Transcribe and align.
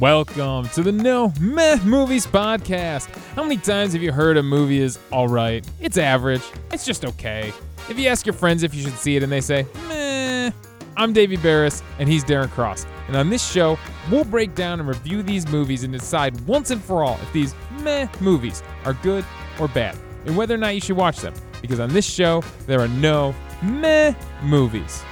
Welcome 0.00 0.68
to 0.70 0.82
the 0.82 0.92
No 0.92 1.32
Meh 1.40 1.76
Movies 1.82 2.26
Podcast. 2.26 3.08
How 3.34 3.42
many 3.42 3.56
times 3.56 3.94
have 3.94 4.02
you 4.02 4.12
heard 4.12 4.36
a 4.36 4.42
movie 4.42 4.78
is 4.78 4.98
alright? 5.10 5.66
It's 5.80 5.96
average. 5.96 6.42
It's 6.70 6.84
just 6.84 7.06
okay. 7.06 7.50
If 7.88 7.98
you 7.98 8.06
ask 8.08 8.26
your 8.26 8.34
friends 8.34 8.62
if 8.62 8.74
you 8.74 8.82
should 8.82 8.98
see 8.98 9.16
it 9.16 9.22
and 9.22 9.32
they 9.32 9.40
say, 9.40 9.66
meh, 9.88 10.50
I'm 10.98 11.14
Davey 11.14 11.38
Barris 11.38 11.82
and 11.98 12.10
he's 12.10 12.24
Darren 12.24 12.50
Cross. 12.50 12.84
And 13.08 13.16
on 13.16 13.30
this 13.30 13.50
show, 13.50 13.78
we'll 14.10 14.24
break 14.24 14.54
down 14.54 14.80
and 14.80 14.88
review 14.88 15.22
these 15.22 15.48
movies 15.48 15.82
and 15.82 15.94
decide 15.94 16.38
once 16.42 16.70
and 16.70 16.82
for 16.82 17.02
all 17.02 17.18
if 17.22 17.32
these 17.32 17.54
meh 17.80 18.06
movies 18.20 18.62
are 18.84 18.92
good 19.02 19.24
or 19.58 19.66
bad 19.66 19.96
and 20.26 20.36
whether 20.36 20.54
or 20.54 20.58
not 20.58 20.74
you 20.74 20.80
should 20.82 20.98
watch 20.98 21.20
them. 21.20 21.32
Because 21.62 21.80
on 21.80 21.88
this 21.88 22.04
show, 22.04 22.42
there 22.66 22.80
are 22.80 22.88
no 22.88 23.34
meh 23.62 24.12
movies. 24.42 25.02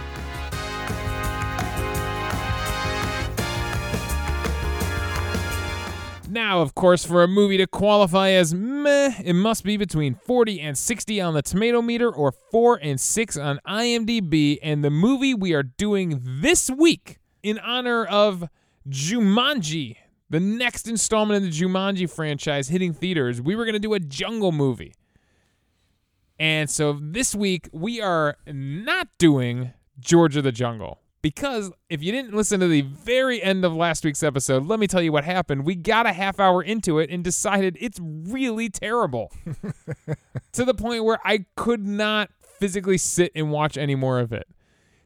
Now, 6.34 6.62
of 6.62 6.74
course, 6.74 7.04
for 7.04 7.22
a 7.22 7.28
movie 7.28 7.58
to 7.58 7.66
qualify 7.68 8.30
as 8.30 8.52
meh, 8.52 9.14
it 9.24 9.34
must 9.34 9.62
be 9.62 9.76
between 9.76 10.16
40 10.16 10.60
and 10.60 10.76
60 10.76 11.20
on 11.20 11.32
the 11.32 11.42
tomato 11.42 11.80
meter 11.80 12.10
or 12.10 12.32
4 12.32 12.80
and 12.82 13.00
6 13.00 13.36
on 13.36 13.60
IMDb. 13.64 14.58
And 14.60 14.82
the 14.82 14.90
movie 14.90 15.32
we 15.32 15.54
are 15.54 15.62
doing 15.62 16.20
this 16.24 16.68
week 16.68 17.20
in 17.44 17.60
honor 17.60 18.04
of 18.04 18.48
Jumanji, 18.88 19.98
the 20.28 20.40
next 20.40 20.88
installment 20.88 21.44
in 21.44 21.48
the 21.48 21.56
Jumanji 21.56 22.10
franchise 22.10 22.66
hitting 22.66 22.92
theaters, 22.92 23.40
we 23.40 23.54
were 23.54 23.64
going 23.64 23.74
to 23.74 23.78
do 23.78 23.94
a 23.94 24.00
jungle 24.00 24.50
movie. 24.50 24.92
And 26.40 26.68
so 26.68 26.98
this 27.00 27.36
week, 27.36 27.68
we 27.72 28.00
are 28.00 28.38
not 28.48 29.06
doing 29.18 29.72
George 30.00 30.36
of 30.36 30.42
the 30.42 30.50
Jungle. 30.50 30.98
Because 31.24 31.72
if 31.88 32.02
you 32.02 32.12
didn't 32.12 32.34
listen 32.34 32.60
to 32.60 32.68
the 32.68 32.82
very 32.82 33.42
end 33.42 33.64
of 33.64 33.74
last 33.74 34.04
week's 34.04 34.22
episode, 34.22 34.66
let 34.66 34.78
me 34.78 34.86
tell 34.86 35.00
you 35.00 35.10
what 35.10 35.24
happened. 35.24 35.64
We 35.64 35.74
got 35.74 36.04
a 36.04 36.12
half 36.12 36.38
hour 36.38 36.62
into 36.62 36.98
it 36.98 37.08
and 37.08 37.24
decided 37.24 37.78
it's 37.80 37.98
really 37.98 38.68
terrible 38.68 39.32
to 40.52 40.66
the 40.66 40.74
point 40.74 41.02
where 41.02 41.18
I 41.24 41.46
could 41.56 41.86
not 41.86 42.28
physically 42.58 42.98
sit 42.98 43.32
and 43.34 43.50
watch 43.50 43.78
any 43.78 43.94
more 43.94 44.20
of 44.20 44.34
it. 44.34 44.46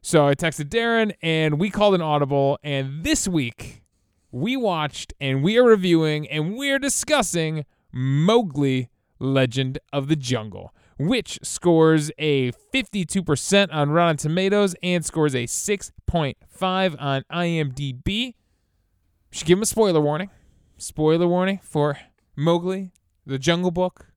So 0.02 0.26
I 0.26 0.34
texted 0.34 0.70
Darren 0.70 1.12
and 1.22 1.60
we 1.60 1.70
called 1.70 1.94
an 1.94 2.02
audible. 2.02 2.58
And 2.64 3.04
this 3.04 3.28
week 3.28 3.84
we 4.32 4.56
watched 4.56 5.14
and 5.20 5.44
we 5.44 5.56
are 5.56 5.62
reviewing 5.62 6.28
and 6.28 6.56
we're 6.56 6.80
discussing 6.80 7.64
Mowgli 7.92 8.90
Legend 9.20 9.78
of 9.92 10.08
the 10.08 10.16
Jungle 10.16 10.74
which 10.98 11.38
scores 11.42 12.10
a 12.18 12.52
52% 12.74 13.68
on 13.72 13.90
Rotten 13.90 14.16
Tomatoes 14.16 14.74
and 14.82 15.04
scores 15.04 15.34
a 15.34 15.44
6.5 15.44 16.96
on 16.98 17.24
IMDb. 17.32 18.34
Should 19.30 19.46
give 19.46 19.58
him 19.58 19.62
a 19.62 19.66
spoiler 19.66 20.00
warning. 20.00 20.30
Spoiler 20.76 21.26
warning 21.26 21.60
for 21.62 21.98
Mowgli, 22.36 22.92
the 23.26 23.38
Jungle 23.38 23.70
Book, 23.70 24.12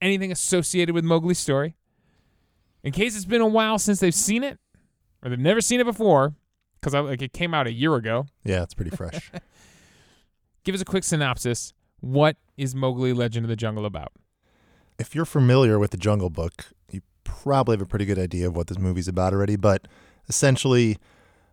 anything 0.00 0.32
associated 0.32 0.94
with 0.94 1.04
Mowgli's 1.04 1.38
story. 1.38 1.76
In 2.82 2.92
case 2.92 3.16
it's 3.16 3.24
been 3.24 3.40
a 3.40 3.46
while 3.46 3.78
since 3.78 4.00
they've 4.00 4.14
seen 4.14 4.44
it, 4.44 4.58
or 5.22 5.30
they've 5.30 5.38
never 5.38 5.60
seen 5.60 5.80
it 5.80 5.84
before, 5.84 6.34
because 6.80 6.94
like 6.94 7.22
it 7.22 7.32
came 7.32 7.52
out 7.52 7.66
a 7.66 7.72
year 7.72 7.94
ago. 7.96 8.26
Yeah, 8.44 8.62
it's 8.62 8.74
pretty 8.74 8.94
fresh. 8.96 9.30
give 10.64 10.74
us 10.74 10.80
a 10.80 10.84
quick 10.84 11.04
synopsis. 11.04 11.72
What 12.00 12.36
is 12.56 12.74
Mowgli 12.74 13.12
Legend 13.12 13.44
of 13.44 13.48
the 13.48 13.56
Jungle 13.56 13.84
about? 13.84 14.12
If 14.98 15.14
you're 15.14 15.24
familiar 15.24 15.78
with 15.78 15.92
the 15.92 15.96
Jungle 15.96 16.30
Book, 16.30 16.66
you 16.90 17.00
probably 17.24 17.74
have 17.74 17.82
a 17.82 17.86
pretty 17.86 18.04
good 18.04 18.18
idea 18.18 18.46
of 18.48 18.56
what 18.56 18.66
this 18.66 18.78
movie's 18.78 19.08
about 19.08 19.32
already. 19.32 19.56
But 19.56 19.86
essentially, 20.28 20.98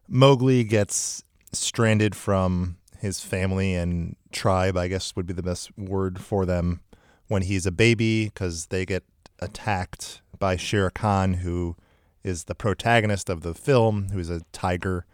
Mowgli 0.07 0.63
gets 0.63 1.23
stranded 1.51 2.15
from 2.15 2.77
his 2.99 3.21
family 3.21 3.75
and 3.75 4.15
tribe, 4.31 4.75
I 4.75 4.87
guess 4.87 5.15
would 5.15 5.27
be 5.27 5.33
the 5.33 5.43
best 5.43 5.77
word 5.77 6.19
for 6.19 6.45
them, 6.45 6.81
when 7.27 7.43
he's 7.43 7.65
a 7.65 7.71
baby 7.71 8.25
because 8.25 8.67
they 8.67 8.85
get 8.85 9.03
attacked 9.39 10.21
by 10.39 10.55
Shere 10.55 10.89
Khan, 10.89 11.35
who 11.35 11.75
is 12.23 12.45
the 12.45 12.55
protagonist 12.55 13.29
of 13.29 13.41
the 13.41 13.53
film, 13.53 14.09
who's 14.11 14.29
a 14.29 14.41
tiger. 14.51 15.05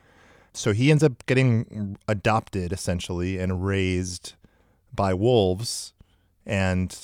So 0.54 0.72
he 0.72 0.90
ends 0.92 1.04
up 1.04 1.26
getting 1.26 1.98
adopted 2.08 2.72
essentially 2.72 3.38
and 3.38 3.66
raised 3.66 4.34
by 4.94 5.14
wolves. 5.14 5.94
And 6.46 6.98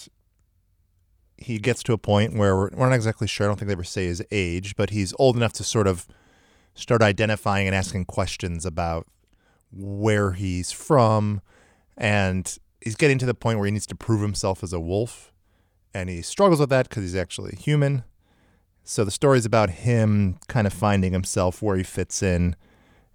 he 1.38 1.59
gets 1.59 1.84
to 1.84 1.94
a 1.94 1.98
point 1.98 2.36
where 2.36 2.56
we're, 2.56 2.70
we're 2.74 2.90
not 2.90 2.96
exactly 2.96 3.28
sure. 3.28 3.46
I 3.46 3.50
don't 3.50 3.58
think 3.58 3.68
they 3.68 3.74
ever 3.74 3.84
say 3.84 4.06
his 4.06 4.24
age, 4.31 4.75
but 4.75 4.90
he's 4.90 5.14
old 5.20 5.36
enough 5.36 5.53
to 5.53 5.64
sort 5.64 5.88
of 5.88 6.08
start 6.74 7.02
identifying 7.02 7.68
and 7.68 7.75
asking 7.75 8.06
questions 8.06 8.66
about 8.66 9.08
where 9.72 10.34
he's 10.34 10.72
from. 10.72 11.42
And 11.96 12.58
he's 12.81 12.96
getting 12.96 13.18
to 13.20 13.25
the 13.25 13.34
point 13.34 13.59
where 13.59 13.66
he 13.66 13.72
needs 13.72 13.88
to 13.88 13.96
prove 13.96 14.22
himself 14.22 14.64
as 14.64 14.74
a 14.74 14.80
wolf. 14.80 15.31
And 15.94 16.09
he 16.09 16.22
struggles 16.22 16.59
with 16.59 16.70
that 16.70 16.90
because 16.90 17.03
he's 17.03 17.16
actually 17.16 17.56
human. 17.56 18.04
So 18.84 19.04
the 19.04 19.12
story 19.12 19.38
is 19.38 19.46
about 19.46 19.69
him 19.69 20.38
kind 20.48 20.66
of 20.66 20.74
finding 20.74 21.12
himself 21.12 21.62
where 21.62 21.75
he 21.75 21.84
fits 21.84 22.24
in 22.24 22.56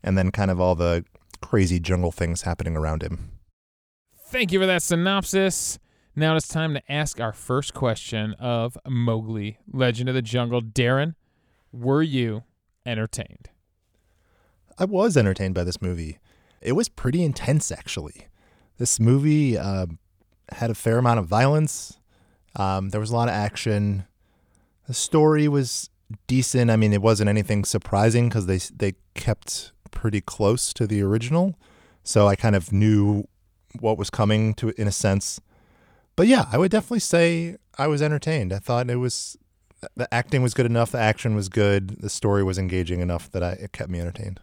and 0.03 0.19
then 0.19 0.31
kind 0.31 0.51
of 0.51 0.61
all 0.61 0.75
the 0.75 1.05
crazy 1.41 1.81
jungle 1.81 2.13
things 2.13 2.43
happening 2.43 2.77
around 2.77 3.03
him. 3.03 3.31
Thank 4.27 4.53
you 4.53 4.61
for 4.61 4.67
that 4.67 4.83
synopsis. 4.83 5.79
Now 6.15 6.37
it's 6.37 6.49
time 6.49 6.75
to 6.75 6.93
ask 6.93 7.21
our 7.21 7.33
first 7.33 7.73
question 7.73 8.35
of 8.35 8.77
Mowgli, 8.87 9.57
Legend 9.73 10.11
of 10.11 10.15
the 10.15 10.21
Jungle. 10.21 10.61
Darren, 10.61 11.15
were 11.73 12.03
you 12.03 12.43
entertained? 12.85 13.49
I 14.79 14.85
was 14.85 15.17
entertained 15.17 15.55
by 15.55 15.65
this 15.65 15.81
movie. 15.81 16.19
It 16.61 16.73
was 16.73 16.91
pretty 16.91 17.25
intense, 17.25 17.73
actually. 17.73 18.27
This 18.77 19.01
movie 19.01 19.57
uh, 19.57 19.87
had 20.51 20.71
a 20.71 20.75
fair 20.75 20.99
amount 20.99 21.19
of 21.19 21.27
violence. 21.27 21.99
Um, 22.57 22.91
there 22.91 23.01
was 23.01 23.11
a 23.11 23.17
lot 23.17 23.29
of 23.29 23.35
action. 23.35 24.05
The 24.87 24.95
story 24.95 25.49
was 25.49 25.89
decent. 26.27 26.71
I 26.71 26.77
mean, 26.77 26.93
it 26.93 27.01
wasn't 27.01 27.31
anything 27.31 27.65
surprising 27.65 28.29
because 28.29 28.45
they 28.45 28.59
they 28.59 28.97
kept 29.15 29.73
pretty 29.91 30.21
close 30.21 30.75
to 30.75 30.87
the 30.87 31.01
original, 31.03 31.59
so 32.05 32.29
I 32.29 32.37
kind 32.37 32.55
of 32.55 32.71
knew 32.71 33.27
what 33.81 33.97
was 33.97 34.11
coming 34.11 34.53
to 34.55 34.75
in 34.77 34.87
a 34.87 34.93
sense 34.93 35.41
but 36.17 36.27
yeah, 36.27 36.47
I 36.53 36.59
would 36.59 36.71
definitely 36.71 37.01
say 37.01 37.57
I 37.79 37.87
was 37.87 38.03
entertained. 38.03 38.53
I 38.53 38.59
thought 38.59 38.91
it 38.91 38.97
was 38.97 39.37
the 39.97 40.13
acting 40.15 40.43
was 40.43 40.55
good 40.55 40.67
enough, 40.67 40.93
the 40.93 41.01
action 41.01 41.35
was 41.35 41.49
good, 41.49 42.01
the 42.01 42.11
story 42.11 42.45
was 42.45 42.59
engaging 42.59 43.01
enough 43.01 43.31
that 43.33 43.43
I, 43.43 43.53
it 43.53 43.73
kept 43.73 43.91
me 43.91 44.01
entertained. 44.01 44.41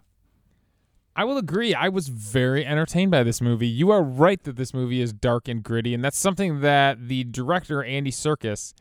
I 1.16 1.26
will 1.26 1.38
agree. 1.38 1.74
I 1.74 1.90
was 1.90 2.08
very 2.08 2.66
entertained 2.66 3.12
by 3.12 3.24
this 3.24 3.42
movie. 3.42 3.68
You 3.68 3.92
are 3.92 4.02
right 4.02 4.42
that 4.44 4.56
this 4.56 4.74
movie 4.74 5.02
is 5.02 5.12
dark 5.12 5.48
and 5.48 5.62
gritty, 5.62 5.94
and 5.94 6.04
that's 6.04 6.18
something 6.18 6.62
that 6.62 7.08
the 7.08 7.26
director 7.26 7.84
Andy 7.84 8.12
Serkis 8.12 8.74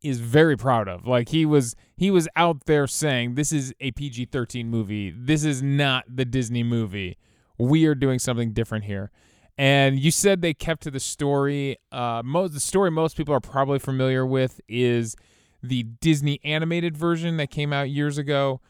is 0.00 0.18
very 0.20 0.56
proud 0.56 0.88
of. 0.88 1.06
Like 1.06 1.28
he 1.28 1.44
was 1.44 1.76
he 1.96 2.10
was 2.10 2.28
out 2.34 2.64
there 2.64 2.86
saying 2.86 3.34
this 3.34 3.52
is 3.52 3.74
a 3.80 3.90
PG-13 3.92 4.66
movie. 4.66 5.10
This 5.10 5.44
is 5.44 5.62
not 5.62 6.04
the 6.08 6.24
Disney 6.24 6.62
movie. 6.62 7.18
We 7.58 7.84
are 7.86 7.94
doing 7.94 8.18
something 8.18 8.52
different 8.52 8.84
here. 8.84 9.10
And 9.58 9.98
you 9.98 10.10
said 10.10 10.40
they 10.40 10.54
kept 10.54 10.82
to 10.84 10.90
the 10.90 11.00
story. 11.00 11.76
Uh, 11.90 12.22
most 12.24 12.54
the 12.54 12.60
story 12.60 12.90
most 12.90 13.16
people 13.16 13.34
are 13.34 13.40
probably 13.40 13.78
familiar 13.78 14.24
with 14.24 14.60
is 14.68 15.14
the 15.62 15.84
Disney 15.84 16.40
animated 16.42 16.96
version 16.96 17.36
that 17.36 17.50
came 17.50 17.72
out 17.72 17.90
years 17.90 18.18
ago. 18.18 18.60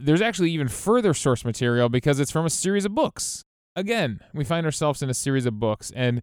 There's 0.00 0.22
actually 0.22 0.50
even 0.52 0.68
further 0.68 1.14
source 1.14 1.44
material 1.44 1.88
because 1.88 2.20
it's 2.20 2.30
from 2.30 2.46
a 2.46 2.50
series 2.50 2.84
of 2.84 2.94
books. 2.94 3.44
Again, 3.76 4.20
we 4.32 4.44
find 4.44 4.64
ourselves 4.66 5.02
in 5.02 5.10
a 5.10 5.14
series 5.14 5.46
of 5.46 5.60
books, 5.60 5.92
and 5.94 6.22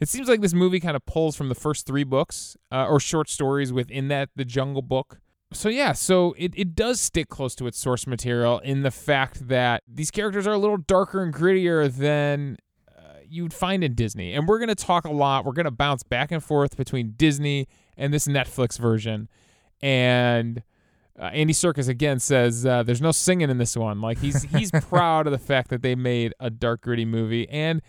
it 0.00 0.08
seems 0.08 0.28
like 0.28 0.40
this 0.40 0.54
movie 0.54 0.80
kind 0.80 0.96
of 0.96 1.06
pulls 1.06 1.36
from 1.36 1.48
the 1.48 1.54
first 1.54 1.86
three 1.86 2.04
books 2.04 2.56
uh, 2.72 2.86
or 2.86 2.98
short 3.00 3.28
stories 3.28 3.72
within 3.72 4.08
that, 4.08 4.30
the 4.34 4.44
Jungle 4.44 4.82
Book. 4.82 5.20
So 5.52 5.68
yeah, 5.68 5.92
so 5.92 6.34
it, 6.36 6.52
it 6.56 6.74
does 6.74 7.00
stick 7.00 7.28
close 7.28 7.54
to 7.56 7.66
its 7.66 7.78
source 7.78 8.06
material 8.06 8.58
in 8.58 8.82
the 8.82 8.90
fact 8.90 9.46
that 9.48 9.84
these 9.86 10.10
characters 10.10 10.46
are 10.46 10.54
a 10.54 10.58
little 10.58 10.76
darker 10.76 11.22
and 11.22 11.32
grittier 11.32 11.90
than 11.92 12.56
you'd 13.30 13.54
find 13.54 13.82
in 13.84 13.94
Disney. 13.94 14.32
And 14.34 14.48
we're 14.48 14.58
going 14.58 14.68
to 14.68 14.74
talk 14.74 15.04
a 15.04 15.12
lot. 15.12 15.44
We're 15.44 15.52
going 15.52 15.64
to 15.64 15.70
bounce 15.70 16.02
back 16.02 16.32
and 16.32 16.42
forth 16.42 16.76
between 16.76 17.14
Disney 17.16 17.68
and 17.96 18.12
this 18.12 18.26
Netflix 18.26 18.78
version. 18.78 19.28
And 19.80 20.62
uh, 21.18 21.24
Andy 21.26 21.52
Serkis 21.52 21.88
again 21.88 22.18
says 22.18 22.66
uh, 22.66 22.82
there's 22.82 23.00
no 23.00 23.12
singing 23.12 23.50
in 23.50 23.58
this 23.58 23.76
one. 23.76 24.00
Like 24.00 24.18
he's 24.18 24.42
he's 24.44 24.70
proud 24.88 25.26
of 25.26 25.32
the 25.32 25.38
fact 25.38 25.70
that 25.70 25.82
they 25.82 25.94
made 25.94 26.34
a 26.40 26.50
dark 26.50 26.82
gritty 26.82 27.04
movie 27.04 27.48
and 27.48 27.82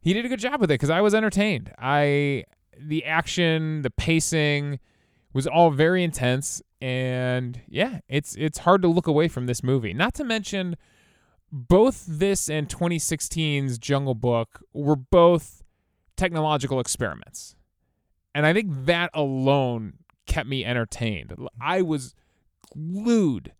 he 0.00 0.12
did 0.12 0.24
a 0.24 0.28
good 0.28 0.40
job 0.40 0.60
with 0.60 0.70
it 0.70 0.74
because 0.74 0.90
I 0.90 1.00
was 1.00 1.14
entertained. 1.14 1.72
I 1.78 2.44
the 2.78 3.04
action, 3.04 3.82
the 3.82 3.90
pacing 3.90 4.78
was 5.32 5.46
all 5.46 5.70
very 5.70 6.04
intense 6.04 6.62
and 6.80 7.60
yeah, 7.68 8.00
it's 8.08 8.36
it's 8.36 8.58
hard 8.58 8.82
to 8.82 8.88
look 8.88 9.06
away 9.06 9.28
from 9.28 9.46
this 9.46 9.62
movie. 9.62 9.92
Not 9.92 10.14
to 10.14 10.24
mention 10.24 10.76
both 11.50 12.04
this 12.06 12.48
and 12.48 12.68
2016's 12.68 13.78
Jungle 13.78 14.14
Book 14.14 14.60
were 14.72 14.96
both 14.96 15.62
technological 16.16 16.80
experiments. 16.80 17.56
And 18.34 18.46
I 18.46 18.52
think 18.52 18.86
that 18.86 19.10
alone 19.14 19.94
kept 20.26 20.48
me 20.48 20.64
entertained. 20.64 21.34
I 21.60 21.82
was 21.82 22.14
glued 22.72 23.52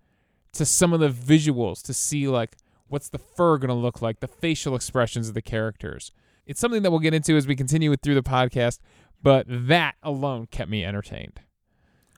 to 0.53 0.65
some 0.65 0.93
of 0.93 1.01
the 1.01 1.09
visuals 1.09 1.83
to 1.83 1.95
see 1.95 2.29
like 2.29 2.57
What's 2.89 3.11
the 3.11 3.19
fur 3.19 3.59
going 3.59 3.69
to 3.69 3.75
look 3.75 4.03
like? 4.03 4.21
The 4.21 4.29
facial 4.29 4.75
expressions 4.75 5.29
of 5.29 5.35
the 5.35 5.43
characters. 5.43 6.11
It's 6.47 6.59
something 6.59 6.83
that 6.83 6.91
we'll 6.91 7.01
get 7.01 7.15
into 7.15 7.37
as 7.37 7.47
we 7.47 7.55
continue 7.55 7.95
through 7.97 8.15
the 8.15 8.23
podcast, 8.23 8.81
but 9.23 9.45
that 9.49 9.97
alone 10.03 10.47
kept 10.47 10.71
me 10.71 10.85
entertained. 10.85 11.41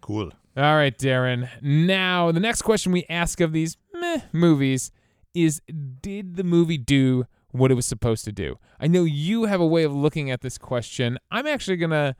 Cool. 0.00 0.30
All 0.56 0.76
right, 0.76 0.96
Darren. 0.96 1.48
Now, 1.60 2.30
the 2.30 2.40
next 2.40 2.62
question 2.62 2.92
we 2.92 3.04
ask 3.10 3.40
of 3.40 3.52
these 3.52 3.76
meh 3.92 4.22
movies 4.32 4.92
is 5.34 5.60
Did 6.00 6.36
the 6.36 6.44
movie 6.44 6.78
do 6.78 7.26
what 7.50 7.70
it 7.70 7.74
was 7.74 7.86
supposed 7.86 8.24
to 8.24 8.32
do? 8.32 8.58
I 8.78 8.86
know 8.86 9.04
you 9.04 9.44
have 9.44 9.60
a 9.60 9.66
way 9.66 9.84
of 9.84 9.94
looking 9.94 10.30
at 10.30 10.40
this 10.40 10.58
question. 10.58 11.18
I'm 11.30 11.46
actually 11.46 11.76
going 11.76 11.90
to 11.90 12.16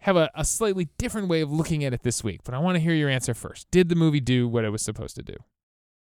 have 0.00 0.16
a, 0.16 0.30
a 0.34 0.44
slightly 0.44 0.88
different 0.98 1.28
way 1.28 1.40
of 1.40 1.50
looking 1.50 1.84
at 1.84 1.92
it 1.92 2.02
this 2.02 2.22
week, 2.22 2.40
but 2.44 2.54
I 2.54 2.58
want 2.58 2.76
to 2.76 2.80
hear 2.80 2.94
your 2.94 3.08
answer 3.08 3.34
first. 3.34 3.70
Did 3.70 3.88
the 3.88 3.94
movie 3.94 4.20
do 4.20 4.48
what 4.48 4.64
it 4.64 4.70
was 4.70 4.82
supposed 4.82 5.16
to 5.16 5.22
do? 5.22 5.36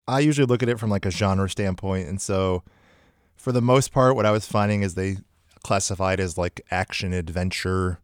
I 0.08 0.20
usually 0.20 0.46
look 0.46 0.62
at 0.62 0.70
it 0.70 0.80
from 0.80 0.90
like 0.90 1.06
a 1.06 1.12
genre 1.12 1.50
standpoint, 1.50 2.08
and 2.08 2.22
so 2.22 2.64
for 3.36 3.52
the 3.52 3.62
most 3.62 3.92
part, 3.92 4.16
what 4.16 4.26
I 4.26 4.32
was 4.32 4.46
finding 4.46 4.82
is 4.82 4.96
they 4.96 5.18
classified 5.64 6.20
as 6.20 6.38
like 6.38 6.62
action 6.72 7.14
adventure. 7.14 8.00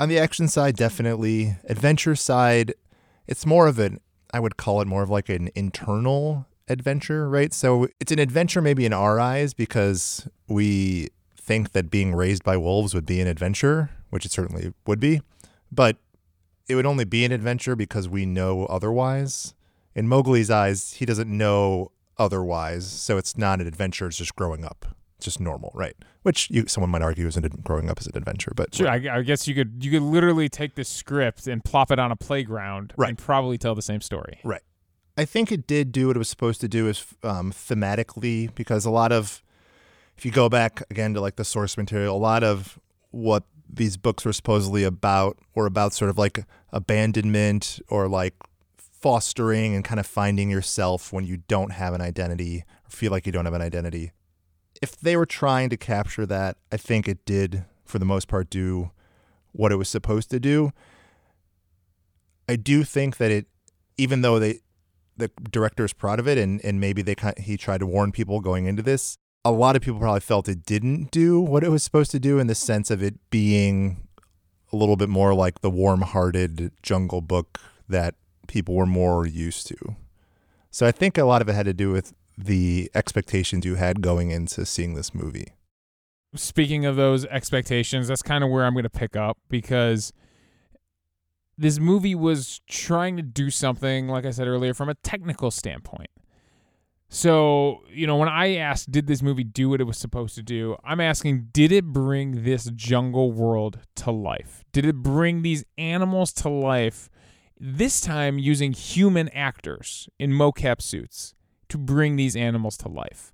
On 0.00 0.08
the 0.08 0.18
action 0.18 0.48
side, 0.48 0.76
definitely. 0.76 1.56
Adventure 1.68 2.16
side, 2.16 2.74
it's 3.26 3.46
more 3.46 3.66
of 3.66 3.78
an 3.78 4.00
I 4.32 4.40
would 4.40 4.56
call 4.56 4.80
it 4.80 4.88
more 4.88 5.02
of 5.02 5.10
like 5.10 5.28
an 5.28 5.50
internal 5.54 6.46
adventure, 6.68 7.28
right? 7.28 7.52
So 7.52 7.88
it's 8.00 8.12
an 8.12 8.18
adventure 8.18 8.60
maybe 8.62 8.84
in 8.86 8.92
our 8.92 9.18
eyes 9.20 9.54
because 9.54 10.28
we 10.48 11.08
think 11.36 11.72
that 11.72 11.90
being 11.90 12.14
raised 12.14 12.42
by 12.44 12.56
wolves 12.56 12.94
would 12.94 13.06
be 13.06 13.20
an 13.20 13.26
adventure, 13.28 13.90
which 14.10 14.24
it 14.24 14.32
certainly 14.32 14.72
would 14.86 15.00
be. 15.00 15.20
But 15.70 15.96
it 16.68 16.74
would 16.74 16.86
only 16.86 17.04
be 17.04 17.24
an 17.24 17.32
adventure 17.32 17.76
because 17.76 18.08
we 18.08 18.26
know 18.26 18.64
otherwise. 18.66 19.54
In 19.94 20.08
Mowgli's 20.08 20.50
eyes, 20.50 20.94
he 20.94 21.06
doesn't 21.06 21.28
know 21.30 21.92
otherwise, 22.18 22.86
so 22.90 23.16
it's 23.18 23.36
not 23.38 23.60
an 23.60 23.66
adventure, 23.66 24.06
it's 24.08 24.16
just 24.18 24.34
growing 24.36 24.64
up. 24.64 24.86
It's 25.18 25.24
just 25.26 25.40
normal, 25.40 25.70
right? 25.74 25.94
Which 26.22 26.50
you, 26.50 26.66
someone 26.66 26.90
might 26.90 27.00
argue 27.02 27.26
isn't 27.26 27.64
growing 27.64 27.88
up 27.88 27.98
as 27.98 28.06
an 28.06 28.16
adventure, 28.16 28.52
but 28.54 28.74
Sure, 28.74 28.88
I, 28.88 28.96
I 29.10 29.22
guess 29.22 29.48
you 29.48 29.54
could 29.54 29.82
you 29.82 29.90
could 29.90 30.02
literally 30.02 30.48
take 30.50 30.74
this 30.74 30.88
script 30.90 31.46
and 31.46 31.64
plop 31.64 31.90
it 31.90 31.98
on 31.98 32.10
a 32.12 32.16
playground 32.16 32.92
Right. 32.98 33.10
and 33.10 33.16
probably 33.18 33.56
tell 33.56 33.74
the 33.74 33.80
same 33.82 34.00
story. 34.02 34.40
Right. 34.44 34.60
I 35.16 35.24
think 35.24 35.50
it 35.50 35.66
did 35.66 35.92
do 35.92 36.08
what 36.08 36.16
it 36.16 36.18
was 36.18 36.28
supposed 36.28 36.60
to 36.60 36.68
do 36.68 36.88
is 36.88 37.04
um, 37.22 37.52
thematically 37.52 38.54
because 38.54 38.84
a 38.84 38.90
lot 38.90 39.12
of, 39.12 39.42
if 40.16 40.24
you 40.24 40.30
go 40.30 40.48
back 40.48 40.82
again 40.90 41.14
to 41.14 41.20
like 41.20 41.36
the 41.36 41.44
source 41.44 41.76
material, 41.76 42.16
a 42.16 42.18
lot 42.18 42.44
of 42.44 42.78
what 43.10 43.44
these 43.68 43.96
books 43.96 44.24
were 44.24 44.32
supposedly 44.32 44.84
about 44.84 45.38
were 45.54 45.66
about 45.66 45.92
sort 45.92 46.10
of 46.10 46.18
like 46.18 46.44
abandonment 46.72 47.80
or 47.88 48.08
like 48.08 48.34
fostering 48.76 49.74
and 49.74 49.84
kind 49.84 50.00
of 50.00 50.06
finding 50.06 50.50
yourself 50.50 51.12
when 51.12 51.24
you 51.24 51.38
don't 51.48 51.72
have 51.72 51.94
an 51.94 52.00
identity 52.00 52.64
or 52.84 52.90
feel 52.90 53.10
like 53.10 53.26
you 53.26 53.32
don't 53.32 53.44
have 53.44 53.54
an 53.54 53.62
identity. 53.62 54.12
If 54.82 54.98
they 55.00 55.16
were 55.16 55.26
trying 55.26 55.70
to 55.70 55.76
capture 55.76 56.26
that, 56.26 56.58
I 56.70 56.76
think 56.76 57.08
it 57.08 57.24
did, 57.24 57.64
for 57.84 57.98
the 57.98 58.04
most 58.04 58.28
part, 58.28 58.50
do 58.50 58.90
what 59.52 59.72
it 59.72 59.76
was 59.76 59.88
supposed 59.88 60.30
to 60.30 60.40
do. 60.40 60.72
I 62.48 62.56
do 62.56 62.84
think 62.84 63.16
that 63.16 63.30
it, 63.30 63.46
even 63.96 64.20
though 64.20 64.38
they, 64.38 64.60
the 65.16 65.30
director 65.50 65.84
is 65.84 65.92
proud 65.92 66.18
of 66.20 66.28
it, 66.28 66.38
and 66.38 66.60
and 66.64 66.80
maybe 66.80 67.02
they 67.02 67.14
kind 67.14 67.38
he 67.38 67.56
tried 67.56 67.78
to 67.78 67.86
warn 67.86 68.12
people 68.12 68.40
going 68.40 68.66
into 68.66 68.82
this. 68.82 69.16
A 69.44 69.52
lot 69.52 69.76
of 69.76 69.82
people 69.82 70.00
probably 70.00 70.20
felt 70.20 70.48
it 70.48 70.66
didn't 70.66 71.10
do 71.10 71.40
what 71.40 71.62
it 71.62 71.68
was 71.70 71.82
supposed 71.82 72.10
to 72.10 72.18
do 72.18 72.38
in 72.38 72.48
the 72.48 72.54
sense 72.54 72.90
of 72.90 73.02
it 73.02 73.14
being 73.30 74.08
a 74.72 74.76
little 74.76 74.96
bit 74.96 75.08
more 75.08 75.34
like 75.34 75.60
the 75.60 75.70
warm-hearted 75.70 76.72
Jungle 76.82 77.20
Book 77.20 77.60
that 77.88 78.16
people 78.48 78.74
were 78.74 78.86
more 78.86 79.24
used 79.24 79.68
to. 79.68 79.76
So 80.72 80.84
I 80.84 80.90
think 80.90 81.16
a 81.16 81.24
lot 81.24 81.42
of 81.42 81.48
it 81.48 81.54
had 81.54 81.66
to 81.66 81.72
do 81.72 81.92
with 81.92 82.12
the 82.36 82.90
expectations 82.94 83.64
you 83.64 83.76
had 83.76 84.02
going 84.02 84.32
into 84.32 84.66
seeing 84.66 84.94
this 84.94 85.14
movie. 85.14 85.52
Speaking 86.34 86.84
of 86.84 86.96
those 86.96 87.24
expectations, 87.26 88.08
that's 88.08 88.22
kind 88.22 88.42
of 88.42 88.50
where 88.50 88.64
I'm 88.64 88.74
going 88.74 88.82
to 88.82 88.90
pick 88.90 89.14
up 89.14 89.38
because 89.48 90.12
this 91.58 91.78
movie 91.78 92.14
was 92.14 92.60
trying 92.68 93.16
to 93.16 93.22
do 93.22 93.50
something, 93.50 94.08
like 94.08 94.26
I 94.26 94.30
said 94.30 94.46
earlier, 94.46 94.74
from 94.74 94.88
a 94.88 94.94
technical 94.94 95.50
standpoint. 95.50 96.10
So, 97.08 97.82
you 97.90 98.06
know, 98.06 98.16
when 98.16 98.28
I 98.28 98.56
asked, 98.56 98.90
did 98.90 99.06
this 99.06 99.22
movie 99.22 99.44
do 99.44 99.70
what 99.70 99.80
it 99.80 99.84
was 99.84 99.96
supposed 99.96 100.34
to 100.34 100.42
do? 100.42 100.76
I'm 100.84 101.00
asking, 101.00 101.48
did 101.52 101.70
it 101.70 101.84
bring 101.84 102.42
this 102.42 102.70
jungle 102.74 103.30
world 103.30 103.78
to 103.96 104.10
life? 104.10 104.64
Did 104.72 104.84
it 104.84 104.96
bring 104.96 105.42
these 105.42 105.64
animals 105.78 106.32
to 106.34 106.48
life, 106.48 107.08
this 107.58 108.00
time 108.00 108.38
using 108.38 108.72
human 108.72 109.28
actors 109.30 110.08
in 110.18 110.32
mocap 110.32 110.82
suits 110.82 111.34
to 111.68 111.78
bring 111.78 112.16
these 112.16 112.34
animals 112.34 112.76
to 112.78 112.88
life? 112.88 113.32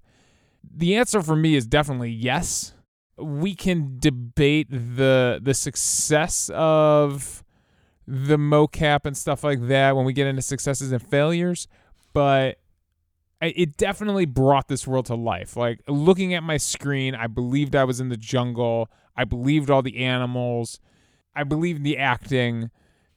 The 0.62 0.94
answer 0.94 1.22
for 1.22 1.34
me 1.34 1.56
is 1.56 1.66
definitely 1.66 2.10
yes. 2.10 2.74
We 3.16 3.54
can 3.54 3.98
debate 3.98 4.68
the 4.70 5.40
the 5.42 5.54
success 5.54 6.50
of 6.54 7.42
the 8.14 8.36
mocap 8.36 9.06
and 9.06 9.16
stuff 9.16 9.42
like 9.42 9.68
that 9.68 9.96
when 9.96 10.04
we 10.04 10.12
get 10.12 10.26
into 10.26 10.42
successes 10.42 10.92
and 10.92 11.02
failures, 11.02 11.66
but 12.12 12.58
it 13.40 13.78
definitely 13.78 14.26
brought 14.26 14.68
this 14.68 14.86
world 14.86 15.06
to 15.06 15.14
life. 15.14 15.56
Like 15.56 15.80
looking 15.88 16.34
at 16.34 16.42
my 16.42 16.58
screen, 16.58 17.14
I 17.14 17.26
believed 17.26 17.74
I 17.74 17.84
was 17.84 18.00
in 18.00 18.10
the 18.10 18.18
jungle. 18.18 18.90
I 19.16 19.24
believed 19.24 19.70
all 19.70 19.80
the 19.80 20.04
animals. 20.04 20.78
I 21.34 21.44
believed 21.44 21.84
the 21.84 21.96
acting 21.96 22.70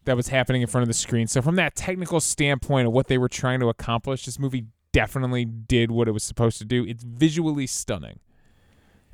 that 0.06 0.16
was 0.16 0.30
happening 0.30 0.62
in 0.62 0.70
front 0.70 0.84
of 0.84 0.88
the 0.88 0.94
screen. 0.94 1.28
So 1.28 1.42
from 1.42 1.58
that 1.58 1.76
technical 1.76 2.22
standpoint 2.22 2.88
of 2.88 2.94
what 2.94 3.08
they 3.08 3.18
were 3.18 3.28
trying 3.28 3.60
to 3.60 3.68
accomplish, 3.68 4.26
this 4.26 4.40
movie 4.40 4.68
definitely 4.94 5.44
did 5.44 5.92
what 5.92 6.08
it 6.08 6.12
was 6.12 6.24
supposed 6.24 6.58
to 6.60 6.66
do. 6.66 6.86
It's 6.86 7.04
visually 7.04 7.68
stunning. 7.68 8.20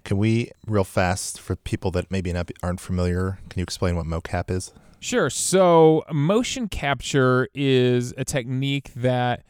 Can 0.04 0.18
we, 0.18 0.52
real 0.68 0.84
fast, 0.84 1.40
for 1.40 1.56
people 1.56 1.90
that 1.92 2.12
maybe 2.12 2.32
not 2.32 2.52
aren't 2.62 2.82
familiar, 2.82 3.40
can 3.50 3.62
you 3.62 3.64
explain 3.64 3.96
what 3.96 4.06
mocap 4.06 4.52
is? 4.52 4.74
Sure. 5.04 5.32
So, 5.32 6.04
motion 6.12 6.68
capture 6.70 7.48
is 7.56 8.14
a 8.18 8.24
technique 8.24 8.94
that 8.96 9.44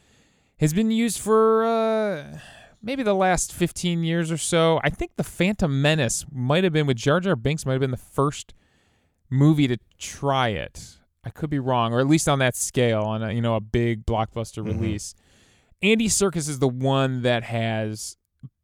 has 0.62 0.74
been 0.74 0.92
used 0.92 1.20
for 1.20 1.66
uh, 1.66 2.40
maybe 2.82 3.04
the 3.04 3.14
last 3.14 3.52
15 3.52 4.02
years 4.06 4.32
or 4.32 4.38
so. 4.38 4.80
I 4.82 4.90
think 4.90 5.12
The 5.18 5.26
Phantom 5.26 5.82
Menace 5.82 6.26
might 6.32 6.64
have 6.64 6.72
been 6.72 6.88
with 6.88 6.96
Jar 6.96 7.20
Jar 7.20 7.36
Binks, 7.36 7.66
might 7.66 7.74
have 7.74 7.82
been 7.82 7.92
the 7.92 7.98
first 7.98 8.54
movie 9.30 9.68
to 9.68 9.78
try 10.00 10.48
it. 10.50 10.98
I 11.26 11.30
could 11.30 11.50
be 11.50 11.60
wrong, 11.60 11.94
or 11.94 12.00
at 12.00 12.08
least 12.08 12.30
on 12.30 12.40
that 12.40 12.56
scale, 12.56 13.02
on 13.02 13.22
a, 13.22 13.34
you 13.34 13.42
know 13.42 13.56
a 13.56 13.62
big 13.62 14.06
blockbuster 14.06 14.64
Mhm. 14.64 14.80
release. 14.80 15.16
Andy 15.82 16.08
Serkis 16.08 16.48
is 16.48 16.60
the 16.60 16.68
one 16.70 17.24
that 17.24 17.44
has 17.44 18.16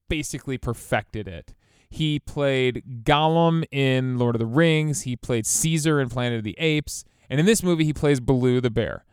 basically 0.07 0.57
perfected 0.57 1.27
it. 1.27 1.53
He 1.89 2.19
played 2.19 3.03
Gollum 3.03 3.63
in 3.71 4.17
Lord 4.17 4.35
of 4.35 4.39
the 4.39 4.45
Rings. 4.45 5.01
He 5.01 5.15
played 5.15 5.45
Caesar 5.45 5.99
in 6.01 6.09
Planet 6.09 6.39
of 6.39 6.43
the 6.43 6.55
Apes. 6.59 7.05
And 7.29 7.39
in 7.39 7.45
this 7.45 7.63
movie, 7.63 7.85
he 7.85 7.93
plays 7.93 8.19
Baloo 8.19 8.61
the 8.61 8.69
bear. 8.69 9.05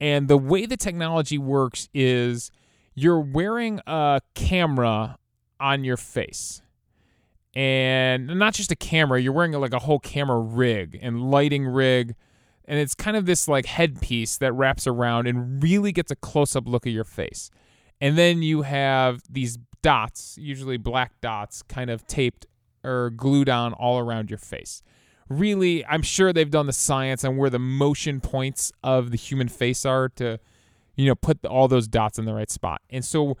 And 0.00 0.28
the 0.28 0.36
way 0.36 0.66
the 0.66 0.76
technology 0.76 1.38
works 1.38 1.88
is 1.92 2.50
you're 2.94 3.20
wearing 3.20 3.80
a 3.86 4.20
camera 4.34 5.18
on 5.60 5.84
your 5.84 5.96
face. 5.96 6.62
And 7.54 8.26
not 8.38 8.54
just 8.54 8.70
a 8.70 8.76
camera, 8.76 9.20
you're 9.20 9.32
wearing 9.32 9.52
like 9.52 9.72
a 9.72 9.80
whole 9.80 9.98
camera 9.98 10.38
rig 10.38 10.98
and 11.02 11.30
lighting 11.30 11.66
rig. 11.66 12.14
And 12.66 12.78
it's 12.78 12.94
kind 12.94 13.16
of 13.16 13.26
this 13.26 13.48
like 13.48 13.66
headpiece 13.66 14.36
that 14.38 14.52
wraps 14.52 14.86
around 14.86 15.26
and 15.26 15.62
really 15.62 15.90
gets 15.90 16.10
a 16.10 16.16
close 16.16 16.54
up 16.54 16.68
look 16.68 16.86
of 16.86 16.92
your 16.92 17.04
face. 17.04 17.50
And 18.00 18.16
then 18.16 18.42
you 18.42 18.62
have 18.62 19.22
these 19.28 19.58
dots, 19.82 20.36
usually 20.40 20.76
black 20.76 21.12
dots, 21.20 21.62
kind 21.62 21.90
of 21.90 22.06
taped 22.06 22.46
or 22.84 23.10
glued 23.10 23.48
on 23.48 23.72
all 23.72 23.98
around 23.98 24.30
your 24.30 24.38
face. 24.38 24.82
Really, 25.28 25.84
I'm 25.84 26.02
sure 26.02 26.32
they've 26.32 26.50
done 26.50 26.66
the 26.66 26.72
science 26.72 27.24
on 27.24 27.36
where 27.36 27.50
the 27.50 27.58
motion 27.58 28.20
points 28.20 28.72
of 28.82 29.10
the 29.10 29.16
human 29.16 29.48
face 29.48 29.84
are 29.84 30.08
to, 30.10 30.38
you 30.96 31.06
know, 31.06 31.14
put 31.14 31.44
all 31.44 31.68
those 31.68 31.86
dots 31.86 32.18
in 32.18 32.24
the 32.24 32.34
right 32.34 32.50
spot. 32.50 32.80
And 32.88 33.04
so 33.04 33.36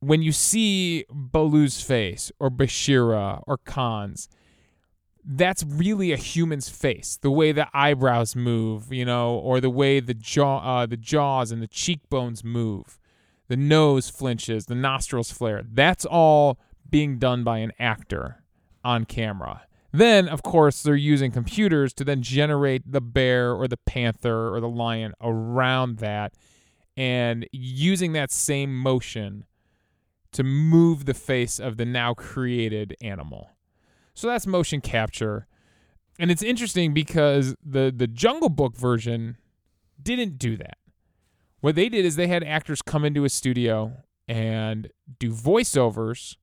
when 0.00 0.22
you 0.22 0.32
see 0.32 1.04
Baloo's 1.10 1.80
face 1.80 2.30
or 2.38 2.50
Bagheera 2.50 3.42
or 3.46 3.56
Khan's, 3.58 4.28
that's 5.24 5.64
really 5.64 6.12
a 6.12 6.16
human's 6.16 6.68
face. 6.68 7.18
The 7.20 7.30
way 7.30 7.50
the 7.50 7.66
eyebrows 7.72 8.36
move, 8.36 8.92
you 8.92 9.04
know, 9.04 9.34
or 9.36 9.60
the 9.60 9.70
way 9.70 10.00
the 10.00 10.14
jaw, 10.14 10.58
uh, 10.58 10.86
the 10.86 10.96
jaws 10.96 11.50
and 11.50 11.62
the 11.62 11.66
cheekbones 11.66 12.44
move 12.44 12.98
the 13.48 13.56
nose 13.56 14.10
flinches, 14.10 14.66
the 14.66 14.74
nostrils 14.74 15.30
flare. 15.30 15.62
That's 15.64 16.04
all 16.04 16.58
being 16.88 17.18
done 17.18 17.44
by 17.44 17.58
an 17.58 17.72
actor 17.78 18.42
on 18.84 19.04
camera. 19.04 19.62
Then, 19.92 20.28
of 20.28 20.42
course, 20.42 20.82
they're 20.82 20.94
using 20.94 21.30
computers 21.30 21.94
to 21.94 22.04
then 22.04 22.22
generate 22.22 22.90
the 22.90 23.00
bear 23.00 23.52
or 23.54 23.66
the 23.66 23.78
panther 23.78 24.54
or 24.54 24.60
the 24.60 24.68
lion 24.68 25.14
around 25.20 25.98
that 25.98 26.34
and 26.96 27.46
using 27.52 28.12
that 28.12 28.30
same 28.30 28.74
motion 28.76 29.44
to 30.32 30.42
move 30.42 31.06
the 31.06 31.14
face 31.14 31.58
of 31.58 31.76
the 31.76 31.84
now 31.84 32.14
created 32.14 32.96
animal. 33.00 33.50
So 34.14 34.28
that's 34.28 34.46
motion 34.46 34.80
capture. 34.80 35.46
And 36.18 36.30
it's 36.30 36.42
interesting 36.42 36.94
because 36.94 37.54
the 37.64 37.92
the 37.94 38.06
Jungle 38.06 38.48
Book 38.48 38.76
version 38.76 39.36
didn't 40.02 40.38
do 40.38 40.56
that. 40.56 40.78
What 41.60 41.74
they 41.74 41.88
did 41.88 42.04
is 42.04 42.16
they 42.16 42.28
had 42.28 42.44
actors 42.44 42.82
come 42.82 43.04
into 43.04 43.24
a 43.24 43.28
studio 43.28 43.92
and 44.28 44.90
do 45.18 45.30
voiceovers 45.32 46.36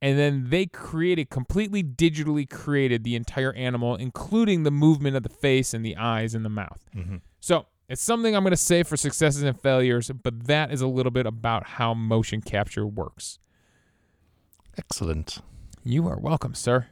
and 0.00 0.18
then 0.18 0.50
they 0.50 0.66
created 0.66 1.30
completely 1.30 1.82
digitally 1.84 2.48
created 2.50 3.04
the 3.04 3.14
entire 3.14 3.52
animal 3.54 3.94
including 3.94 4.64
the 4.64 4.70
movement 4.72 5.16
of 5.16 5.22
the 5.22 5.28
face 5.28 5.72
and 5.72 5.84
the 5.84 5.96
eyes 5.96 6.34
and 6.34 6.44
the 6.44 6.48
mouth. 6.50 6.84
Hmm 6.92 7.16
so 7.40 7.66
it's 7.88 8.02
something 8.02 8.34
i'm 8.36 8.42
going 8.42 8.52
to 8.52 8.56
say 8.56 8.82
for 8.82 8.96
successes 8.96 9.42
and 9.42 9.60
failures 9.60 10.10
but 10.22 10.46
that 10.46 10.72
is 10.72 10.80
a 10.80 10.86
little 10.86 11.10
bit 11.12 11.26
about 11.26 11.66
how 11.66 11.94
motion 11.94 12.40
capture 12.40 12.86
works. 12.86 13.38
Excellent. 14.78 15.38
you 15.84 16.06
are 16.08 16.18
welcome 16.18 16.54
sir. 16.54 16.86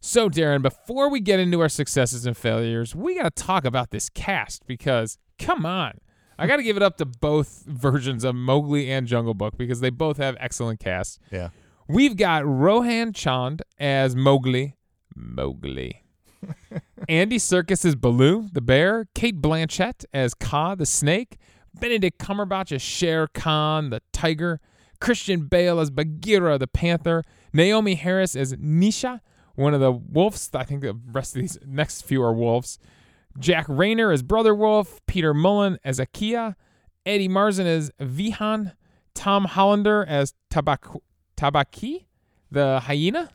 So 0.00 0.28
darren 0.28 0.62
before 0.62 1.08
we 1.08 1.20
get 1.20 1.40
into 1.40 1.60
our 1.60 1.68
successes 1.68 2.26
and 2.26 2.36
failures 2.36 2.94
we 2.94 3.16
got 3.16 3.34
to 3.34 3.42
talk 3.42 3.64
about 3.64 3.90
this 3.90 4.08
cast 4.08 4.66
because 4.66 5.18
come 5.38 5.64
on 5.66 5.98
i 6.38 6.46
got 6.46 6.56
to 6.56 6.62
give 6.62 6.76
it 6.76 6.82
up 6.82 6.96
to 6.96 7.04
both 7.04 7.64
versions 7.66 8.24
of 8.24 8.34
mowgli 8.34 8.90
and 8.90 9.06
jungle 9.06 9.34
book 9.34 9.56
because 9.56 9.80
they 9.80 9.90
both 9.90 10.16
have 10.16 10.36
excellent 10.40 10.80
casts 10.80 11.18
Yeah. 11.30 11.48
We've 11.86 12.16
got 12.16 12.46
Rohan 12.46 13.12
Chand 13.12 13.60
as 13.78 14.16
Mowgli. 14.16 14.74
Mowgli. 15.14 16.02
Andy 17.10 17.36
Serkis 17.36 17.84
as 17.84 17.94
Baloo, 17.94 18.48
the 18.52 18.62
bear. 18.62 19.06
Cate 19.14 19.42
Blanchett 19.42 20.06
as 20.14 20.32
Kaa, 20.32 20.74
the 20.74 20.86
snake. 20.86 21.36
Benedict 21.78 22.18
Cumberbatch 22.18 22.72
as 22.72 22.80
Shere 22.80 23.26
Khan, 23.26 23.90
the 23.90 24.00
tiger. 24.14 24.60
Christian 24.98 25.42
Bale 25.46 25.78
as 25.78 25.90
Bagheera, 25.90 26.56
the 26.56 26.66
panther. 26.66 27.22
Naomie 27.52 27.98
Harris 27.98 28.34
as 28.34 28.54
Nisha, 28.54 29.20
one 29.54 29.74
of 29.74 29.80
the 29.80 29.92
wolves. 29.92 30.48
I 30.54 30.64
think 30.64 30.80
the 30.80 30.98
rest 31.12 31.36
of 31.36 31.42
these 31.42 31.58
next 31.66 32.02
few 32.06 32.22
are 32.22 32.32
wolves. 32.32 32.78
Jack 33.38 33.66
Reynor 33.66 34.12
as 34.12 34.22
Brother 34.22 34.54
Wolf. 34.54 35.00
Peter 35.06 35.34
Mullan 35.34 35.78
as 35.84 35.98
Akia. 35.98 36.54
Eddie 37.06 37.28
Marsan 37.28 37.66
as 37.66 37.90
Vihan. 38.00 38.72
Tom 39.14 39.44
Hollander 39.44 40.04
as 40.06 40.34
Tabak- 40.50 41.00
Tabaki, 41.36 42.06
the 42.50 42.80
hyena. 42.80 43.30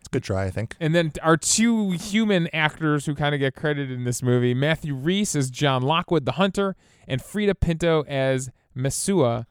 It's 0.00 0.08
a 0.08 0.10
good 0.10 0.22
try, 0.22 0.44
I 0.44 0.50
think. 0.50 0.76
And 0.80 0.94
then 0.94 1.12
our 1.22 1.36
two 1.38 1.92
human 1.92 2.48
actors 2.52 3.06
who 3.06 3.14
kind 3.14 3.34
of 3.34 3.38
get 3.38 3.54
credited 3.54 3.90
in 3.90 4.04
this 4.04 4.22
movie 4.22 4.52
Matthew 4.52 4.94
Rhys 4.94 5.34
as 5.34 5.50
John 5.50 5.82
Lockwood, 5.82 6.26
the 6.26 6.32
hunter, 6.32 6.76
and 7.08 7.22
Freida 7.22 7.54
Pinto 7.58 8.02
as 8.06 8.50
Messua, 8.76 9.46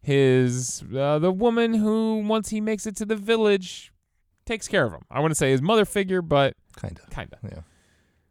his 0.00 0.82
uh, 0.96 1.18
the 1.18 1.32
woman 1.32 1.74
who, 1.74 2.24
once 2.26 2.48
he 2.50 2.60
makes 2.60 2.86
it 2.86 2.96
to 2.96 3.04
the 3.04 3.16
village, 3.16 3.92
takes 4.46 4.66
care 4.68 4.86
of 4.86 4.92
him. 4.92 5.02
I 5.10 5.20
want 5.20 5.30
to 5.32 5.34
say 5.34 5.50
his 5.50 5.60
mother 5.60 5.84
figure, 5.84 6.22
but 6.22 6.54
Kind 6.76 6.98
of. 7.02 7.10
kind 7.10 7.34
of. 7.34 7.50
Yeah. 7.50 7.60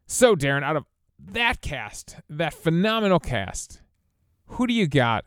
So, 0.08 0.36
Darren, 0.36 0.64
out 0.64 0.76
of 0.76 0.86
that 1.20 1.62
cast, 1.62 2.18
that 2.30 2.54
phenomenal 2.54 3.20
cast, 3.20 3.82
who 4.46 4.68
do 4.68 4.74
you 4.74 4.88
got? 4.88 5.26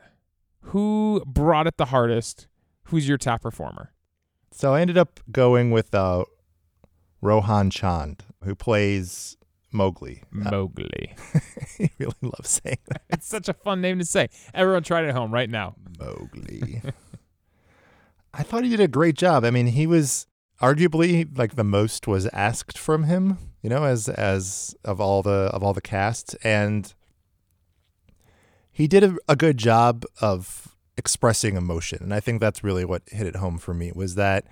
Who 0.60 1.22
brought 1.26 1.66
it 1.66 1.76
the 1.76 1.86
hardest? 1.86 2.46
Who's 2.84 3.08
your 3.08 3.18
top 3.18 3.42
performer? 3.42 3.92
So 4.50 4.74
I 4.74 4.80
ended 4.80 4.98
up 4.98 5.20
going 5.30 5.70
with 5.70 5.94
uh, 5.94 6.24
Rohan 7.20 7.70
Chand, 7.70 8.24
who 8.44 8.54
plays 8.54 9.36
Mowgli. 9.72 10.22
Uh, 10.32 10.50
Mowgli. 10.50 11.14
he 11.78 11.90
really 11.98 12.14
loves 12.22 12.60
saying 12.62 12.78
that. 12.88 13.02
It's 13.10 13.26
such 13.26 13.48
a 13.48 13.52
fun 13.52 13.80
name 13.80 13.98
to 13.98 14.04
say. 14.04 14.28
Everyone 14.54 14.82
try 14.82 15.02
it 15.02 15.08
at 15.08 15.14
home 15.14 15.32
right 15.32 15.50
now. 15.50 15.74
Mowgli. 15.98 16.82
I 18.34 18.42
thought 18.42 18.64
he 18.64 18.70
did 18.70 18.80
a 18.80 18.88
great 18.88 19.16
job. 19.16 19.44
I 19.44 19.50
mean, 19.50 19.66
he 19.66 19.86
was 19.86 20.26
arguably 20.60 21.36
like 21.36 21.54
the 21.56 21.64
most 21.64 22.06
was 22.06 22.26
asked 22.28 22.78
from 22.78 23.04
him, 23.04 23.38
you 23.62 23.70
know, 23.70 23.84
as 23.84 24.08
as 24.08 24.74
of 24.84 25.00
all 25.00 25.22
the 25.22 25.50
of 25.52 25.62
all 25.62 25.72
the 25.72 25.80
cast, 25.80 26.36
and 26.42 26.94
he 28.70 28.86
did 28.86 29.02
a, 29.02 29.16
a 29.28 29.36
good 29.36 29.58
job 29.58 30.04
of 30.20 30.76
expressing 30.96 31.56
emotion. 31.56 31.98
And 32.02 32.12
I 32.12 32.20
think 32.20 32.40
that's 32.40 32.64
really 32.64 32.84
what 32.84 33.02
hit 33.08 33.26
it 33.26 33.36
home 33.36 33.58
for 33.58 33.74
me 33.74 33.92
was 33.94 34.14
that 34.16 34.46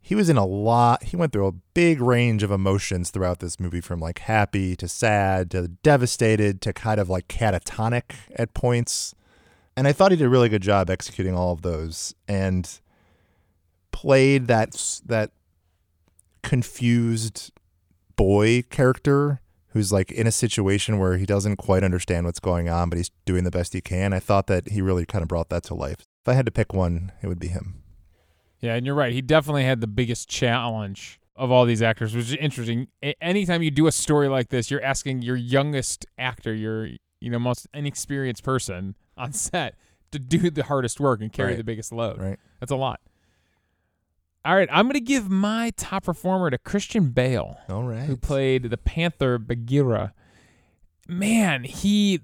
he 0.00 0.14
was 0.14 0.28
in 0.28 0.36
a 0.36 0.44
lot. 0.44 1.04
He 1.04 1.16
went 1.16 1.32
through 1.32 1.46
a 1.46 1.52
big 1.72 2.00
range 2.00 2.42
of 2.42 2.50
emotions 2.50 3.10
throughout 3.10 3.38
this 3.38 3.58
movie, 3.58 3.80
from 3.80 4.00
like 4.00 4.18
happy 4.20 4.76
to 4.76 4.86
sad 4.86 5.50
to 5.52 5.68
devastated 5.68 6.60
to 6.62 6.72
kind 6.72 7.00
of 7.00 7.08
like 7.08 7.26
catatonic 7.26 8.12
at 8.36 8.54
points. 8.54 9.14
And 9.76 9.88
I 9.88 9.92
thought 9.92 10.10
he 10.12 10.16
did 10.16 10.26
a 10.26 10.28
really 10.28 10.48
good 10.48 10.62
job 10.62 10.90
executing 10.90 11.34
all 11.34 11.52
of 11.52 11.62
those 11.62 12.14
and 12.28 12.68
played 13.92 14.46
that 14.48 15.00
that 15.06 15.30
confused 16.44 17.50
boy 18.16 18.62
character 18.70 19.40
who's 19.70 19.92
like 19.92 20.12
in 20.12 20.26
a 20.26 20.30
situation 20.30 20.98
where 21.00 21.16
he 21.16 21.26
doesn't 21.26 21.56
quite 21.56 21.82
understand 21.82 22.26
what's 22.26 22.38
going 22.38 22.68
on, 22.68 22.88
but 22.88 22.96
he's 22.96 23.10
doing 23.24 23.42
the 23.42 23.50
best 23.50 23.72
he 23.72 23.80
can. 23.80 24.12
I 24.12 24.20
thought 24.20 24.46
that 24.46 24.68
he 24.68 24.80
really 24.80 25.04
kind 25.04 25.22
of 25.22 25.28
brought 25.28 25.48
that 25.48 25.64
to 25.64 25.74
life. 25.74 25.96
If 26.22 26.28
I 26.28 26.34
had 26.34 26.46
to 26.46 26.52
pick 26.52 26.72
one, 26.72 27.10
it 27.22 27.26
would 27.26 27.40
be 27.40 27.48
him. 27.48 27.82
Yeah, 28.60 28.74
and 28.76 28.86
you're 28.86 28.94
right. 28.94 29.12
He 29.12 29.20
definitely 29.20 29.64
had 29.64 29.80
the 29.80 29.88
biggest 29.88 30.28
challenge 30.28 31.18
of 31.36 31.50
all 31.50 31.64
these 31.64 31.82
actors, 31.82 32.14
which 32.14 32.26
is 32.26 32.34
interesting. 32.36 32.86
Anytime 33.20 33.62
you 33.62 33.72
do 33.72 33.88
a 33.88 33.92
story 33.92 34.28
like 34.28 34.50
this, 34.50 34.70
you're 34.70 34.82
asking 34.82 35.22
your 35.22 35.36
youngest 35.36 36.06
actor, 36.16 36.54
your 36.54 36.86
you 37.20 37.30
know 37.30 37.38
most 37.40 37.66
inexperienced 37.74 38.44
person 38.44 38.94
on 39.16 39.32
set 39.32 39.74
to 40.12 40.18
do 40.20 40.50
the 40.50 40.62
hardest 40.62 41.00
work 41.00 41.20
and 41.20 41.32
carry 41.32 41.48
Right. 41.50 41.56
the 41.56 41.64
biggest 41.64 41.92
load. 41.92 42.20
Right. 42.20 42.38
That's 42.60 42.70
a 42.70 42.76
lot. 42.76 43.00
All 44.44 44.54
right, 44.54 44.68
I'm 44.70 44.84
going 44.84 44.94
to 44.94 45.00
give 45.00 45.30
my 45.30 45.72
top 45.76 46.04
performer 46.04 46.50
to 46.50 46.58
Christian 46.58 47.10
Bale. 47.10 47.56
All 47.68 47.84
right. 47.84 48.04
who 48.04 48.16
played 48.16 48.64
the 48.64 48.76
Panther 48.76 49.38
Bagheera. 49.38 50.12
Man, 51.08 51.64
he 51.64 52.20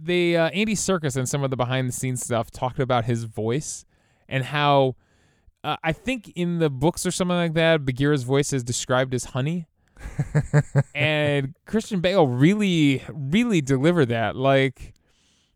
they 0.00 0.36
uh, 0.36 0.50
Andy 0.50 0.74
Serkis 0.74 1.16
and 1.16 1.28
some 1.28 1.42
of 1.42 1.50
the 1.50 1.56
behind 1.56 1.88
the 1.88 1.92
scenes 1.92 2.24
stuff 2.24 2.50
talked 2.50 2.78
about 2.78 3.04
his 3.06 3.24
voice 3.24 3.84
and 4.28 4.44
how 4.44 4.96
uh, 5.64 5.76
I 5.82 5.92
think 5.92 6.30
in 6.36 6.58
the 6.58 6.70
books 6.70 7.06
or 7.06 7.10
something 7.10 7.36
like 7.36 7.54
that, 7.54 7.84
Bagheera's 7.84 8.22
voice 8.22 8.52
is 8.52 8.62
described 8.62 9.14
as 9.14 9.26
honey. 9.26 9.66
and 10.94 11.54
Christian 11.66 12.00
Bale 12.00 12.26
really, 12.26 13.02
really 13.12 13.60
delivered 13.60 14.10
that. 14.10 14.36
Like 14.36 14.94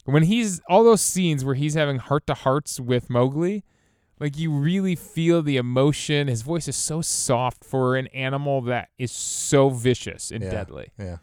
when 0.04 0.22
he's 0.22 0.60
all 0.68 0.82
those 0.82 1.02
scenes 1.02 1.44
where 1.44 1.54
he's 1.54 1.74
having 1.74 1.98
heart 1.98 2.26
to 2.28 2.34
hearts 2.34 2.80
with 2.80 3.10
Mowgli, 3.10 3.64
like 4.20 4.36
you 4.38 4.50
really 4.50 4.94
feel 4.96 5.42
the 5.42 5.56
emotion. 5.56 6.28
His 6.28 6.42
voice 6.42 6.68
is 6.68 6.76
so 6.76 7.00
soft 7.02 7.64
for 7.64 7.96
an 7.96 8.06
animal 8.08 8.60
that 8.62 8.88
is 8.98 9.12
so 9.12 9.68
vicious 9.70 10.30
and 10.30 10.42
Yeah. 10.42 10.50
deadly. 10.50 10.88
Yeah. 10.98 11.16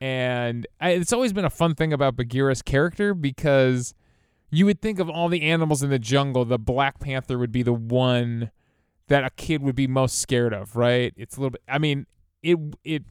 And 0.00 0.66
I, 0.80 0.90
it's 0.90 1.12
always 1.12 1.32
been 1.32 1.44
a 1.44 1.50
fun 1.50 1.74
thing 1.74 1.92
about 1.92 2.16
Bagheera's 2.16 2.62
character 2.62 3.14
because 3.14 3.94
you 4.50 4.64
would 4.66 4.80
think 4.80 4.98
of 5.00 5.10
all 5.10 5.28
the 5.28 5.42
animals 5.42 5.82
in 5.82 5.90
the 5.90 5.98
jungle, 5.98 6.44
the 6.44 6.58
Black 6.58 7.00
Panther 7.00 7.36
would 7.38 7.50
be 7.52 7.62
the 7.62 7.72
one 7.72 8.50
that 9.08 9.24
a 9.24 9.30
kid 9.30 9.62
would 9.62 9.74
be 9.74 9.86
most 9.86 10.18
scared 10.20 10.52
of, 10.54 10.76
right? 10.76 11.12
It's 11.16 11.36
a 11.36 11.40
little 11.40 11.50
bit. 11.50 11.62
I 11.68 11.78
mean, 11.78 12.06
it 12.42 12.58
it 12.84 13.02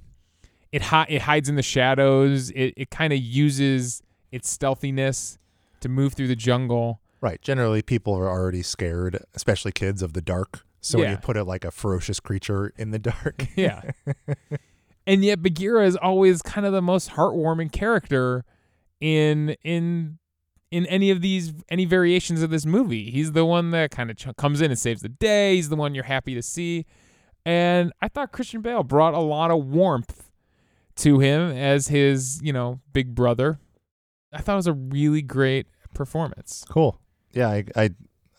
it 0.72 0.82
hi- 0.84 1.08
it 1.10 1.24
hides 1.24 1.50
in 1.50 1.56
the 1.56 1.62
shadows. 1.64 2.52
It 2.52 2.74
it 2.78 2.90
kind 2.90 3.12
of 3.12 3.20
uses 3.20 4.02
its 4.32 4.50
stealthiness 4.50 5.38
to 5.82 5.90
move 5.90 6.14
through 6.14 6.28
the 6.28 6.36
jungle. 6.36 7.02
Right. 7.22 7.42
Generally, 7.42 7.82
people 7.84 8.14
are 8.14 8.30
already 8.30 8.62
scared, 8.62 9.24
especially 9.34 9.72
kids, 9.72 10.02
of 10.02 10.14
the 10.14 10.22
dark. 10.22 10.64
So 10.82 11.00
when 11.00 11.10
you 11.12 11.18
put 11.18 11.36
it 11.36 11.44
like 11.46 11.66
a 11.66 11.72
ferocious 11.72 12.20
creature 12.20 12.72
in 12.78 12.92
the 12.92 13.00
dark, 13.00 13.48
Yeah. 13.56 13.82
and 15.06 15.24
yet 15.26 15.42
Bagheera 15.42 15.86
is 15.86 15.96
always 15.98 16.42
kind 16.42 16.66
of 16.66 16.74
the 16.74 16.82
most 16.82 17.12
heartwarming 17.12 17.72
character 17.72 18.46
in 19.02 19.56
in 19.64 20.20
in 20.72 20.86
any 20.88 21.10
of 21.10 21.22
these 21.22 21.54
any 21.70 21.86
variations 21.86 22.42
of 22.42 22.50
this 22.52 22.66
movie. 22.66 23.10
He's 23.10 23.32
the 23.32 23.46
one 23.46 23.72
that 23.72 23.92
kind 23.92 24.10
of 24.12 24.18
ch- 24.18 24.28
comes 24.38 24.62
in 24.62 24.70
and 24.72 24.80
saves 24.80 25.02
the 25.02 25.10
day. 25.10 25.56
He's 25.56 25.70
the 25.70 25.76
one 25.76 25.96
you're 25.96 26.04
happy 26.06 26.36
to 26.36 26.42
see. 26.42 26.86
And 27.46 27.92
I 28.02 28.08
thought 28.10 28.32
Christian 28.32 28.62
Bale 28.62 28.84
brought 28.84 29.14
a 29.14 29.20
lot 29.20 29.52
of 29.52 29.66
warmth 29.66 30.30
to 30.98 31.20
him 31.20 31.52
as 31.52 31.88
his, 31.88 32.42
you 32.44 32.52
know, 32.54 32.82
big 32.94 33.16
brother. 33.16 33.60
I 34.34 34.42
thought 34.42 34.54
it 34.54 34.58
was 34.58 34.68
a 34.68 34.74
really 34.74 35.22
great 35.22 35.68
performance. 35.94 36.64
cool. 36.70 37.00
Yeah, 37.38 37.50
I, 37.50 37.66
I 37.76 37.90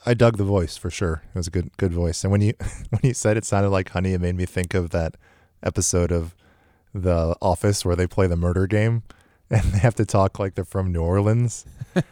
I 0.04 0.14
dug 0.14 0.38
the 0.38 0.44
voice 0.44 0.76
for 0.76 0.90
sure. 0.90 1.22
It 1.32 1.38
was 1.38 1.46
a 1.46 1.50
good 1.50 1.70
good 1.76 1.92
voice. 1.92 2.24
And 2.24 2.32
when 2.32 2.40
you 2.40 2.54
when 2.90 3.00
you 3.02 3.14
said 3.14 3.36
it 3.36 3.44
sounded 3.44 3.70
like 3.70 3.90
honey, 3.90 4.12
it 4.12 4.20
made 4.20 4.34
me 4.34 4.44
think 4.44 4.74
of 4.74 4.90
that 4.90 5.14
episode 5.62 6.10
of 6.10 6.34
The 6.92 7.36
Office 7.40 7.84
where 7.84 7.94
they 7.94 8.08
play 8.08 8.26
the 8.26 8.36
murder 8.36 8.66
game 8.66 9.04
and 9.50 9.62
they 9.72 9.78
have 9.78 9.94
to 9.96 10.04
talk 10.04 10.38
like 10.40 10.56
they're 10.56 10.64
from 10.64 10.92
New 10.92 11.02
Orleans. 11.02 11.64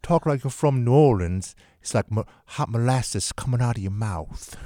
Talk 0.00 0.26
like 0.26 0.44
you're 0.44 0.50
from 0.52 0.84
New 0.84 0.92
Orleans. 0.92 1.56
It's 1.82 1.92
like 1.92 2.08
mo- 2.08 2.24
hot 2.46 2.68
molasses 2.70 3.32
coming 3.32 3.60
out 3.60 3.76
of 3.76 3.82
your 3.82 3.90
mouth. 3.90 4.56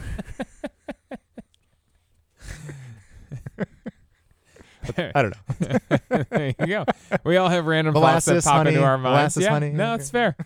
I 4.99 5.23
don't 5.23 5.33
know. 5.33 5.79
there 6.31 6.55
you 6.61 6.67
go. 6.67 6.85
We 7.25 7.37
all 7.39 7.49
have 7.49 7.67
random 7.67 7.95
thoughts 7.95 8.27
that 8.27 8.33
Molasses, 8.33 8.45
pop 8.45 8.67
into 8.67 8.83
our 8.83 8.99
minds. 8.99 9.37
Molasses, 9.37 9.43
yeah, 9.45 9.51
honey. 9.51 9.71
No, 9.71 9.95
it's 9.95 10.11
fair. 10.11 10.37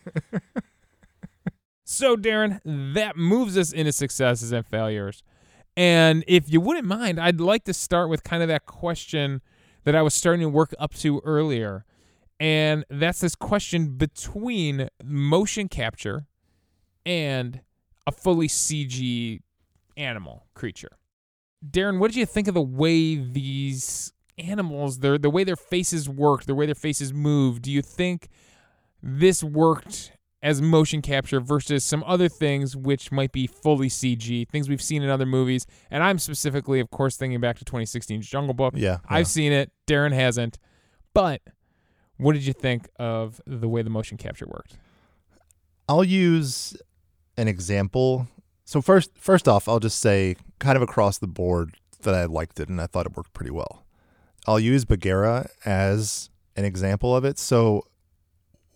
So, 1.97 2.17
Darren, 2.17 2.61
that 2.95 3.17
moves 3.17 3.57
us 3.57 3.73
into 3.73 3.93
successes 3.93 4.53
and 4.53 4.67
failures. 4.67 5.23
And 5.77 6.25
if 6.27 6.53
you 6.53 6.61
wouldn't 6.61 6.87
mind, 6.87 7.19
I'd 7.21 7.41
like 7.41 7.65
to 7.65 7.75
start 7.75 8.09
with 8.09 8.25
kind 8.25 8.43
of 8.43 8.49
that 8.49 8.67
question 8.67 9.41
that 9.85 9.95
I 9.95 10.03
was 10.03 10.15
starting 10.15 10.41
to 10.43 10.49
work 10.49 10.75
up 10.79 10.95
to 10.95 11.21
earlier. 11.25 11.85
And 12.39 12.85
that's 12.91 13.21
this 13.21 13.35
question 13.35 13.97
between 13.97 14.89
motion 15.03 15.69
capture 15.69 16.27
and 17.05 17.61
a 18.07 18.13
fully 18.13 18.49
CG 18.49 19.41
animal 19.97 20.47
creature. 20.55 20.99
Darren, 21.69 21.99
what 21.99 22.09
did 22.09 22.19
you 22.19 22.27
think 22.27 22.49
of 22.49 22.55
the 22.55 22.63
way 22.63 23.17
these 23.17 24.13
animals, 24.39 24.99
their 24.99 25.19
the 25.19 25.31
way 25.31 25.45
their 25.45 25.57
faces 25.57 26.09
worked, 26.09 26.47
the 26.47 26.55
way 26.55 26.67
their 26.67 26.75
faces 26.75 27.13
moved? 27.13 27.63
Do 27.63 27.73
you 27.73 27.83
think 27.83 28.29
this 29.03 29.43
worked 29.43 30.13
as 30.47 30.63
motion 30.63 31.03
capture 31.03 31.41
versus 31.41 31.83
some 31.83 32.05
other 32.07 32.29
things 32.29 32.77
which 32.77 33.11
might 33.11 33.33
be 33.33 33.49
fully 33.49 33.89
CG, 33.89 34.49
things 34.49 34.69
we've 34.69 34.81
seen 34.81 35.03
in 35.03 35.11
other 35.11 35.27
movies? 35.27 35.67
And 35.91 36.05
I'm 36.05 36.21
specifically, 36.21 36.79
of 36.79 36.89
course, 36.91 37.17
thinking 37.17 37.41
back 37.41 37.59
to 37.59 37.65
2016's 37.65 38.29
Jungle 38.29 38.55
Book. 38.55 38.75
Yeah, 38.77 38.99
I've 39.09 39.27
seen 39.27 39.51
it. 39.53 39.73
Darren 39.89 40.13
hasn't. 40.13 40.59
But 41.13 41.43
what 42.17 42.35
did 42.35 42.47
you 42.47 42.53
think 42.53 42.89
of 43.01 43.41
the 43.45 43.69
way 43.69 43.83
the 43.83 43.91
motion 43.91 44.17
capture 44.19 44.47
worked? 44.47 44.77
I'll 45.89 46.05
use 46.05 46.77
an 47.37 47.49
example. 47.49 48.29
So 48.65 48.81
first, 48.81 49.11
first 49.19 49.49
off, 49.49 49.69
I'll 49.69 49.81
just 49.81 49.99
say, 49.99 50.37
kind 50.61 50.77
of 50.77 50.83
across 50.83 51.19
the 51.19 51.27
board, 51.27 51.75
that 52.03 52.15
I 52.15 52.27
liked 52.27 52.61
it 52.61 52.69
and 52.69 52.81
I 52.81 52.87
thought 52.87 53.07
it 53.07 53.17
worked 53.17 53.33
pretty 53.33 53.51
well. 53.51 53.85
I'll 54.47 54.61
use 54.61 54.85
Bagheera 54.85 55.49
as 55.65 56.31
an 56.55 56.65
example 56.65 57.17
of 57.17 57.25
it. 57.25 57.37
So 57.37 57.83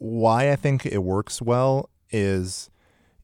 why 0.00 0.50
I 0.50 0.56
think 0.56 0.86
it 0.86 1.02
works 1.02 1.42
well 1.42 1.90
is 2.10 2.70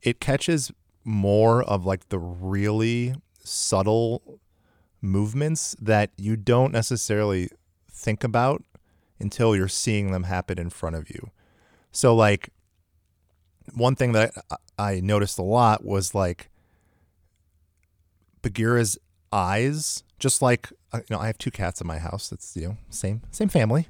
it 0.03 0.21
catches 0.21 0.71
more 1.05 1.63
of 1.63 1.87
like 1.87 2.11
the 2.11 2.19
really 2.19 3.15
subtle 3.43 4.41
movements 5.01 5.75
that 5.81 6.11
you 6.19 6.37
don't 6.37 6.73
necessarily 6.73 7.49
think 7.91 8.23
about 8.23 8.63
until 9.19 9.57
you're 9.57 9.69
seeing 9.69 10.13
them 10.13 10.25
happen 10.25 10.59
in 10.59 10.69
front 10.69 10.97
of 10.97 11.09
you. 11.09 11.31
So 11.93 12.15
like 12.15 12.51
one 13.75 13.97
thing 13.97 14.13
that 14.13 14.35
I 14.79 15.01
noticed 15.01 15.39
a 15.39 15.43
lot 15.43 15.83
was 15.83 16.15
like 16.15 16.51
Bagheera's 18.43 18.99
eyes, 19.33 20.05
just 20.19 20.43
like 20.43 20.71
uh, 20.93 20.99
you 20.99 21.17
know, 21.17 21.21
I 21.21 21.27
have 21.29 21.39
two 21.39 21.51
cats 21.51 21.81
in 21.81 21.87
my 21.87 21.99
house. 21.99 22.29
That's 22.29 22.55
you 22.55 22.69
know 22.69 22.77
same 22.91 23.23
same 23.31 23.49
family, 23.49 23.89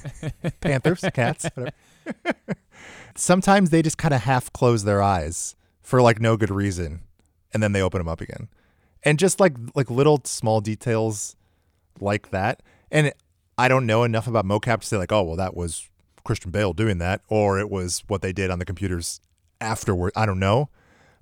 panthers, 0.60 1.04
cats. 1.12 1.44
Whatever. 1.54 1.76
Sometimes 3.14 3.70
they 3.70 3.82
just 3.82 3.98
kind 3.98 4.14
of 4.14 4.22
half 4.22 4.52
close 4.52 4.84
their 4.84 5.02
eyes 5.02 5.54
for 5.82 6.00
like 6.00 6.20
no 6.20 6.36
good 6.36 6.50
reason, 6.50 7.02
and 7.52 7.62
then 7.62 7.72
they 7.72 7.82
open 7.82 7.98
them 7.98 8.08
up 8.08 8.20
again, 8.20 8.48
and 9.02 9.18
just 9.18 9.40
like 9.40 9.54
like 9.74 9.90
little 9.90 10.20
small 10.24 10.60
details 10.60 11.36
like 12.00 12.30
that. 12.30 12.62
And 12.90 13.12
I 13.58 13.68
don't 13.68 13.86
know 13.86 14.04
enough 14.04 14.26
about 14.26 14.44
mocap 14.44 14.80
to 14.80 14.86
say 14.86 14.96
like, 14.96 15.12
oh 15.12 15.22
well, 15.22 15.36
that 15.36 15.54
was 15.54 15.88
Christian 16.24 16.50
Bale 16.50 16.72
doing 16.72 16.98
that, 16.98 17.20
or 17.28 17.58
it 17.58 17.70
was 17.70 18.02
what 18.08 18.22
they 18.22 18.32
did 18.32 18.50
on 18.50 18.58
the 18.58 18.64
computers 18.64 19.20
afterward. 19.60 20.12
I 20.16 20.26
don't 20.26 20.40
know, 20.40 20.70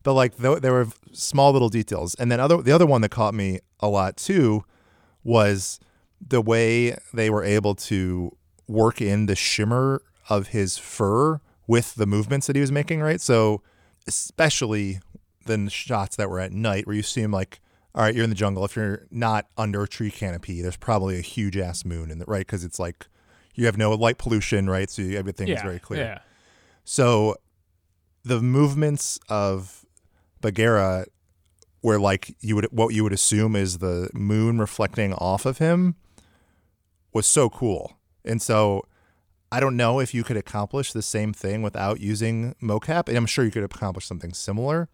but 0.03 0.15
like 0.15 0.41
th- 0.41 0.61
there 0.61 0.73
were 0.73 0.89
small 1.13 1.53
little 1.53 1.69
details. 1.69 2.15
And 2.15 2.31
then 2.31 2.41
other 2.41 2.63
the 2.63 2.73
other 2.73 2.87
one 2.87 3.01
that 3.03 3.11
caught 3.11 3.35
me 3.35 3.61
a 3.81 3.89
lot 3.89 4.17
too 4.17 4.65
was 5.25 5.81
the 6.21 6.41
way 6.41 6.97
they 7.13 7.31
were 7.31 7.43
able 7.45 7.75
to 7.75 8.37
work 8.69 9.01
in 9.01 9.27
the 9.27 9.35
shimmer 9.35 10.03
of 10.31 10.49
his 10.49 10.79
fur 10.79 11.41
with 11.67 11.97
the 11.97 12.07
movements 12.07 12.47
that 12.47 12.57
he 12.57 12.61
was 12.61 12.73
making. 12.73 13.01
Right, 13.01 13.21
so 13.21 13.61
especially 14.07 15.01
the 15.45 15.69
shots 15.69 16.17
that 16.17 16.31
were 16.31 16.41
at 16.41 16.53
night 16.53 16.87
where 16.87 16.97
you 16.97 17.03
see 17.03 17.21
him 17.21 17.33
like. 17.33 17.61
All 17.93 18.05
right, 18.05 18.15
you're 18.15 18.23
in 18.23 18.31
the 18.31 18.37
jungle. 18.37 18.65
If 18.65 18.77
you're 18.77 19.09
not 19.11 19.47
under 19.59 19.83
a 19.83 19.89
tree 19.89 20.13
canopy, 20.13 20.63
there's 20.63 20.77
probably 20.77 21.19
a 21.19 21.23
huge 21.23 21.57
ass 21.57 21.85
moon 21.85 22.13
in 22.13 22.21
the 22.21 22.25
right 22.27 22.47
because 22.47 22.63
it's 22.63 22.79
like 22.79 23.09
you 23.57 23.67
have 23.67 23.77
no 23.77 23.91
light 23.91 24.17
pollution, 24.17 24.71
right? 24.71 24.89
So 24.89 25.03
everything 25.03 25.49
is 25.49 25.61
very 25.61 25.81
clear. 25.81 26.01
Yeah. 26.01 26.19
So 26.85 27.35
the 28.23 28.41
movements 28.41 29.19
of 29.29 29.85
Bagheera, 30.41 31.07
where 31.81 31.99
like 31.99 32.37
you 32.39 32.55
would 32.55 32.67
what 32.71 32.95
you 32.95 33.03
would 33.03 33.13
assume 33.13 33.57
is 33.57 33.79
the 33.79 34.09
moon 34.15 34.61
reflecting 34.61 35.13
off 35.15 35.45
of 35.45 35.59
him, 35.59 35.97
was 37.13 37.27
so 37.27 37.51
cool. 37.51 37.99
And 38.25 38.41
so 38.41 38.85
I 39.53 39.61
don't 39.61 39.77
know 39.77 39.99
if 40.01 40.15
you 40.15 40.23
could 40.23 40.37
accomplish 40.37 40.93
the 40.93 41.03
same 41.03 41.33
thing 41.33 41.63
without 41.63 42.01
using 42.01 42.55
mocap, 42.63 43.09
and 43.09 43.17
I'm 43.17 43.27
sure 43.27 43.45
you 43.45 43.51
could 43.51 43.65
accomplish 43.65 44.05
something 44.07 44.33
similar, 44.33 44.89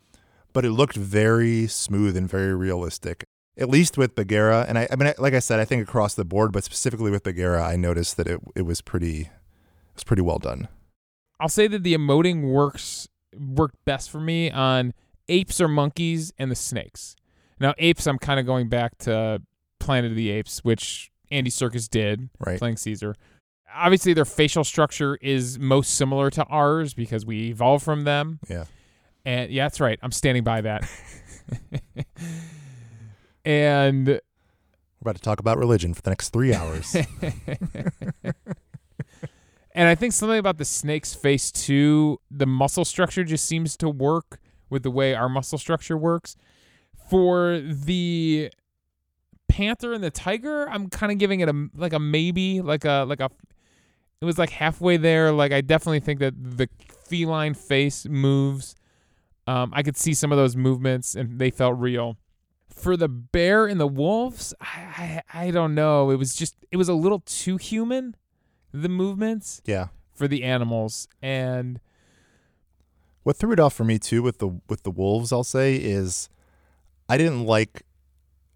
but 0.53 0.65
it 0.65 0.71
looked 0.71 0.97
very 0.97 1.67
smooth 1.67 2.17
and 2.17 2.29
very 2.29 2.55
realistic. 2.55 3.25
At 3.59 3.71
least 3.71 3.97
with 3.97 4.15
Bagheera, 4.15 4.67
and 4.69 4.79
I, 4.79 4.87
I 4.91 4.97
mean, 4.97 5.13
like 5.19 5.33
I 5.35 5.39
said, 5.39 5.61
I 5.61 5.65
think 5.65 5.83
across 5.83 6.15
the 6.15 6.25
board, 6.27 6.53
but 6.53 6.63
specifically 6.65 7.11
with 7.11 7.23
Bagheera, 7.23 7.63
I 7.63 7.77
noticed 7.77 8.17
that 8.19 8.27
it 8.27 8.41
it 8.55 8.63
was 8.63 8.81
pretty, 8.83 9.21
it 9.23 9.31
was 9.95 10.05
pretty 10.05 10.23
well 10.23 10.39
done. 10.39 10.69
I'll 11.41 11.49
say 11.49 11.67
that 11.69 11.83
the 11.83 11.95
emoting 11.95 12.43
works 12.51 13.09
worked 13.39 13.83
best 13.85 14.11
for 14.11 14.21
me 14.21 14.51
on 14.51 14.95
apes 15.29 15.61
or 15.61 15.69
monkeys 15.69 16.33
and 16.39 16.51
the 16.51 16.55
snakes. 16.55 17.17
Now 17.61 17.75
apes, 17.79 18.07
I'm 18.07 18.19
kind 18.19 18.39
of 18.39 18.47
going 18.47 18.69
back 18.69 18.97
to 18.99 19.43
Planet 19.81 20.11
of 20.13 20.17
the 20.17 20.31
Apes, 20.31 20.61
which 20.65 21.11
Andy 21.31 21.51
Serkis 21.51 21.89
did 21.89 22.29
Right. 22.39 22.59
playing 22.59 22.77
Caesar. 22.77 23.15
Obviously, 23.75 24.15
their 24.15 24.25
facial 24.25 24.65
structure 24.65 25.17
is 25.21 25.59
most 25.59 25.97
similar 25.97 26.31
to 26.31 26.45
ours 26.45 26.95
because 26.95 27.27
we 27.27 27.49
evolved 27.49 27.85
from 27.85 28.05
them. 28.05 28.39
Yeah. 28.49 28.65
And 29.25 29.51
yeah, 29.51 29.65
that's 29.65 29.81
right. 29.81 29.99
I'm 30.03 30.13
standing 30.13 30.45
by 30.45 30.61
that. 30.63 30.89
and 33.45 34.07
We're 34.07 34.21
about 35.01 35.17
to 35.17 35.23
talk 35.23 35.41
about 35.41 35.59
religion 35.59 35.95
for 35.95 36.03
the 36.03 36.11
next 36.11 36.31
three 36.31 36.55
hours. 36.55 36.97
And 39.77 39.91
I 39.91 39.95
think 39.95 40.15
something 40.15 40.39
about 40.39 40.57
the 40.57 40.65
snake's 40.65 41.15
face 41.15 41.53
too, 41.53 42.19
the 42.31 42.47
muscle 42.47 42.87
structure 42.87 43.25
just 43.25 43.45
seems 43.45 43.77
to 43.77 43.91
work 43.91 44.41
with 44.71 44.83
the 44.83 44.91
way 44.91 45.15
our 45.15 45.29
muscle 45.29 45.59
structure 45.59 45.99
works. 45.99 46.35
For 47.11 47.61
the 47.61 48.51
panther 49.49 49.93
and 49.93 50.03
the 50.03 50.11
tiger, 50.11 50.67
I'm 50.71 50.89
kind 50.89 51.13
of 51.13 51.19
giving 51.19 51.41
it 51.41 51.51
a 51.51 51.69
like 51.75 51.93
a 51.93 51.99
maybe, 51.99 52.63
like 52.63 52.87
a 52.87 53.05
like 53.07 53.21
a 53.21 53.31
it 54.21 54.25
was 54.25 54.39
like 54.39 54.51
halfway 54.51 54.97
there. 54.97 55.33
Like 55.33 55.53
I 55.53 55.61
definitely 55.61 56.01
think 56.01 56.21
that 56.21 56.35
the 56.37 56.69
feline 57.05 57.55
face 57.55 58.07
moves. 58.07 58.75
Um, 59.47 59.73
I 59.75 59.83
could 59.83 59.97
see 59.97 60.15
some 60.15 60.33
of 60.33 60.39
those 60.39 60.57
movements 60.57 61.15
and 61.15 61.39
they 61.39 61.51
felt 61.51 61.79
real. 61.79 62.17
For 62.69 62.97
the 62.97 63.09
bear 63.09 63.67
and 63.67 63.81
the 63.81 63.87
wolves, 63.87 64.53
I, 64.61 65.23
I 65.33 65.47
I 65.47 65.51
don't 65.51 65.75
know. 65.75 66.11
It 66.11 66.17
was 66.17 66.35
just 66.35 66.57
it 66.71 66.77
was 66.77 66.89
a 66.89 66.95
little 66.95 67.21
too 67.21 67.57
human 67.57 68.17
the 68.73 68.89
movements 68.89 69.63
yeah. 69.65 69.89
for 70.13 70.29
the 70.29 70.43
animals 70.43 71.09
and 71.23 71.81
What 73.23 73.37
threw 73.37 73.53
it 73.53 73.61
off 73.61 73.75
for 73.75 73.85
me 73.85 73.99
too 73.99 74.23
with 74.23 74.39
the 74.39 74.61
with 74.69 74.83
the 74.83 74.91
wolves, 74.91 75.33
I'll 75.33 75.45
say, 75.45 75.77
is 75.77 76.29
I 77.09 77.17
didn't 77.17 77.45
like 77.45 77.83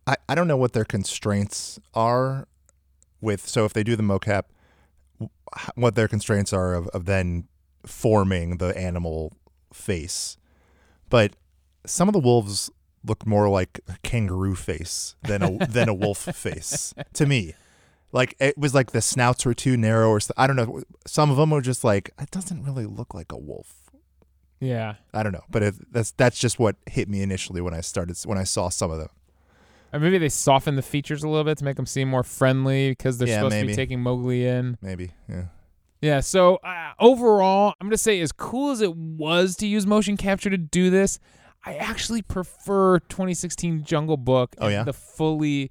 I, 0.07 0.16
I 0.29 0.35
don't 0.35 0.49
know 0.49 0.57
what 0.57 0.73
their 0.73 0.85
constraints 0.85 1.79
are 1.94 2.46
with 3.20 3.46
so 3.46 3.64
if 3.64 3.73
they 3.73 3.83
do 3.83 3.96
the 3.96 4.03
mocap 4.03 4.44
what 5.75 5.95
their 5.95 6.09
constraints 6.09 6.53
are 6.53 6.75
of, 6.75 6.89
of 6.89 7.05
then 7.07 7.49
forming 7.87 8.59
the 8.59 8.77
animal 8.77 9.33
face. 9.73 10.37
But 11.09 11.35
some 11.87 12.09
of 12.09 12.13
the 12.13 12.21
wolves 12.21 12.71
look 13.05 13.27
more 13.27 13.49
like 13.49 13.81
a 13.89 13.97
kangaroo 14.03 14.55
face 14.55 15.15
than 15.23 15.43
a 15.43 15.67
than 15.69 15.89
a 15.89 15.95
wolf 15.95 16.19
face 16.19 16.95
to 17.15 17.27
me. 17.27 17.55
Like 18.13 18.35
it 18.41 18.59
was 18.59 18.75
like 18.75 18.91
the 18.91 19.01
snouts 19.01 19.45
were 19.45 19.55
too 19.55 19.77
narrow 19.77 20.11
or 20.11 20.21
I 20.37 20.47
don't 20.47 20.57
know. 20.57 20.83
Some 21.07 21.31
of 21.31 21.37
them 21.37 21.51
were 21.51 21.61
just 21.61 21.85
like 21.85 22.11
it 22.21 22.31
doesn't 22.31 22.65
really 22.65 22.87
look 22.87 23.15
like 23.15 23.33
a 23.33 23.39
wolf. 23.39 23.91
yeah 24.61 24.97
I 25.15 25.23
don't 25.23 25.33
know, 25.33 25.45
but 25.51 25.63
it, 25.63 25.93
that's 25.93 26.11
that's 26.13 26.39
just 26.39 26.59
what 26.59 26.77
hit 26.87 27.09
me 27.09 27.23
initially 27.23 27.61
when 27.61 27.75
I 27.75 27.81
started 27.81 28.19
when 28.25 28.39
I 28.39 28.45
saw 28.45 28.69
some 28.69 28.91
of 28.91 28.99
them. 28.99 29.11
Or 29.92 30.00
maybe 30.00 30.18
they 30.18 30.29
soften 30.29 30.76
the 30.76 30.83
features 30.83 31.22
a 31.22 31.29
little 31.29 31.44
bit 31.44 31.59
to 31.59 31.64
make 31.64 31.76
them 31.76 31.87
seem 31.87 32.09
more 32.09 32.22
friendly 32.22 32.90
because 32.90 33.18
they're 33.18 33.29
Yeah, 33.29 33.37
supposed 33.38 33.55
to 33.55 33.61
maybe. 33.61 33.68
be 33.72 33.76
taking 33.76 34.00
Mowgli 34.00 34.46
in. 34.46 34.79
Maybe, 34.83 35.11
yeah, 35.29 35.44
Yeah, 36.00 36.20
so 36.20 36.57
uh, 36.57 36.92
overall, 36.98 37.74
I'm 37.81 37.87
going 37.87 37.90
to 37.92 37.98
say 37.98 38.20
as 38.20 38.33
cool 38.33 38.70
as 38.70 38.81
it 38.81 38.94
was 38.96 39.57
to 39.57 39.66
use 39.66 39.87
motion 39.87 40.16
capture 40.16 40.50
to 40.50 40.57
do 40.59 40.90
this, 40.90 41.18
I 41.64 41.74
actually 41.74 42.22
prefer 42.22 43.00
2016 43.00 43.85
Jungle 43.85 44.16
Book 44.16 44.55
Oh, 44.59 44.66
and 44.66 44.72
yeah? 44.72 44.85
the 44.85 44.92
fully 44.94 45.70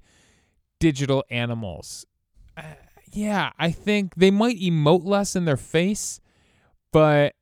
digital 0.78 1.24
animals. 1.30 2.06
Uh, 2.56 2.62
yeah, 3.12 3.50
I 3.58 3.70
think 3.72 4.14
they 4.14 4.30
might 4.30 4.58
emote 4.60 5.04
less 5.04 5.34
in 5.34 5.44
their 5.46 5.56
face, 5.56 6.20
but 6.92 7.34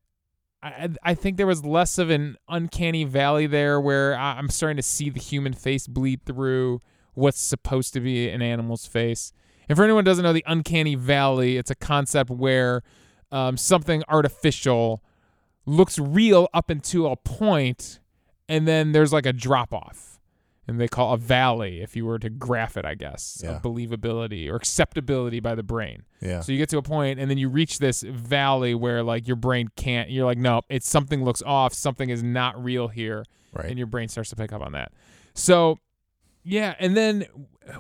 I, 0.69 0.89
I 1.03 1.15
think 1.15 1.37
there 1.37 1.47
was 1.47 1.65
less 1.65 1.99
of 1.99 2.11
an 2.11 2.37
uncanny 2.49 3.05
valley 3.05 3.47
there 3.47 3.81
where 3.81 4.17
I'm 4.17 4.49
starting 4.51 4.77
to 4.77 4.83
see 4.83 5.11
the 5.11 5.21
human 5.21 5.53
face 5.53 5.87
bleed 5.87 6.25
through 6.25 6.81
what's 7.15 7.41
supposed 7.41 7.93
to 7.95 8.01
be 8.01 8.29
an 8.29 8.43
animal's 8.43 8.87
face. 8.87 9.33
And 9.69 9.77
for 9.77 9.85
anyone 9.85 10.05
who 10.05 10.11
doesn't 10.11 10.23
know, 10.23 10.33
the 10.33 10.45
uncanny 10.47 10.95
valley, 10.95 11.57
it's 11.57 11.71
a 11.71 11.75
concept 11.75 12.31
where 12.31 12.83
um, 13.31 13.57
something 13.57 14.03
artificial 14.09 15.03
looks 15.67 15.99
real 15.99 16.49
up 16.55 16.71
until 16.71 17.13
a 17.13 17.17
point, 17.17 18.01
and 18.49 18.67
then 18.67 18.93
there's 18.93 19.13
like 19.13 19.27
a 19.27 19.33
drop 19.33 19.75
off. 19.75 20.18
And 20.69 20.79
they 20.81 20.87
call 20.87 21.15
a 21.15 21.17
valley 21.17 21.81
if 21.81 21.97
you 21.97 22.05
were 22.05 22.19
to 22.19 22.29
graph 22.31 22.77
it, 22.77 22.85
I 22.85 22.95
guess, 22.95 23.41
Yeah. 23.43 23.59
believability 23.63 24.49
or 24.51 24.57
acceptability 24.57 25.41
by 25.41 25.55
the 25.55 25.63
brain. 25.63 26.03
Yeah. 26.21 26.41
So 26.41 26.53
you 26.53 26.59
get 26.59 26.69
to 26.69 26.79
a 26.79 26.83
point 26.83 27.19
and 27.19 27.31
then 27.31 27.39
you 27.39 27.49
reach 27.49 27.79
this 27.79 28.03
valley 28.03 28.75
where 28.75 29.03
like 29.03 29.27
your 29.27 29.37
brain 29.37 29.71
can't 29.77 30.11
you're 30.11 30.27
like, 30.27 30.39
no, 30.39 30.61
it's 30.69 30.89
something 30.89 31.25
looks 31.25 31.43
off, 31.43 31.73
something 31.75 32.11
is 32.11 32.23
not 32.23 32.63
real 32.63 32.89
here. 32.89 33.25
right. 33.55 33.67
And 33.67 33.79
your 33.79 33.87
brain 33.87 34.09
starts 34.09 34.29
to 34.31 34.37
pick 34.37 34.53
up 34.53 34.61
on 34.63 34.73
that. 34.73 34.93
So 35.35 35.79
yeah, 36.45 36.75
and 36.79 36.97
then 36.97 37.27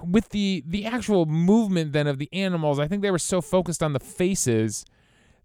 with 0.02 0.30
the 0.30 0.62
the 0.66 0.84
actual 0.86 1.26
movement 1.26 1.92
then 1.92 2.06
of 2.06 2.18
the 2.18 2.28
animals, 2.32 2.78
I 2.78 2.88
think 2.88 3.02
they 3.02 3.10
were 3.10 3.18
so 3.18 3.40
focused 3.40 3.82
on 3.82 3.92
the 3.92 4.00
faces 4.00 4.84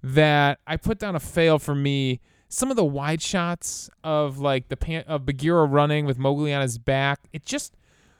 that 0.01 0.59
I 0.67 0.77
put 0.77 0.99
down 0.99 1.15
a 1.15 1.19
fail 1.19 1.59
for 1.59 1.75
me. 1.75 2.19
Some 2.53 2.69
of 2.69 2.77
the 2.77 2.85
wide 2.85 3.19
shots 3.19 3.89
of 4.03 4.37
like 4.37 4.69
the 4.69 4.77
pan- 4.77 5.05
of 5.07 5.25
Bagheera 5.25 5.65
running 5.65 6.05
with 6.05 6.19
Mowgli 6.19 6.53
on 6.53 6.61
his 6.61 6.77
back, 6.77 7.21
it 7.33 7.45
just 7.45 7.75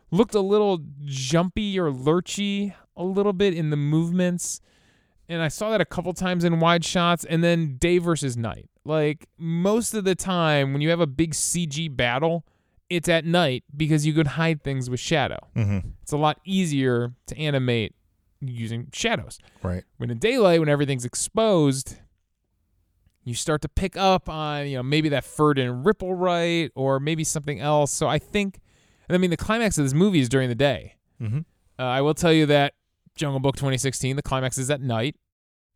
looked 0.10 0.34
a 0.34 0.40
little 0.40 0.80
jumpy 1.06 1.80
or 1.80 1.92
lurchy 1.92 2.74
a 2.98 3.04
little 3.04 3.32
bit 3.32 3.54
in 3.54 3.70
the 3.70 3.78
movements. 3.78 4.60
And 5.30 5.44
I 5.44 5.50
saw 5.50 5.70
that 5.70 5.82
a 5.82 5.86
couple 5.86 6.12
times 6.14 6.44
in 6.44 6.60
wide 6.60 6.84
shots. 6.84 7.24
And 7.26 7.44
then 7.44 7.78
day 7.78 8.00
versus 8.00 8.36
night. 8.36 8.72
Like 8.84 9.28
most 9.38 9.94
of 9.94 10.04
the 10.04 10.16
time 10.16 10.74
when 10.74 10.82
you 10.82 10.90
have 10.90 11.00
a 11.00 11.06
big 11.06 11.34
CG 11.34 11.96
battle, 11.96 12.44
it's 12.90 13.08
at 13.08 13.26
night 13.26 13.64
because 13.78 14.04
you 14.04 14.14
could 14.14 14.28
hide 14.28 14.64
things 14.64 14.90
with 14.90 15.00
shadow. 15.00 15.48
mm-hmm. 15.56 15.90
It's 16.02 16.12
a 16.12 16.18
lot 16.18 16.40
easier 16.44 17.14
to 17.28 17.38
animate 17.38 17.94
using 18.42 18.88
shadows. 18.94 19.38
Right. 19.62 19.84
When 19.98 20.10
in 20.10 20.18
daylight, 20.18 20.60
when 20.60 20.70
everything's 20.70 21.06
exposed, 21.06 21.98
you 23.24 23.34
start 23.36 23.62
to 23.62 23.70
pick 23.70 23.96
up 23.96 24.28
on, 24.30 24.68
you 24.68 24.78
know, 24.78 24.84
maybe 24.84 25.10
that 25.10 25.24
Ferdinand 25.24 25.86
ripple 25.86 26.14
right 26.14 26.72
or 26.76 27.00
maybe 27.00 27.24
something 27.24 27.60
else. 27.60 27.92
So 27.92 28.08
I 28.08 28.20
think, 28.20 28.60
I 29.10 29.18
mean, 29.18 29.30
the 29.30 29.38
climax 29.38 29.78
of 29.78 29.86
this 29.86 29.94
movie 29.94 30.20
is 30.20 30.30
during 30.30 30.50
the 30.50 30.56
day. 30.56 30.96
Mm-hmm. 31.22 31.40
Uh, 31.80 31.84
I 31.84 32.02
will 32.02 32.14
tell 32.14 32.34
you 32.34 32.46
that 32.48 32.74
Jungle 33.16 33.40
Book 33.40 33.56
2016, 33.56 34.16
the 34.16 34.22
climax 34.22 34.58
is 34.58 34.70
at 34.70 34.82
night. 34.82 35.16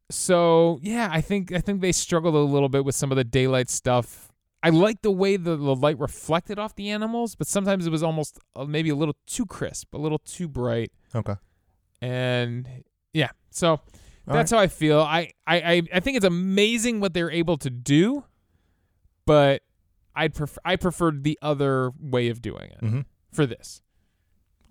So 0.09 0.79
yeah, 0.81 1.09
I 1.11 1.21
think 1.21 1.51
I 1.51 1.59
think 1.59 1.81
they 1.81 1.91
struggled 1.91 2.33
a 2.35 2.39
little 2.39 2.69
bit 2.69 2.85
with 2.85 2.95
some 2.95 3.11
of 3.11 3.17
the 3.17 3.23
daylight 3.23 3.69
stuff. 3.69 4.31
I 4.63 4.69
like 4.69 5.01
the 5.01 5.11
way 5.11 5.37
the, 5.37 5.55
the 5.55 5.75
light 5.75 5.99
reflected 5.99 6.57
off 6.57 6.75
the 6.75 6.89
animals, 6.89 7.35
but 7.35 7.45
sometimes 7.47 7.85
it 7.85 7.89
was 7.91 8.03
almost 8.03 8.39
uh, 8.55 8.65
maybe 8.65 8.89
a 8.89 8.95
little 8.95 9.15
too 9.27 9.45
crisp, 9.45 9.93
a 9.93 9.97
little 9.97 10.17
too 10.19 10.47
bright, 10.47 10.91
Okay. 11.13 11.35
and 12.01 12.67
yeah. 13.13 13.29
So 13.51 13.81
that's 14.35 14.51
how 14.51 14.59
I 14.59 14.67
feel. 14.67 14.99
I, 14.99 15.31
I, 15.45 15.83
I, 15.93 15.99
think 15.99 16.17
it's 16.17 16.25
amazing 16.25 16.99
what 16.99 17.13
they're 17.13 17.31
able 17.31 17.57
to 17.57 17.69
do, 17.69 18.25
but 19.25 19.61
I'd 20.15 20.33
prefer 20.33 20.59
I 20.65 20.75
preferred 20.75 21.23
the 21.23 21.37
other 21.41 21.91
way 21.99 22.27
of 22.29 22.41
doing 22.41 22.71
it 22.71 22.81
Mm-hmm. 22.81 23.01
for 23.31 23.45
this. 23.45 23.81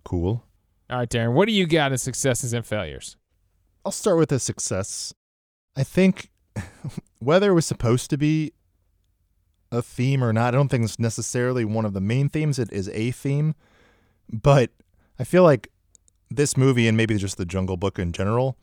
Cool. 0.05 0.45
All 0.91 0.99
right, 0.99 1.09
Darren, 1.09 1.33
what 1.33 1.47
do 1.49 1.53
you 1.53 1.67
got 1.67 1.93
in 1.93 1.99
successes 1.99 2.53
and 2.53 2.65
failures? 2.65 3.17
I'll 3.85 3.93
start 3.93 4.19
with 4.19 4.31
a 4.33 4.39
success. 4.39 5.15
I 5.77 5.83
think 5.85 6.31
whether 7.19 7.51
it 7.51 7.55
was 7.55 7.67
supposed 7.67 8.11
to 8.11 8.19
be 8.19 8.53
a 9.73 9.83
theme 9.83 10.23
or 10.23 10.33
not, 10.33 10.55
I 10.55 10.57
don't 10.57 10.69
think 10.69 10.85
it's 10.85 10.99
necessarily 10.99 11.65
one 11.65 11.85
of 11.85 11.93
the 11.93 12.01
main 12.01 12.29
themes. 12.29 12.59
It 12.59 12.73
is 12.73 12.89
a 12.91 13.11
theme, 13.11 13.55
but 14.33 14.71
I 15.19 15.25
feel 15.25 15.43
like 15.43 15.71
this 16.31 16.57
movie 16.57 16.87
and 16.89 16.97
maybe 16.97 17.17
just 17.17 17.37
the 17.37 17.45
Jungle 17.45 17.77
Book 17.77 17.99
in 17.99 18.13
general 18.13 18.57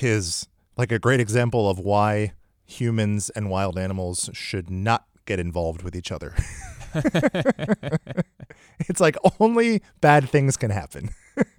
is 0.00 0.48
like 0.76 0.92
a 0.92 0.98
great 0.98 1.20
example 1.20 1.68
of 1.68 1.78
why 1.78 2.32
humans 2.64 3.30
and 3.30 3.50
wild 3.50 3.78
animals 3.78 4.30
should 4.32 4.70
not 4.70 5.04
get 5.26 5.38
involved 5.38 5.82
with 5.82 5.94
each 5.94 6.10
other. 6.12 6.34
it's 8.88 9.00
like 9.00 9.16
only 9.40 9.82
bad 10.00 10.28
things 10.28 10.56
can 10.56 10.70
happen. 10.70 11.10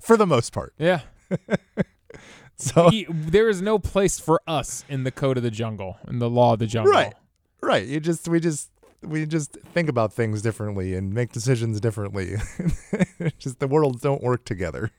For 0.00 0.16
the 0.16 0.26
most 0.26 0.52
part. 0.52 0.74
Yeah. 0.78 1.00
So 2.56 2.90
We- 2.90 3.06
there 3.10 3.48
is 3.48 3.60
no 3.60 3.78
place 3.80 4.20
for 4.20 4.40
us 4.46 4.84
in 4.88 5.02
the 5.02 5.10
code 5.10 5.36
of 5.36 5.42
the 5.42 5.50
jungle, 5.50 5.96
in 6.06 6.20
the 6.20 6.30
law 6.30 6.52
of 6.52 6.60
the 6.60 6.66
jungle. 6.66 6.92
Right. 6.92 7.12
Right. 7.60 7.84
You 7.88 7.98
just 7.98 8.28
we 8.28 8.38
just 8.38 8.70
we 9.02 9.26
just 9.26 9.56
think 9.74 9.88
about 9.88 10.12
things 10.12 10.42
differently 10.42 10.94
and 10.94 11.12
make 11.12 11.32
decisions 11.32 11.80
differently. 11.80 12.36
Just 13.38 13.58
the 13.58 13.66
worlds 13.66 14.00
don't 14.02 14.22
work 14.22 14.44
together. 14.44 14.92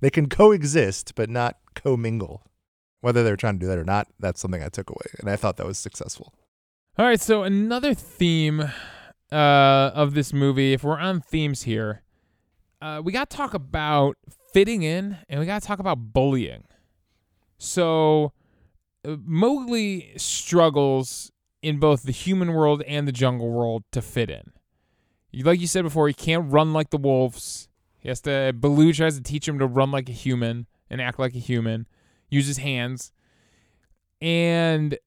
They 0.00 0.10
can 0.10 0.28
coexist 0.28 1.14
but 1.14 1.30
not 1.30 1.58
commingle. 1.74 2.42
Whether 3.00 3.22
they're 3.22 3.36
trying 3.36 3.54
to 3.54 3.60
do 3.60 3.66
that 3.66 3.78
or 3.78 3.84
not, 3.84 4.08
that's 4.18 4.40
something 4.40 4.62
I 4.62 4.68
took 4.68 4.90
away, 4.90 5.06
and 5.18 5.30
I 5.30 5.36
thought 5.36 5.56
that 5.56 5.66
was 5.66 5.78
successful. 5.78 6.34
All 6.98 7.06
right, 7.06 7.20
so 7.20 7.44
another 7.44 7.94
theme 7.94 8.60
uh, 9.32 9.90
of 9.94 10.12
this 10.12 10.32
movie, 10.34 10.74
if 10.74 10.84
we're 10.84 10.98
on 10.98 11.20
themes 11.20 11.62
here, 11.62 12.02
uh, 12.82 13.00
we 13.02 13.12
got 13.12 13.30
to 13.30 13.36
talk 13.36 13.54
about 13.54 14.16
fitting 14.52 14.82
in 14.82 15.16
and 15.28 15.40
we 15.40 15.46
got 15.46 15.62
to 15.62 15.66
talk 15.66 15.78
about 15.78 16.12
bullying. 16.12 16.64
So, 17.58 18.32
uh, 19.06 19.16
Mowgli 19.24 20.12
struggles 20.16 21.30
in 21.62 21.78
both 21.78 22.02
the 22.02 22.12
human 22.12 22.52
world 22.52 22.82
and 22.86 23.06
the 23.06 23.12
jungle 23.12 23.50
world 23.50 23.84
to 23.92 24.02
fit 24.02 24.30
in. 24.30 24.52
Like 25.32 25.60
you 25.60 25.66
said 25.66 25.82
before, 25.82 26.08
he 26.08 26.14
can't 26.14 26.50
run 26.52 26.72
like 26.72 26.90
the 26.90 26.98
wolves. 26.98 27.68
He 28.00 28.08
has 28.08 28.20
to. 28.22 28.52
Baloo 28.54 28.92
tries 28.92 29.16
to 29.16 29.22
teach 29.22 29.46
him 29.46 29.58
to 29.58 29.66
run 29.66 29.90
like 29.90 30.08
a 30.08 30.12
human 30.12 30.66
and 30.88 31.00
act 31.00 31.18
like 31.18 31.34
a 31.34 31.38
human, 31.38 31.86
use 32.28 32.46
his 32.46 32.58
hands, 32.58 33.12
and 34.20 34.98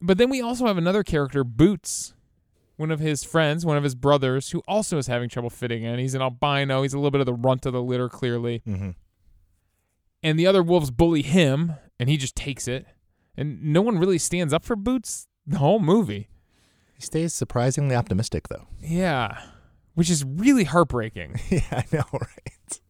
but 0.00 0.18
then 0.18 0.30
we 0.30 0.40
also 0.42 0.66
have 0.66 0.78
another 0.78 1.02
character, 1.02 1.42
Boots, 1.42 2.14
one 2.76 2.90
of 2.90 3.00
his 3.00 3.24
friends, 3.24 3.64
one 3.64 3.76
of 3.76 3.84
his 3.84 3.94
brothers, 3.94 4.50
who 4.50 4.62
also 4.68 4.98
is 4.98 5.06
having 5.06 5.28
trouble 5.28 5.50
fitting 5.50 5.82
in. 5.82 5.98
He's 5.98 6.14
an 6.14 6.22
albino. 6.22 6.82
He's 6.82 6.92
a 6.92 6.98
little 6.98 7.10
bit 7.10 7.20
of 7.20 7.26
the 7.26 7.34
runt 7.34 7.66
of 7.66 7.72
the 7.72 7.82
litter, 7.82 8.08
clearly. 8.08 8.62
Mm-hmm. 8.66 8.90
And 10.22 10.38
the 10.38 10.46
other 10.46 10.62
wolves 10.62 10.90
bully 10.90 11.22
him, 11.22 11.74
and 11.98 12.08
he 12.08 12.16
just 12.16 12.36
takes 12.36 12.68
it. 12.68 12.86
And 13.36 13.62
no 13.62 13.82
one 13.82 13.98
really 13.98 14.18
stands 14.18 14.52
up 14.52 14.64
for 14.64 14.76
Boots 14.76 15.28
the 15.46 15.58
whole 15.58 15.78
movie. 15.78 16.28
He 16.94 17.02
stays 17.02 17.34
surprisingly 17.34 17.94
optimistic, 17.94 18.48
though. 18.48 18.66
Yeah, 18.80 19.40
which 19.96 20.10
is 20.10 20.22
really 20.24 20.64
heartbreaking. 20.64 21.40
yeah, 21.50 21.62
I 21.72 21.84
know, 21.90 22.04
right? 22.12 22.80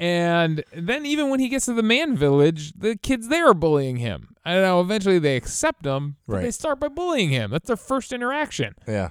And 0.00 0.64
then 0.76 1.06
even 1.06 1.30
when 1.30 1.38
he 1.38 1.48
gets 1.48 1.66
to 1.66 1.72
the 1.72 1.82
man 1.82 2.16
village, 2.16 2.72
the 2.72 2.96
kids 2.96 3.28
there 3.28 3.46
are 3.46 3.54
bullying 3.54 3.98
him. 3.98 4.34
I 4.44 4.54
don't 4.54 4.62
know. 4.62 4.80
Eventually 4.80 5.20
they 5.20 5.36
accept 5.36 5.86
him, 5.86 6.16
but 6.26 6.42
they 6.42 6.50
start 6.50 6.80
by 6.80 6.88
bullying 6.88 7.30
him. 7.30 7.52
That's 7.52 7.68
their 7.68 7.76
first 7.76 8.12
interaction. 8.12 8.74
Yeah, 8.88 9.10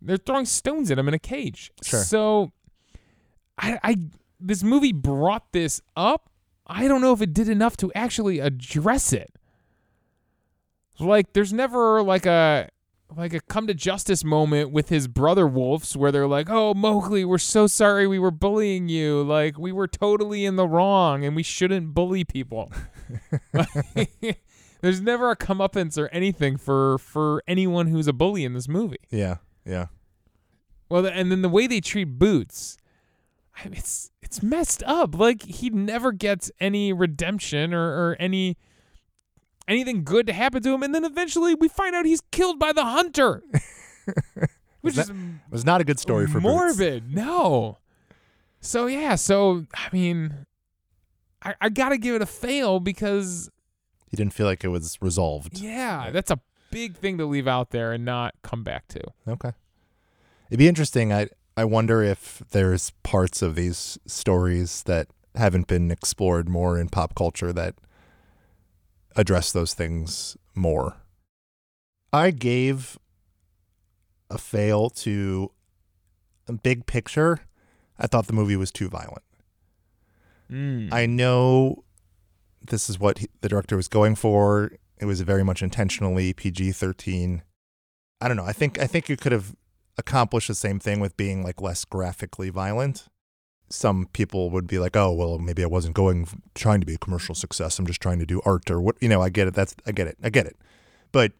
They're 0.00 0.16
throwing 0.16 0.46
stones 0.46 0.92
at 0.92 0.98
him 0.98 1.08
in 1.08 1.14
a 1.14 1.18
cage. 1.18 1.72
Sure. 1.82 2.04
So, 2.04 2.52
I, 3.58 3.80
I, 3.82 3.96
this 4.38 4.62
movie 4.62 4.92
brought 4.92 5.50
this 5.52 5.82
up. 5.96 6.30
I 6.68 6.86
don't 6.86 7.00
know 7.00 7.12
if 7.12 7.20
it 7.20 7.34
did 7.34 7.48
enough 7.48 7.76
to 7.78 7.92
actually 7.94 8.38
address 8.38 9.12
it. 9.12 9.32
Like, 11.00 11.32
there's 11.32 11.52
never 11.52 12.00
like 12.00 12.26
a 12.26 12.68
like 13.16 13.32
a 13.34 13.40
come 13.40 13.66
to 13.66 13.74
justice 13.74 14.24
moment 14.24 14.70
with 14.70 14.88
his 14.88 15.08
brother 15.08 15.46
wolves 15.46 15.96
where 15.96 16.12
they're 16.12 16.26
like, 16.26 16.48
"Oh, 16.50 16.74
Mowgli, 16.74 17.24
we're 17.24 17.38
so 17.38 17.66
sorry 17.66 18.06
we 18.06 18.18
were 18.18 18.30
bullying 18.30 18.88
you. 18.88 19.22
Like, 19.22 19.58
we 19.58 19.72
were 19.72 19.88
totally 19.88 20.44
in 20.44 20.56
the 20.56 20.66
wrong, 20.66 21.24
and 21.24 21.34
we 21.36 21.42
shouldn't 21.42 21.94
bully 21.94 22.24
people." 22.24 22.72
There's 24.80 25.00
never 25.00 25.30
a 25.30 25.36
comeuppance 25.36 25.96
or 25.96 26.08
anything 26.08 26.56
for 26.56 26.98
for 26.98 27.42
anyone 27.46 27.86
who's 27.86 28.06
a 28.06 28.12
bully 28.12 28.44
in 28.44 28.52
this 28.52 28.68
movie. 28.68 28.98
yeah, 29.10 29.36
yeah. 29.64 29.86
Well, 30.88 31.06
and 31.06 31.32
then 31.32 31.42
the 31.42 31.48
way 31.48 31.66
they 31.66 31.80
treat 31.80 32.18
Boots, 32.18 32.76
I 33.56 33.64
mean, 33.64 33.78
it's 33.78 34.10
it's 34.20 34.42
messed 34.42 34.82
up. 34.84 35.14
Like 35.18 35.42
he 35.42 35.70
never 35.70 36.12
gets 36.12 36.50
any 36.60 36.92
redemption 36.92 37.72
or, 37.72 38.10
or 38.10 38.16
any 38.20 38.56
anything 39.68 40.04
good 40.04 40.26
to 40.26 40.32
happen 40.32 40.62
to 40.62 40.74
him, 40.74 40.82
and 40.82 40.94
then 40.94 41.04
eventually 41.04 41.54
we 41.54 41.68
find 41.68 41.94
out 41.94 42.04
he's 42.06 42.20
killed 42.32 42.58
by 42.58 42.72
the 42.72 42.84
hunter, 42.84 43.42
which 44.80 44.96
Was 44.96 44.98
is 44.98 45.12
was 45.50 45.64
not 45.64 45.80
a 45.80 45.84
good 45.84 45.98
story 45.98 46.26
for 46.26 46.34
Boots. 46.40 46.42
morbid. 46.78 47.14
No. 47.14 47.78
So 48.60 48.86
yeah, 48.86 49.14
so 49.14 49.66
I 49.74 49.88
mean, 49.92 50.46
I 51.42 51.54
I 51.60 51.68
gotta 51.68 51.98
give 51.98 52.14
it 52.14 52.22
a 52.22 52.26
fail 52.26 52.80
because 52.80 53.50
He 54.10 54.16
didn't 54.16 54.32
feel 54.34 54.46
like 54.46 54.64
it 54.64 54.68
was 54.68 54.98
resolved. 55.00 55.58
yeah, 55.60 56.10
that's 56.10 56.30
a 56.30 56.40
big 56.70 56.96
thing 56.96 57.18
to 57.18 57.26
leave 57.26 57.46
out 57.46 57.70
there 57.70 57.92
and 57.92 58.04
not 58.04 58.34
come 58.42 58.62
back 58.64 58.88
to. 58.88 59.00
Okay. 59.28 59.52
It'd 60.50 60.58
be 60.58 60.68
interesting. 60.68 61.12
I 61.12 61.28
I 61.56 61.64
wonder 61.64 62.02
if 62.02 62.42
there's 62.50 62.90
parts 63.02 63.40
of 63.42 63.54
these 63.54 63.98
stories 64.06 64.82
that 64.84 65.06
haven't 65.36 65.66
been 65.66 65.90
explored 65.90 66.48
more 66.48 66.78
in 66.78 66.88
pop 66.88 67.14
culture 67.14 67.52
that 67.52 67.74
address 69.16 69.52
those 69.52 69.74
things 69.74 70.36
more. 70.54 70.96
I 72.12 72.30
gave 72.30 72.98
a 74.30 74.38
fail 74.38 74.90
to 74.90 75.50
a 76.46 76.52
big 76.52 76.86
picture. 76.86 77.40
I 77.98 78.06
thought 78.06 78.26
the 78.26 78.32
movie 78.32 78.56
was 78.56 78.70
too 78.70 78.88
violent. 78.88 79.24
Mm. 80.50 80.92
I 80.92 81.06
know 81.06 81.84
this 82.68 82.88
is 82.88 82.98
what 82.98 83.18
he, 83.18 83.28
the 83.40 83.48
director 83.48 83.76
was 83.76 83.88
going 83.88 84.14
for. 84.14 84.72
It 84.98 85.06
was 85.06 85.20
very 85.22 85.42
much 85.42 85.62
intentionally 85.62 86.32
PG 86.32 86.72
thirteen. 86.72 87.42
I 88.20 88.28
don't 88.28 88.36
know. 88.36 88.44
I 88.44 88.52
think 88.52 88.78
I 88.78 88.86
think 88.86 89.08
you 89.08 89.16
could 89.16 89.32
have 89.32 89.54
accomplished 89.96 90.48
the 90.48 90.54
same 90.54 90.78
thing 90.78 91.00
with 91.00 91.16
being 91.16 91.42
like 91.42 91.60
less 91.60 91.84
graphically 91.84 92.50
violent. 92.50 93.08
Some 93.74 94.06
people 94.12 94.50
would 94.50 94.66
be 94.66 94.78
like, 94.78 94.96
"Oh, 94.96 95.12
well, 95.12 95.38
maybe 95.38 95.64
I 95.64 95.66
wasn't 95.66 95.94
going 95.94 96.28
trying 96.54 96.80
to 96.80 96.86
be 96.86 96.94
a 96.94 96.98
commercial 96.98 97.34
success. 97.34 97.78
I'm 97.78 97.86
just 97.86 98.00
trying 98.00 98.20
to 98.20 98.26
do 98.26 98.40
art 98.44 98.70
or 98.70 98.80
what, 98.80 98.96
you 99.00 99.08
know, 99.08 99.20
I 99.20 99.30
get 99.30 99.48
it. 99.48 99.54
That's 99.54 99.74
I 99.86 99.92
get 99.92 100.06
it. 100.06 100.16
I 100.22 100.30
get 100.30 100.46
it." 100.46 100.56
But 101.12 101.32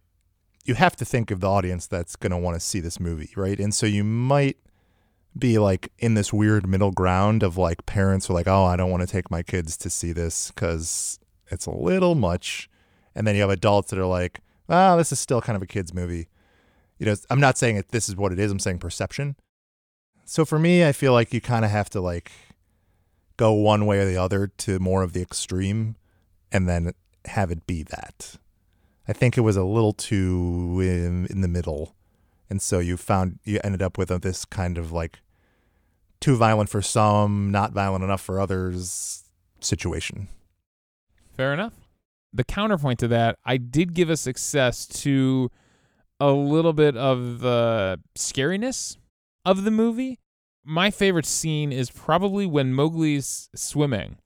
you 0.64 0.74
have 0.74 0.96
to 0.96 1.04
think 1.04 1.30
of 1.30 1.40
the 1.40 1.48
audience 1.48 1.86
that's 1.86 2.16
going 2.16 2.30
to 2.32 2.38
want 2.38 2.56
to 2.56 2.60
see 2.60 2.80
this 2.80 2.98
movie, 2.98 3.30
right? 3.36 3.58
And 3.60 3.74
so 3.74 3.86
you 3.86 4.02
might 4.02 4.56
be 5.38 5.58
like 5.58 5.92
in 5.98 6.14
this 6.14 6.32
weird 6.32 6.66
middle 6.66 6.90
ground 6.90 7.42
of 7.42 7.56
like 7.56 7.86
parents 7.86 8.28
are 8.30 8.34
like, 8.34 8.48
"Oh, 8.48 8.64
I 8.64 8.76
don't 8.76 8.90
want 8.90 9.02
to 9.02 9.12
take 9.12 9.30
my 9.30 9.42
kids 9.42 9.76
to 9.78 9.90
see 9.90 10.12
this 10.12 10.50
cuz 10.52 11.18
it's 11.50 11.66
a 11.66 11.70
little 11.70 12.14
much." 12.14 12.68
And 13.14 13.26
then 13.26 13.36
you 13.36 13.42
have 13.42 13.50
adults 13.50 13.90
that 13.90 13.98
are 13.98 14.06
like, 14.06 14.40
"Ah, 14.68 14.96
this 14.96 15.12
is 15.12 15.20
still 15.20 15.40
kind 15.40 15.56
of 15.56 15.62
a 15.62 15.66
kids 15.66 15.94
movie." 15.94 16.28
You 16.98 17.06
know, 17.06 17.14
I'm 17.30 17.40
not 17.40 17.58
saying 17.58 17.76
that 17.76 17.90
this 17.90 18.08
is 18.08 18.16
what 18.16 18.32
it 18.32 18.38
is. 18.38 18.50
I'm 18.50 18.58
saying 18.58 18.78
perception. 18.78 19.36
So 20.24 20.44
for 20.44 20.58
me, 20.58 20.84
I 20.84 20.92
feel 20.92 21.12
like 21.12 21.32
you 21.32 21.40
kind 21.40 21.64
of 21.64 21.70
have 21.70 21.90
to 21.90 22.00
like 22.00 22.32
go 23.36 23.52
one 23.52 23.86
way 23.86 23.98
or 23.98 24.04
the 24.04 24.16
other 24.16 24.46
to 24.46 24.78
more 24.78 25.02
of 25.02 25.12
the 25.12 25.22
extreme 25.22 25.96
and 26.50 26.68
then 26.68 26.92
have 27.26 27.50
it 27.50 27.66
be 27.66 27.82
that. 27.82 28.36
I 29.06 29.12
think 29.12 29.36
it 29.36 29.42
was 29.42 29.56
a 29.56 29.64
little 29.64 29.92
too 29.92 30.80
in, 30.80 31.26
in 31.26 31.40
the 31.40 31.48
middle. 31.48 31.94
And 32.48 32.62
so 32.62 32.78
you 32.78 32.96
found 32.96 33.38
you 33.44 33.60
ended 33.62 33.82
up 33.82 33.98
with 33.98 34.10
a, 34.10 34.18
this 34.18 34.44
kind 34.44 34.78
of 34.78 34.92
like 34.92 35.20
too 36.20 36.36
violent 36.36 36.70
for 36.70 36.80
some, 36.80 37.50
not 37.50 37.72
violent 37.72 38.04
enough 38.04 38.20
for 38.20 38.40
others 38.40 39.24
situation. 39.60 40.28
Fair 41.36 41.52
enough. 41.52 41.74
The 42.32 42.44
counterpoint 42.44 42.98
to 43.00 43.08
that, 43.08 43.38
I 43.44 43.56
did 43.56 43.94
give 43.94 44.10
a 44.10 44.16
success 44.16 44.86
to 44.86 45.50
a 46.18 46.30
little 46.30 46.72
bit 46.72 46.96
of 46.96 47.40
the 47.40 48.00
scariness 48.16 48.96
of 49.44 49.64
the 49.64 49.70
movie. 49.70 50.20
My 50.64 50.90
favorite 50.90 51.26
scene 51.26 51.72
is 51.72 51.90
probably 51.90 52.46
when 52.46 52.72
Mowgli's 52.74 53.50
swimming 53.54 54.16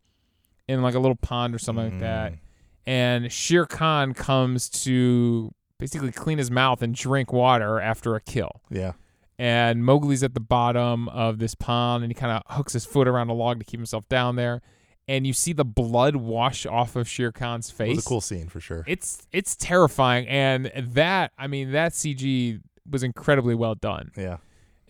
in 0.68 0.82
like 0.82 0.94
a 0.94 0.98
little 1.00 1.16
pond 1.16 1.54
or 1.54 1.58
something 1.58 1.90
like 1.92 2.00
that, 2.00 2.32
Mm. 2.32 2.38
and 2.86 3.32
Shere 3.32 3.66
Khan 3.66 4.14
comes 4.14 4.68
to 4.84 5.52
basically 5.78 6.12
clean 6.12 6.38
his 6.38 6.50
mouth 6.50 6.82
and 6.82 6.94
drink 6.94 7.32
water 7.32 7.80
after 7.80 8.14
a 8.14 8.20
kill. 8.20 8.60
Yeah. 8.70 8.92
And 9.38 9.84
Mowgli's 9.84 10.22
at 10.24 10.34
the 10.34 10.40
bottom 10.40 11.08
of 11.10 11.38
this 11.38 11.54
pond, 11.54 12.02
and 12.04 12.10
he 12.10 12.14
kind 12.14 12.32
of 12.32 12.56
hooks 12.56 12.72
his 12.72 12.84
foot 12.84 13.06
around 13.08 13.30
a 13.30 13.34
log 13.34 13.58
to 13.60 13.64
keep 13.64 13.78
himself 13.78 14.08
down 14.08 14.36
there. 14.36 14.60
And 15.06 15.26
you 15.26 15.32
see 15.32 15.52
the 15.54 15.64
blood 15.64 16.16
wash 16.16 16.66
off 16.66 16.94
of 16.96 17.08
Shere 17.08 17.32
Khan's 17.32 17.70
It 17.70 17.74
face 17.74 17.96
was 17.96 18.04
a 18.06 18.08
cool 18.08 18.20
scene 18.20 18.48
for 18.48 18.60
sure. 18.60 18.84
it's 18.86 19.26
it's 19.32 19.56
terrifying 19.56 20.28
and 20.28 20.70
that 20.76 21.32
i 21.38 21.46
mean 21.46 21.72
that 21.72 21.92
cg 21.92 22.60
was 22.90 23.02
incredibly 23.02 23.54
well 23.54 23.74
done 23.74 24.10
yeah. 24.18 24.36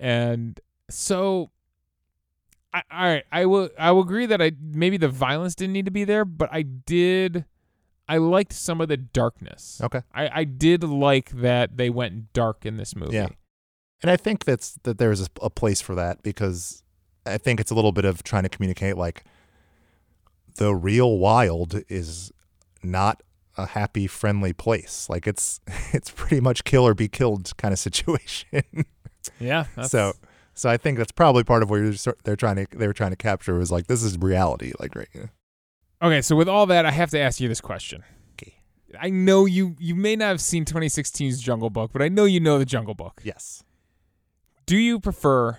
And 0.01 0.61
so 0.91 1.51
I, 2.73 2.83
all 2.91 3.03
right 3.07 3.25
i 3.33 3.47
will 3.47 3.71
i 3.79 3.91
will 3.93 4.03
agree 4.03 4.27
that 4.27 4.41
i 4.43 4.53
maybe 4.61 4.97
the 4.97 5.09
violence 5.09 5.55
didn't 5.55 5.73
need 5.73 5.85
to 5.87 5.91
be 5.91 6.05
there 6.05 6.25
but 6.25 6.49
i 6.53 6.63
did 6.63 7.45
i 8.09 8.19
liked 8.19 8.53
some 8.53 8.81
of 8.81 8.89
the 8.89 8.97
darkness 8.97 9.81
Okay. 9.83 10.03
i 10.15 10.41
i 10.41 10.45
did 10.45 10.85
like 10.85 11.31
that 11.31 11.77
they 11.77 11.91
went 11.91 12.33
dark 12.33 12.65
in 12.67 12.77
this 12.77 12.95
movie 12.97 13.15
Yeah. 13.15 13.29
And 14.01 14.13
I 14.13 14.17
think 14.17 14.45
that's 14.45 14.79
that 14.85 14.99
there's 14.99 15.23
a, 15.23 15.27
a 15.43 15.51
place 15.51 15.81
for 15.81 15.97
that 15.97 16.23
because 16.23 16.85
I 17.27 17.37
think 17.37 17.59
it's 17.59 17.73
a 17.73 17.75
little 17.75 17.91
bit 17.91 18.05
of 18.05 18.23
trying 18.23 18.45
to 18.45 18.49
communicate 18.49 18.97
like 18.97 19.25
the 20.55 20.73
real 20.73 21.19
wild 21.19 21.83
is 21.89 22.31
not 22.81 23.25
a 23.57 23.67
happy, 23.67 24.07
friendly 24.07 24.53
place. 24.53 25.09
Like 25.11 25.27
it's 25.27 25.61
it's 25.93 26.11
pretty 26.11 26.39
much 26.41 26.63
kill 26.63 26.87
or 26.87 26.95
be 26.95 27.09
killed 27.09 27.51
kind 27.57 27.73
of 27.73 27.79
situation. 27.89 28.63
Yeah 29.41 29.65
that's, 29.77 29.91
so 29.91 30.13
so 30.55 30.69
I 30.69 30.77
think 30.77 30.99
that's 30.99 31.13
probably 31.13 31.45
part 31.45 31.63
of 31.63 31.71
what 31.71 31.77
you're, 31.77 31.95
they're 32.25 32.37
trying 32.37 32.57
to 32.57 32.67
they 32.77 32.87
were 32.87 32.93
trying 32.93 33.11
to 33.11 33.17
capture 33.17 33.55
was 33.55 33.71
like 33.71 33.87
this 33.87 34.03
is 34.03 34.19
reality. 34.19 34.73
Like 34.79 34.95
right. 34.95 35.09
yeah. 35.15 35.27
okay 36.03 36.23
so 36.23 36.35
with 36.37 36.49
all 36.49 36.67
that 36.67 36.85
i 36.87 36.91
have 36.91 37.11
to 37.11 37.19
ask 37.19 37.41
you 37.41 37.49
this 37.49 37.61
question 37.61 38.03
Okay. 38.91 38.99
I 39.01 39.11
know 39.11 39.47
you 39.47 39.77
you 39.79 39.95
may 39.95 40.17
not 40.17 40.29
have 40.29 40.41
seen 40.41 40.65
2016's 40.65 41.41
Jungle 41.41 41.71
Book, 41.71 41.91
but 41.93 42.03
I 42.03 42.09
know 42.09 42.25
you 42.25 42.41
know 42.41 42.59
the 42.59 42.65
Jungle 42.65 42.95
Book. 42.95 43.21
Yes. 43.25 43.63
Do 44.67 44.77
you 44.77 45.01
prefer 45.01 45.59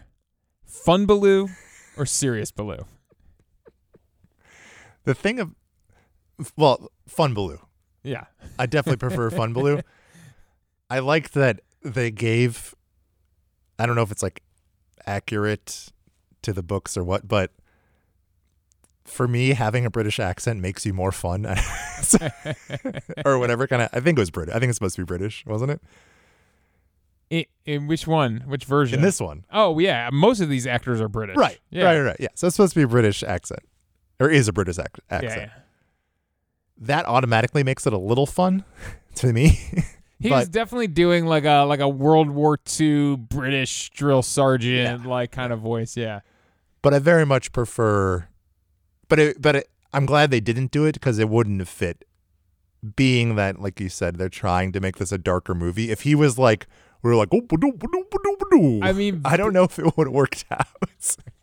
Fun 0.65 1.05
Baloo 1.05 1.49
or 1.97 2.05
Serious 2.05 2.51
Baloo? 2.51 2.85
The 5.03 5.13
thing 5.13 5.39
of 5.39 5.55
well, 6.55 6.91
Fun 7.07 7.33
Baloo. 7.33 7.59
Yeah. 8.03 8.25
I 8.57 8.65
definitely 8.65 8.97
prefer 8.97 9.29
Fun 9.29 9.53
Baloo. 9.53 9.81
I 10.89 10.99
like 10.99 11.31
that 11.31 11.61
they 11.83 12.11
gave 12.11 12.73
I 13.79 13.85
don't 13.85 13.95
know 13.95 14.01
if 14.03 14.11
it's 14.11 14.21
like 14.23 14.41
accurate 15.05 15.89
to 16.41 16.53
the 16.53 16.61
books 16.63 16.95
or 16.97 17.03
what, 17.03 17.27
but 17.27 17.51
for 19.05 19.27
me 19.27 19.49
having 19.49 19.85
a 19.85 19.89
British 19.89 20.19
accent 20.19 20.59
makes 20.59 20.85
you 20.85 20.93
more 20.93 21.11
fun. 21.11 21.45
or 23.25 23.39
whatever 23.39 23.67
kind 23.67 23.81
of 23.81 23.89
I 23.93 23.99
think 23.99 24.17
it 24.17 24.21
was 24.21 24.31
British. 24.31 24.53
I 24.55 24.59
think 24.59 24.69
it's 24.69 24.77
supposed 24.77 24.95
to 24.95 25.01
be 25.01 25.05
British, 25.05 25.45
wasn't 25.45 25.71
it? 25.71 25.81
In, 27.29 27.45
in 27.65 27.87
which 27.87 28.07
one? 28.07 28.43
Which 28.47 28.65
version? 28.65 28.99
In 28.99 29.01
this 29.05 29.19
one. 29.19 29.45
Oh 29.51 29.79
yeah, 29.79 30.09
most 30.11 30.39
of 30.41 30.49
these 30.49 30.65
actors 30.67 30.99
are 31.01 31.07
British. 31.07 31.37
Right. 31.37 31.59
Yeah. 31.69 31.85
Right, 31.85 31.97
right, 31.99 32.05
right. 32.05 32.17
Yeah. 32.19 32.27
So 32.35 32.47
it's 32.47 32.55
supposed 32.55 32.73
to 32.73 32.79
be 32.79 32.83
a 32.83 32.87
British 32.87 33.23
accent. 33.23 33.61
Or 34.19 34.29
is 34.29 34.47
a 34.47 34.53
British 34.53 34.77
ac- 34.79 34.87
Yeah, 35.09 35.15
accent. 35.17 35.51
yeah. 35.55 35.61
That 36.81 37.05
automatically 37.05 37.63
makes 37.63 37.85
it 37.87 37.93
a 37.93 37.97
little 37.97 38.25
fun 38.25 38.63
to 39.15 39.31
me. 39.33 39.59
He 40.19 40.29
But- 40.29 40.39
was 40.39 40.49
definitely 40.49 40.87
doing 40.87 41.25
like 41.25 41.45
a 41.45 41.63
like 41.63 41.79
a 41.79 41.87
World 41.89 42.29
War 42.29 42.57
II 42.79 43.15
British 43.17 43.89
drill 43.91 44.21
sergeant 44.21 45.05
like 45.05 45.31
kind 45.31 45.53
of 45.53 45.59
voice. 45.59 45.95
Yeah. 45.95 46.19
but 46.81 46.93
I 46.93 46.99
very 46.99 47.25
much 47.25 47.51
prefer. 47.51 48.27
But 49.07 49.19
it, 49.19 49.41
but 49.41 49.55
it, 49.57 49.69
I'm 49.93 50.05
glad 50.05 50.29
they 50.31 50.39
didn't 50.39 50.71
do 50.71 50.85
it 50.85 50.93
because 50.93 51.19
it 51.19 51.29
wouldn't 51.29 51.59
have 51.59 51.69
fit. 51.69 52.05
Being 52.95 53.35
that, 53.35 53.59
like 53.59 53.79
you 53.81 53.89
said, 53.89 54.15
they're 54.17 54.29
trying 54.29 54.71
to 54.73 54.79
make 54.79 54.97
this 54.97 55.11
a 55.11 55.17
darker 55.17 55.53
movie. 55.53 55.91
If 55.91 56.01
he 56.01 56.15
was 56.15 56.37
like, 56.37 56.67
we 57.01 57.11
are 57.11 57.15
like, 57.15 57.27
oh, 57.33 57.41
ba-doo, 57.41 57.73
ba-doo, 57.73 58.05
ba-doo, 58.09 58.37
ba-doo," 58.39 58.79
I 58.81 58.93
mean, 58.93 59.21
I 59.25 59.35
don't 59.35 59.51
know 59.51 59.63
if 59.63 59.77
it 59.79 59.97
would 59.97 60.07
have 60.07 60.13
worked 60.13 60.45
out. 60.51 60.67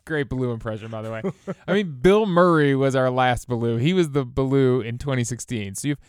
Great 0.05 0.29
Baloo 0.29 0.51
impression, 0.51 0.89
by 0.89 1.01
the 1.03 1.11
way. 1.11 1.21
I 1.67 1.73
mean, 1.73 1.97
Bill 2.01 2.25
Murray 2.25 2.73
was 2.75 2.95
our 2.95 3.09
last 3.11 3.47
Baloo. 3.47 3.77
He 3.77 3.93
was 3.93 4.11
the 4.11 4.23
Baloo 4.25 4.81
in 4.81 4.97
2016. 4.97 5.75
So 5.75 5.89
you've 5.89 5.99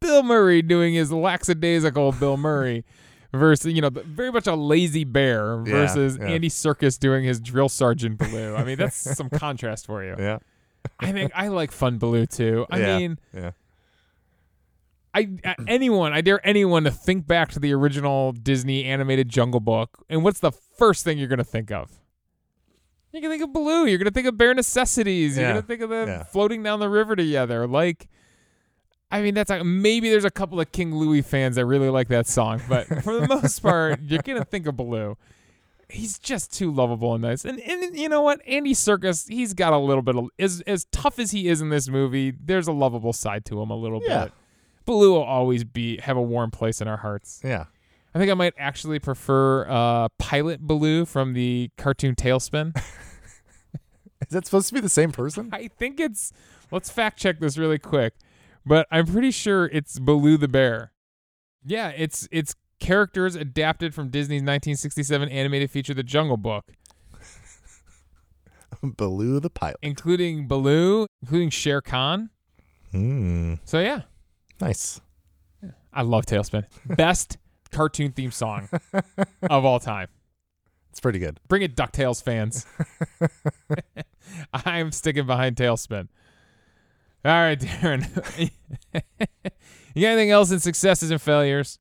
Bill 0.00 0.22
Murray 0.22 0.62
doing 0.62 0.94
his 0.94 1.12
lackadaisical 1.12 2.12
Bill 2.12 2.36
Murray 2.36 2.84
versus, 3.32 3.72
you 3.72 3.80
know, 3.80 3.90
very 3.90 4.30
much 4.30 4.46
a 4.46 4.54
lazy 4.54 5.04
bear 5.04 5.56
versus 5.58 6.18
yeah. 6.20 6.26
Andy 6.28 6.48
Serkis 6.48 6.98
doing 6.98 7.24
his 7.24 7.40
drill 7.40 7.68
sergeant 7.68 8.18
Baloo. 8.18 8.54
I 8.54 8.64
mean, 8.64 8.76
that's 8.76 8.96
some 9.16 9.30
contrast 9.30 9.86
for 9.86 10.04
you. 10.04 10.14
yeah, 10.18 10.38
I 11.00 11.12
think 11.12 11.32
I 11.34 11.48
like 11.48 11.72
Fun 11.72 11.98
Baloo 11.98 12.26
too. 12.26 12.66
I 12.70 12.78
Yeah. 12.80 12.98
mean, 12.98 13.18
yeah, 13.34 13.50
I 15.14 15.28
uh, 15.44 15.54
anyone, 15.66 16.12
I 16.12 16.20
dare 16.20 16.46
anyone 16.46 16.84
to 16.84 16.90
think 16.90 17.26
back 17.26 17.50
to 17.52 17.58
the 17.58 17.72
original 17.72 18.32
Disney 18.32 18.84
animated 18.84 19.28
Jungle 19.30 19.60
Book, 19.60 20.04
and 20.10 20.22
what's 20.22 20.40
the 20.40 20.52
first 20.52 21.04
thing 21.04 21.18
you're 21.18 21.28
gonna 21.28 21.42
think 21.44 21.70
of? 21.70 21.90
You're 23.12 23.22
gonna 23.22 23.32
think 23.32 23.44
of 23.44 23.52
Baloo. 23.54 23.86
You're 23.86 23.96
gonna 23.98 24.10
think 24.10 24.26
of 24.26 24.36
Bare 24.36 24.52
Necessities. 24.52 25.38
You're 25.38 25.46
Yeah. 25.46 25.52
gonna 25.54 25.62
think 25.66 25.80
of 25.80 25.88
them 25.88 26.06
Yeah. 26.08 26.22
floating 26.24 26.62
down 26.62 26.80
the 26.80 26.88
river 26.90 27.16
together. 27.16 27.66
Like, 27.66 28.08
I 29.10 29.22
mean, 29.22 29.34
that's 29.34 29.50
like 29.50 29.64
maybe 29.64 30.10
there's 30.10 30.24
a 30.24 30.30
couple 30.30 30.60
of 30.60 30.72
King 30.72 30.94
Louie 30.94 31.22
fans 31.22 31.56
that 31.56 31.64
really 31.66 31.88
like 31.90 32.08
that 32.08 32.26
song, 32.26 32.60
but 32.68 32.86
for 33.04 33.20
the 33.20 33.28
most 33.28 33.60
part, 33.60 34.00
you're 34.02 34.22
gonna 34.22 34.44
think 34.44 34.66
of 34.66 34.76
Baloo. 34.76 35.16
He's 35.88 36.18
just 36.18 36.52
too 36.52 36.72
lovable 36.72 37.14
and 37.14 37.22
nice. 37.22 37.44
And 37.44 37.60
and 37.60 37.96
you 37.96 38.08
know 38.08 38.22
what? 38.22 38.40
Andy 38.46 38.74
Serkis, 38.74 39.28
he's 39.28 39.54
got 39.54 39.72
a 39.72 39.78
little 39.78 40.02
bit 40.02 40.16
of 40.16 40.28
as 40.38 40.60
as 40.66 40.86
tough 40.90 41.18
as 41.20 41.30
he 41.30 41.46
is 41.48 41.60
in 41.60 41.68
this 41.68 41.88
movie, 41.88 42.32
there's 42.32 42.66
a 42.66 42.72
lovable 42.72 43.12
side 43.12 43.44
to 43.46 43.62
him 43.62 43.70
a 43.70 43.76
little 43.76 44.00
Yeah. 44.04 44.24
bit. 44.24 44.32
Baloo 44.84 45.12
will 45.12 45.22
always 45.22 45.62
be 45.64 45.98
have 45.98 46.16
a 46.16 46.22
warm 46.22 46.50
place 46.50 46.80
in 46.80 46.88
our 46.88 46.96
hearts. 46.98 47.40
yeah. 47.44 47.66
I 48.14 48.18
think 48.18 48.30
I 48.30 48.34
might 48.34 48.54
actually 48.56 48.98
prefer 48.98 49.68
uh, 49.68 50.08
Pilot 50.18 50.62
Baloo 50.62 51.04
from 51.04 51.34
the 51.34 51.70
cartoon 51.76 52.14
TaleSpin. 52.14 52.74
Is 54.22 54.28
that 54.30 54.46
supposed 54.46 54.68
to 54.68 54.74
be 54.74 54.80
the 54.80 54.88
same 54.88 55.12
person? 55.12 55.50
I 55.52 55.68
think 55.68 56.00
it's. 56.00 56.32
Let's 56.72 56.90
fact 56.90 57.18
check 57.18 57.38
this 57.40 57.58
really 57.58 57.78
quick, 57.78 58.14
but 58.66 58.86
I'm 58.90 59.06
pretty 59.06 59.30
sure 59.30 59.66
it's 59.66 59.98
Baloo 59.98 60.36
the 60.36 60.48
bear. 60.48 60.92
Yeah, 61.64 61.88
it's 61.96 62.28
it's 62.30 62.54
characters 62.80 63.34
adapted 63.34 63.94
from 63.94 64.08
Disney's 64.10 64.42
1967 64.42 65.28
animated 65.30 65.70
feature 65.70 65.94
The 65.94 66.02
Jungle 66.02 66.36
Book, 66.36 66.72
Baloo 68.82 69.40
the 69.40 69.50
pilot. 69.50 69.78
including 69.82 70.46
Baloo, 70.48 71.06
including 71.22 71.50
Shere 71.50 71.80
Khan. 71.80 72.30
Hmm. 72.92 73.54
So 73.64 73.80
yeah, 73.80 74.02
Nice. 74.60 75.00
I 75.92 76.02
love 76.02 76.26
TaleSpin. 76.26 76.64
Best 76.96 77.38
cartoon 77.72 78.12
theme 78.12 78.30
song 78.30 78.68
of 79.50 79.64
all 79.64 79.80
time. 79.80 80.08
It's 80.90 81.00
pretty 81.00 81.18
good. 81.18 81.40
Bring 81.48 81.62
it, 81.62 81.74
DuckTales 81.76 82.22
fans. 82.22 82.66
I'm 84.52 84.92
sticking 84.92 85.26
behind 85.26 85.56
TaleSpin. 85.56 86.08
All 87.26 87.32
right, 87.32 87.58
Darren. 87.60 88.50
you 88.92 90.02
got 90.02 90.08
anything 90.08 90.30
else 90.30 90.52
in 90.52 90.60
successes 90.60 91.10
and 91.10 91.20
failures? 91.20 91.76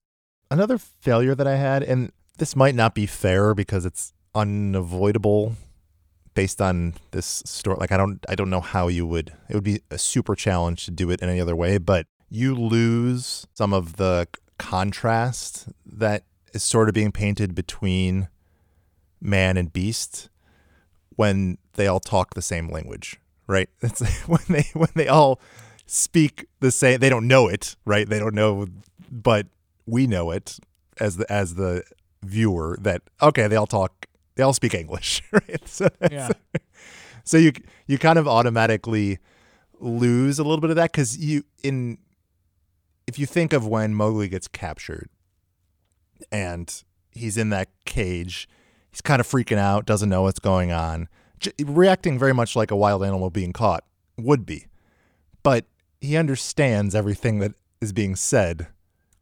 Another 0.49 0.79
failure 0.79 1.36
that 1.36 1.45
I 1.45 1.55
had, 1.55 1.84
and 1.84 2.12
this 2.39 2.55
might 2.55 2.73
not 2.73 2.95
be 2.95 3.05
fair 3.05 3.53
because 3.53 3.86
it's 3.86 4.12
unavoidable 4.34 5.55
based 6.34 6.62
on 6.63 6.95
this 7.12 7.43
story. 7.45 7.77
Like 7.79 7.91
I 7.91 7.97
don't 7.97 8.25
I 8.27 8.34
don't 8.34 8.49
know 8.49 8.60
how 8.60 8.88
you 8.88 9.05
would 9.05 9.34
it 9.47 9.53
would 9.53 9.63
be 9.63 9.81
a 9.91 9.99
super 9.99 10.34
challenge 10.36 10.86
to 10.86 10.91
do 10.91 11.12
it 11.12 11.21
in 11.21 11.29
any 11.29 11.39
other 11.39 11.55
way, 11.55 11.77
but 11.77 12.08
you 12.27 12.55
lose 12.55 13.45
some 13.53 13.71
of 13.71 13.97
the 13.97 14.27
contrast 14.58 15.67
that 15.86 16.23
is 16.53 16.63
sort 16.63 16.89
of 16.89 16.95
being 16.95 17.12
painted 17.12 17.53
between 17.53 18.29
man 19.21 19.58
and 19.58 19.71
beast 19.71 20.29
when 21.15 21.60
they 21.73 21.86
all 21.86 21.99
talk 21.99 22.34
the 22.34 22.41
same 22.41 22.67
language, 22.67 23.19
right? 23.47 23.69
It's 23.81 24.01
when 24.27 24.41
they 24.49 24.65
when 24.73 24.89
they 24.95 25.08
all 25.08 25.39
speak 25.86 26.47
the 26.60 26.71
same 26.71 26.99
they 26.99 27.10
don't 27.10 27.27
know 27.27 27.47
it, 27.47 27.75
right? 27.86 28.08
They 28.08 28.19
don't 28.19 28.36
know 28.36 28.67
but 29.12 29.47
we 29.86 30.08
know 30.08 30.31
it 30.31 30.58
as 30.99 31.17
the 31.17 31.31
as 31.31 31.55
the 31.55 31.84
viewer 32.23 32.77
that 32.81 33.01
okay, 33.21 33.47
they 33.47 33.55
all 33.55 33.67
talk 33.67 34.08
they 34.36 34.43
all 34.43 34.53
speak 34.53 34.73
English, 34.73 35.21
right? 35.31 35.67
So, 35.67 35.88
Yeah. 36.12 36.29
so 37.23 37.38
you 37.38 37.51
you 37.88 37.97
kind 37.97 38.19
of 38.19 38.27
automatically 38.27 39.19
lose 39.79 40.39
a 40.39 40.43
little 40.43 40.62
bit 40.62 40.69
of 40.69 40.75
that 40.77 40.93
cuz 40.93 41.17
you 41.17 41.43
in 41.63 41.97
if 43.08 43.19
you 43.19 43.25
think 43.25 43.53
of 43.53 43.67
when 43.67 43.93
Mowgli 43.93 44.27
gets 44.27 44.47
captured 44.47 45.10
and 46.31 46.84
he's 47.12 47.38
in 47.38 47.49
that 47.49 47.69
cage, 47.86 48.47
he's 48.89 49.01
kind 49.01 49.19
of 49.19 49.27
freaking 49.27 49.58
out, 49.58 49.86
doesn't 49.86 50.10
know 50.10 50.23
what's 50.23 50.39
going 50.39 50.71
on, 50.71 51.08
j- 51.39 51.51
reacting 51.63 52.17
very 52.19 52.33
much 52.33 52.55
like 52.55 52.71
a 52.71 52.75
wild 52.75 53.03
animal 53.03 53.29
being 53.29 53.53
caught 53.53 53.83
would 54.17 54.45
be. 54.45 54.67
But 55.43 55.65
he 56.01 56.17
understands 56.17 56.95
everything 56.95 57.39
that 57.39 57.53
is 57.81 57.93
being 57.93 58.15
said. 58.15 58.67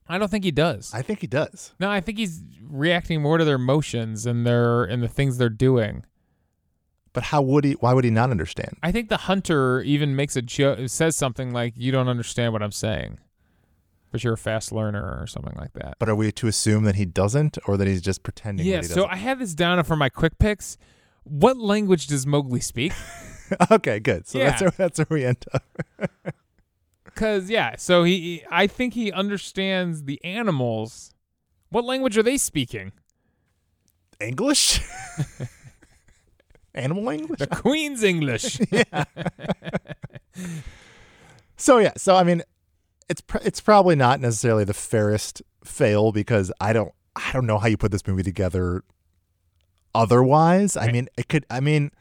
I 0.07 0.17
don't 0.17 0.29
think 0.29 0.43
he 0.43 0.51
does. 0.51 0.91
I 0.93 1.01
think 1.01 1.19
he 1.21 1.27
does. 1.27 1.73
no, 1.79 1.89
I 1.89 2.01
think 2.01 2.17
he's 2.17 2.41
reacting 2.61 3.21
more 3.21 3.37
to 3.37 3.45
their 3.45 3.55
emotions 3.55 4.25
and 4.25 4.45
their 4.45 4.83
and 4.83 5.01
the 5.01 5.07
things 5.07 5.37
they're 5.37 5.49
doing. 5.49 6.05
But 7.13 7.23
how 7.25 7.41
would 7.43 7.63
he 7.63 7.73
why 7.73 7.93
would 7.93 8.03
he 8.03 8.09
not 8.11 8.31
understand? 8.31 8.77
I 8.83 8.91
think 8.91 9.09
the 9.09 9.17
hunter 9.17 9.81
even 9.81 10.15
makes 10.15 10.35
a 10.35 10.41
joke, 10.41 10.79
says 10.87 11.15
something 11.15 11.51
like, 11.53 11.73
"You 11.77 11.91
don't 11.91 12.07
understand 12.09 12.53
what 12.53 12.63
I'm 12.63 12.71
saying, 12.71 13.19
but 14.11 14.23
you're 14.23 14.33
a 14.33 14.37
fast 14.37 14.71
learner" 14.71 15.17
or 15.21 15.27
something 15.27 15.53
like 15.57 15.73
that. 15.73 15.95
But 15.99 16.09
are 16.09 16.15
we 16.15 16.31
to 16.33 16.47
assume 16.47 16.83
that 16.85 16.95
he 16.95 17.05
doesn't 17.05 17.57
or 17.67 17.77
that 17.77 17.87
he's 17.87 18.01
just 18.01 18.23
pretending 18.23 18.65
Yeah. 18.65 18.77
that 18.81 18.87
he 18.87 18.93
So? 18.93 19.05
I 19.05 19.15
had 19.17 19.39
this 19.39 19.53
down 19.53 19.81
for 19.83 19.95
my 19.95 20.09
quick 20.09 20.37
picks. 20.39 20.77
What 21.23 21.57
language 21.57 22.07
does 22.07 22.25
Mowgli 22.27 22.59
speak? 22.59 22.93
okay, 23.71 23.99
good. 23.99 24.27
So 24.27 24.39
that's 24.39 24.61
Yeah. 24.61 24.67
where, 24.67 24.73
that's 24.77 24.99
where 24.99 25.07
we 25.09 25.25
end 25.25 25.45
up. 25.53 25.63
Because 27.05 27.47
yeah, 27.47 27.75
so 27.77 28.03
he, 28.05 28.43
I 28.49 28.65
think 28.65 28.95
he 28.95 29.11
understands 29.11 30.05
the 30.05 30.19
animals. 30.25 31.13
What 31.69 31.85
language 31.85 32.17
are 32.17 32.23
they 32.23 32.37
speaking? 32.37 32.91
English? 34.19 34.79
Animal 36.73 37.09
English? 37.09 37.37
The 37.37 37.45
Queen's 37.45 38.01
English. 38.01 38.59
yeah. 38.71 39.03
So 41.55 41.77
yeah, 41.77 41.91
so 41.97 42.15
I 42.15 42.23
mean, 42.23 42.41
it's 43.09 43.21
pr- 43.21 43.37
it's 43.43 43.61
probably 43.61 43.95
not 43.95 44.19
necessarily 44.19 44.63
the 44.63 44.73
fairest 44.73 45.43
fail 45.63 46.11
because 46.11 46.51
I 46.59 46.73
don't 46.73 46.93
I 47.15 47.31
don't 47.31 47.45
know 47.45 47.59
how 47.59 47.67
you 47.67 47.77
put 47.77 47.91
this 47.91 48.07
movie 48.07 48.23
together. 48.23 48.83
Otherwise, 49.95 50.75
I 50.75 50.91
mean, 50.91 51.07
it 51.17 51.27
could. 51.29 51.45
I 51.49 51.59
mean, 51.59 51.91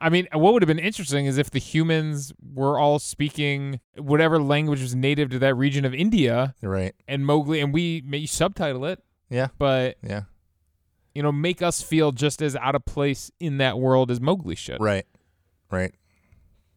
I 0.00 0.10
mean, 0.10 0.28
what 0.32 0.52
would 0.52 0.62
have 0.62 0.68
been 0.68 0.78
interesting 0.78 1.26
is 1.26 1.38
if 1.38 1.50
the 1.50 1.58
humans 1.58 2.32
were 2.54 2.78
all 2.78 2.98
speaking 2.98 3.80
whatever 3.96 4.38
language 4.38 4.80
was 4.82 4.94
native 4.94 5.30
to 5.30 5.38
that 5.38 5.54
region 5.54 5.84
of 5.84 5.94
India, 5.94 6.54
right. 6.62 6.94
and 7.08 7.24
Mowgli, 7.24 7.60
and 7.60 7.72
we 7.72 8.02
may 8.04 8.26
subtitle 8.26 8.84
it, 8.84 9.02
Yeah, 9.30 9.48
but 9.58 9.96
yeah, 10.02 10.22
you 11.14 11.22
know, 11.22 11.32
make 11.32 11.62
us 11.62 11.80
feel 11.80 12.12
just 12.12 12.42
as 12.42 12.54
out 12.56 12.74
of 12.74 12.84
place 12.84 13.30
in 13.40 13.58
that 13.58 13.78
world 13.78 14.10
as 14.10 14.20
Mowgli 14.20 14.56
should. 14.56 14.80
right, 14.80 15.06
right. 15.70 15.94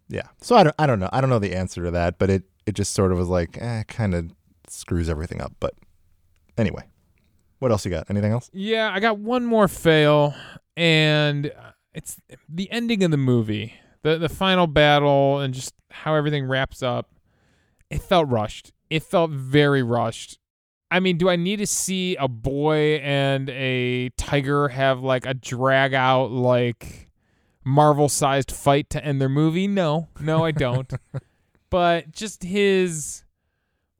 Yeah. 0.09 0.27
So 0.39 0.55
I 0.55 0.63
don't 0.63 0.75
I 0.79 0.87
don't 0.87 0.99
know 0.99 1.09
I 1.11 1.19
don't 1.19 1.29
know 1.29 1.39
the 1.39 1.53
answer 1.53 1.83
to 1.83 1.91
that, 1.91 2.17
but 2.17 2.29
it 2.29 2.43
it 2.65 2.75
just 2.75 2.93
sort 2.93 3.11
of 3.11 3.17
was 3.17 3.27
like, 3.27 3.57
eh, 3.59 3.83
kind 3.83 4.13
of 4.15 4.31
screws 4.69 5.09
everything 5.09 5.41
up. 5.41 5.53
But 5.59 5.73
anyway, 6.57 6.83
what 7.59 7.71
else 7.71 7.85
you 7.85 7.91
got? 7.91 8.09
Anything 8.09 8.31
else? 8.31 8.49
Yeah, 8.53 8.91
I 8.93 8.99
got 8.99 9.19
one 9.19 9.45
more 9.45 9.67
fail, 9.67 10.35
and 10.75 11.47
uh, 11.47 11.71
it's 11.93 12.17
the 12.47 12.71
ending 12.71 13.03
of 13.03 13.11
the 13.11 13.17
movie, 13.17 13.73
the 14.03 14.17
the 14.17 14.29
final 14.29 14.67
battle, 14.67 15.39
and 15.39 15.53
just 15.53 15.73
how 15.91 16.15
everything 16.15 16.45
wraps 16.45 16.83
up. 16.83 17.09
It 17.89 18.01
felt 18.01 18.27
rushed. 18.29 18.73
It 18.89 19.03
felt 19.03 19.31
very 19.31 19.83
rushed. 19.83 20.39
I 20.89 20.99
mean, 20.99 21.17
do 21.17 21.29
I 21.29 21.35
need 21.35 21.57
to 21.57 21.67
see 21.67 22.15
a 22.15 22.27
boy 22.27 22.95
and 23.03 23.49
a 23.49 24.09
tiger 24.17 24.69
have 24.69 25.01
like 25.01 25.25
a 25.25 25.33
drag 25.33 25.93
out 25.93 26.31
like 26.31 27.09
Marvel 27.65 28.07
sized 28.07 28.51
fight 28.51 28.89
to 28.91 29.03
end 29.03 29.19
their 29.19 29.29
movie? 29.29 29.67
No, 29.67 30.07
no, 30.19 30.45
I 30.45 30.51
don't. 30.51 30.91
but 31.69 32.11
just 32.11 32.43
his 32.43 33.23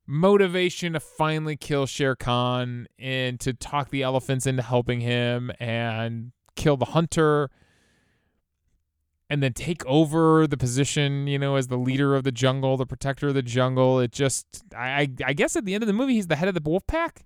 motivation 0.07 0.93
to 0.93 0.99
finally 0.99 1.57
kill 1.57 1.85
Shere 1.85 2.15
Khan 2.15 2.87
and 2.97 3.39
to 3.41 3.53
talk 3.53 3.89
the 3.89 4.03
elephants 4.03 4.47
into 4.47 4.63
helping 4.63 5.01
him 5.01 5.51
and 5.59 6.31
kill 6.55 6.77
the 6.77 6.85
hunter 6.85 7.49
and 9.29 9.43
then 9.43 9.53
take 9.53 9.85
over 9.85 10.47
the 10.47 10.57
position, 10.57 11.27
you 11.27 11.37
know, 11.37 11.55
as 11.55 11.67
the 11.67 11.77
leader 11.77 12.15
of 12.15 12.23
the 12.23 12.31
jungle, 12.31 12.77
the 12.77 12.85
protector 12.85 13.27
of 13.27 13.33
the 13.33 13.41
jungle. 13.41 13.99
It 13.99 14.11
just 14.11 14.63
I 14.75 15.09
I, 15.25 15.33
guess 15.33 15.55
at 15.55 15.65
the 15.65 15.73
end 15.73 15.83
of 15.83 15.87
the 15.87 15.93
movie 15.93 16.13
he's 16.13 16.27
the 16.27 16.37
head 16.37 16.47
of 16.47 16.53
the 16.53 16.61
wolf 16.67 16.87
pack. 16.87 17.25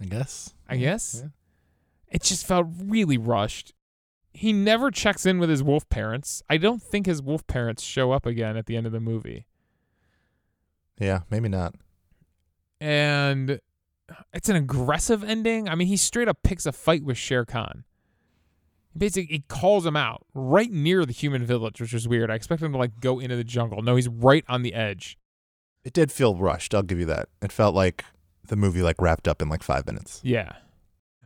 I 0.00 0.06
guess. 0.06 0.54
I 0.68 0.76
guess. 0.76 1.22
yeah. 1.22 1.30
It 2.08 2.22
just 2.22 2.46
felt 2.46 2.66
really 2.84 3.18
rushed. 3.18 3.74
He 4.32 4.52
never 4.52 4.90
checks 4.90 5.26
in 5.26 5.38
with 5.38 5.50
his 5.50 5.62
wolf 5.62 5.88
parents. 5.88 6.42
I 6.48 6.58
don't 6.58 6.82
think 6.82 7.06
his 7.06 7.22
wolf 7.22 7.46
parents 7.46 7.82
show 7.82 8.12
up 8.12 8.26
again 8.26 8.56
at 8.56 8.66
the 8.66 8.76
end 8.76 8.86
of 8.86 8.92
the 8.92 9.00
movie. 9.00 9.46
Yeah, 10.98 11.20
maybe 11.30 11.48
not. 11.48 11.74
And 12.80 13.60
it's 14.32 14.48
an 14.48 14.56
aggressive 14.56 15.22
ending. 15.22 15.68
I 15.68 15.74
mean, 15.74 15.88
he 15.88 15.96
straight 15.96 16.28
up 16.28 16.42
picks 16.42 16.66
a 16.66 16.72
fight 16.72 17.04
with 17.04 17.16
Shere 17.16 17.44
Khan. 17.44 17.84
Basically, 18.96 19.32
he 19.32 19.44
calls 19.48 19.86
him 19.86 19.96
out 19.96 20.24
right 20.34 20.70
near 20.70 21.04
the 21.04 21.12
human 21.12 21.44
village, 21.44 21.80
which 21.80 21.94
is 21.94 22.08
weird. 22.08 22.30
I 22.30 22.34
expect 22.34 22.62
him 22.62 22.72
to 22.72 22.78
like 22.78 23.00
go 23.00 23.20
into 23.20 23.36
the 23.36 23.44
jungle. 23.44 23.82
No, 23.82 23.96
he's 23.96 24.08
right 24.08 24.44
on 24.48 24.62
the 24.62 24.74
edge. 24.74 25.18
It 25.84 25.92
did 25.92 26.10
feel 26.10 26.34
rushed. 26.34 26.74
I'll 26.74 26.82
give 26.82 26.98
you 26.98 27.06
that. 27.06 27.28
It 27.42 27.52
felt 27.52 27.74
like 27.74 28.04
the 28.44 28.56
movie 28.56 28.82
like 28.82 29.00
wrapped 29.00 29.28
up 29.28 29.40
in 29.40 29.48
like 29.48 29.62
five 29.62 29.86
minutes. 29.86 30.20
Yeah. 30.24 30.52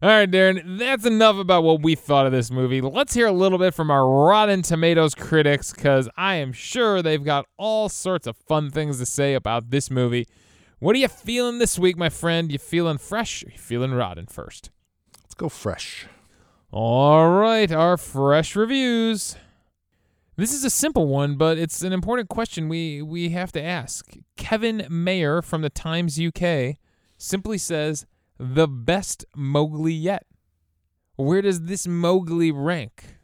All 0.02 0.08
right, 0.08 0.28
Darren, 0.28 0.78
that's 0.78 1.06
enough 1.06 1.36
about 1.36 1.62
what 1.62 1.80
we 1.80 1.94
thought 1.94 2.26
of 2.26 2.32
this 2.32 2.50
movie. 2.50 2.80
Let's 2.80 3.14
hear 3.14 3.28
a 3.28 3.32
little 3.32 3.56
bit 3.56 3.72
from 3.72 3.88
our 3.88 4.04
Rotten 4.04 4.62
Tomatoes 4.62 5.14
critics 5.14 5.72
because 5.72 6.08
I 6.16 6.34
am 6.34 6.52
sure 6.52 7.02
they've 7.02 7.22
got 7.22 7.46
all 7.56 7.88
sorts 7.88 8.26
of 8.26 8.36
fun 8.36 8.70
things 8.70 8.98
to 8.98 9.06
say 9.06 9.34
about 9.34 9.70
this 9.70 9.92
movie. 9.92 10.26
What 10.83 10.97
are 10.97 10.99
you 10.99 11.07
feeling 11.07 11.61
this 11.61 11.79
week, 11.79 11.97
my 11.97 12.09
friend? 12.09 12.51
You 12.51 12.59
feeling 12.59 12.99
fresh 12.99 13.45
or 13.45 13.51
you 13.51 13.57
feeling 13.57 13.92
rotten 13.92 14.27
first? 14.27 14.71
Let's 15.23 15.35
go 15.35 15.49
fresh. 15.49 16.07
All 16.73 17.31
right, 17.31 17.71
our 17.71 17.97
fresh 17.97 18.57
reviews. 18.57 19.37
This 20.35 20.53
is 20.53 20.64
a 20.64 20.71
simple 20.71 21.07
one, 21.07 21.37
but 21.37 21.57
it's 21.57 21.83
an 21.83 21.92
important 21.92 22.31
question 22.31 22.68
we, 22.68 23.01
we 23.01 23.29
have 23.29 23.53
to 23.53 23.62
ask. 23.62 24.12
Kevin 24.37 24.85
Maher 24.90 25.40
from 25.40 25.62
the 25.62 25.71
Times 25.71 26.18
UK 26.18 26.79
simply 27.16 27.59
says, 27.59 28.05
the 28.37 28.66
best 28.66 29.25
Mowgli 29.37 29.95
yet. 29.95 30.27
Where 31.14 31.42
does 31.42 31.66
this 31.66 31.87
Mowgli 31.87 32.51
rank 32.51 33.18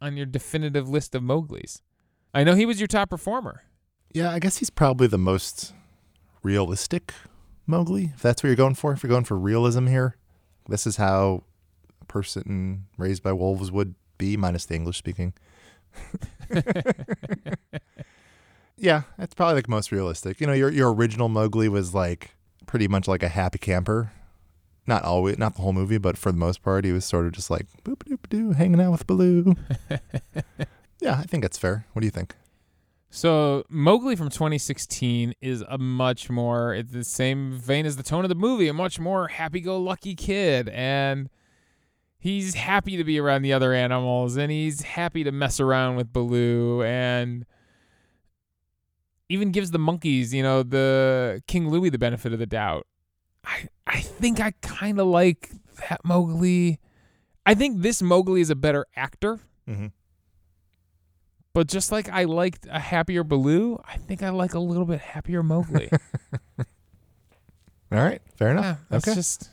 on 0.00 0.16
your 0.16 0.24
definitive 0.24 0.88
list 0.88 1.14
of 1.14 1.22
Mowglis? 1.22 1.82
I 2.32 2.44
know 2.44 2.54
he 2.54 2.64
was 2.64 2.80
your 2.80 2.86
top 2.86 3.10
performer. 3.10 3.64
Yeah, 4.14 4.30
I 4.30 4.38
guess 4.38 4.56
he's 4.56 4.70
probably 4.70 5.06
the 5.06 5.18
most 5.18 5.74
realistic 6.44 7.12
Mowgli, 7.66 8.12
if 8.14 8.22
that's 8.22 8.42
what 8.42 8.48
you're 8.48 8.56
going 8.56 8.74
for. 8.74 8.92
If 8.92 9.02
you're 9.02 9.10
going 9.10 9.24
for 9.24 9.36
realism 9.36 9.86
here, 9.86 10.16
this 10.68 10.86
is 10.86 10.96
how 10.96 11.42
a 12.00 12.04
person 12.04 12.84
raised 12.98 13.22
by 13.22 13.32
wolves 13.32 13.72
would 13.72 13.94
be, 14.18 14.36
minus 14.36 14.66
the 14.66 14.74
English 14.74 14.98
speaking. 14.98 15.32
yeah, 18.76 19.02
that's 19.18 19.34
probably 19.34 19.54
like 19.54 19.68
most 19.68 19.90
realistic. 19.90 20.40
You 20.40 20.46
know, 20.46 20.52
your 20.52 20.70
your 20.70 20.92
original 20.92 21.28
Mowgli 21.28 21.68
was 21.68 21.94
like 21.94 22.34
pretty 22.66 22.86
much 22.88 23.08
like 23.08 23.22
a 23.22 23.28
happy 23.28 23.58
camper. 23.58 24.12
Not 24.86 25.02
always, 25.02 25.38
not 25.38 25.54
the 25.54 25.62
whole 25.62 25.72
movie, 25.72 25.96
but 25.96 26.18
for 26.18 26.30
the 26.30 26.36
most 26.36 26.62
part, 26.62 26.84
he 26.84 26.92
was 26.92 27.06
sort 27.06 27.24
of 27.24 27.32
just 27.32 27.50
like 27.50 27.66
boop 27.84 28.02
doop 28.04 28.28
doo, 28.28 28.52
hanging 28.52 28.80
out 28.82 28.92
with 28.92 29.06
Baloo. 29.06 29.54
yeah, 31.00 31.18
I 31.18 31.22
think 31.22 31.42
that's 31.42 31.56
fair. 31.56 31.86
What 31.94 32.00
do 32.00 32.06
you 32.06 32.10
think? 32.10 32.34
So 33.14 33.62
Mowgli 33.68 34.16
from 34.16 34.28
2016 34.28 35.34
is 35.40 35.62
a 35.68 35.78
much 35.78 36.28
more 36.28 36.74
it's 36.74 36.90
the 36.90 37.04
same 37.04 37.52
vein 37.52 37.86
as 37.86 37.96
the 37.96 38.02
tone 38.02 38.24
of 38.24 38.28
the 38.28 38.34
movie, 38.34 38.66
a 38.66 38.72
much 38.72 38.98
more 38.98 39.28
happy-go-lucky 39.28 40.16
kid 40.16 40.68
and 40.70 41.30
he's 42.18 42.54
happy 42.54 42.96
to 42.96 43.04
be 43.04 43.20
around 43.20 43.42
the 43.42 43.52
other 43.52 43.72
animals 43.72 44.36
and 44.36 44.50
he's 44.50 44.82
happy 44.82 45.22
to 45.22 45.30
mess 45.30 45.60
around 45.60 45.94
with 45.94 46.12
Baloo 46.12 46.82
and 46.82 47.46
even 49.28 49.52
gives 49.52 49.70
the 49.70 49.78
monkeys, 49.78 50.34
you 50.34 50.42
know, 50.42 50.64
the 50.64 51.40
King 51.46 51.68
Louie 51.68 51.90
the 51.90 51.98
benefit 51.98 52.32
of 52.32 52.40
the 52.40 52.46
doubt. 52.46 52.84
I 53.44 53.68
I 53.86 54.00
think 54.00 54.40
I 54.40 54.54
kind 54.60 54.98
of 54.98 55.06
like 55.06 55.52
that 55.88 56.04
Mowgli. 56.04 56.80
I 57.46 57.54
think 57.54 57.82
this 57.82 58.02
Mowgli 58.02 58.40
is 58.40 58.50
a 58.50 58.56
better 58.56 58.86
actor. 58.96 59.38
hmm 59.68 59.86
But 61.54 61.68
just 61.68 61.92
like 61.92 62.08
I 62.08 62.24
liked 62.24 62.66
a 62.70 62.80
happier 62.80 63.22
Baloo, 63.24 63.80
I 63.88 63.96
think 63.96 64.22
I 64.22 64.30
like 64.30 64.54
a 64.54 64.58
little 64.58 64.84
bit 64.84 65.00
happier 65.00 65.42
Mowgli. 65.42 65.88
All 66.58 66.64
right, 68.02 68.20
fair 68.36 68.50
enough. 68.50 68.64
yeah, 68.64 68.76
that's 68.90 69.06
okay. 69.08 69.14
just 69.14 69.50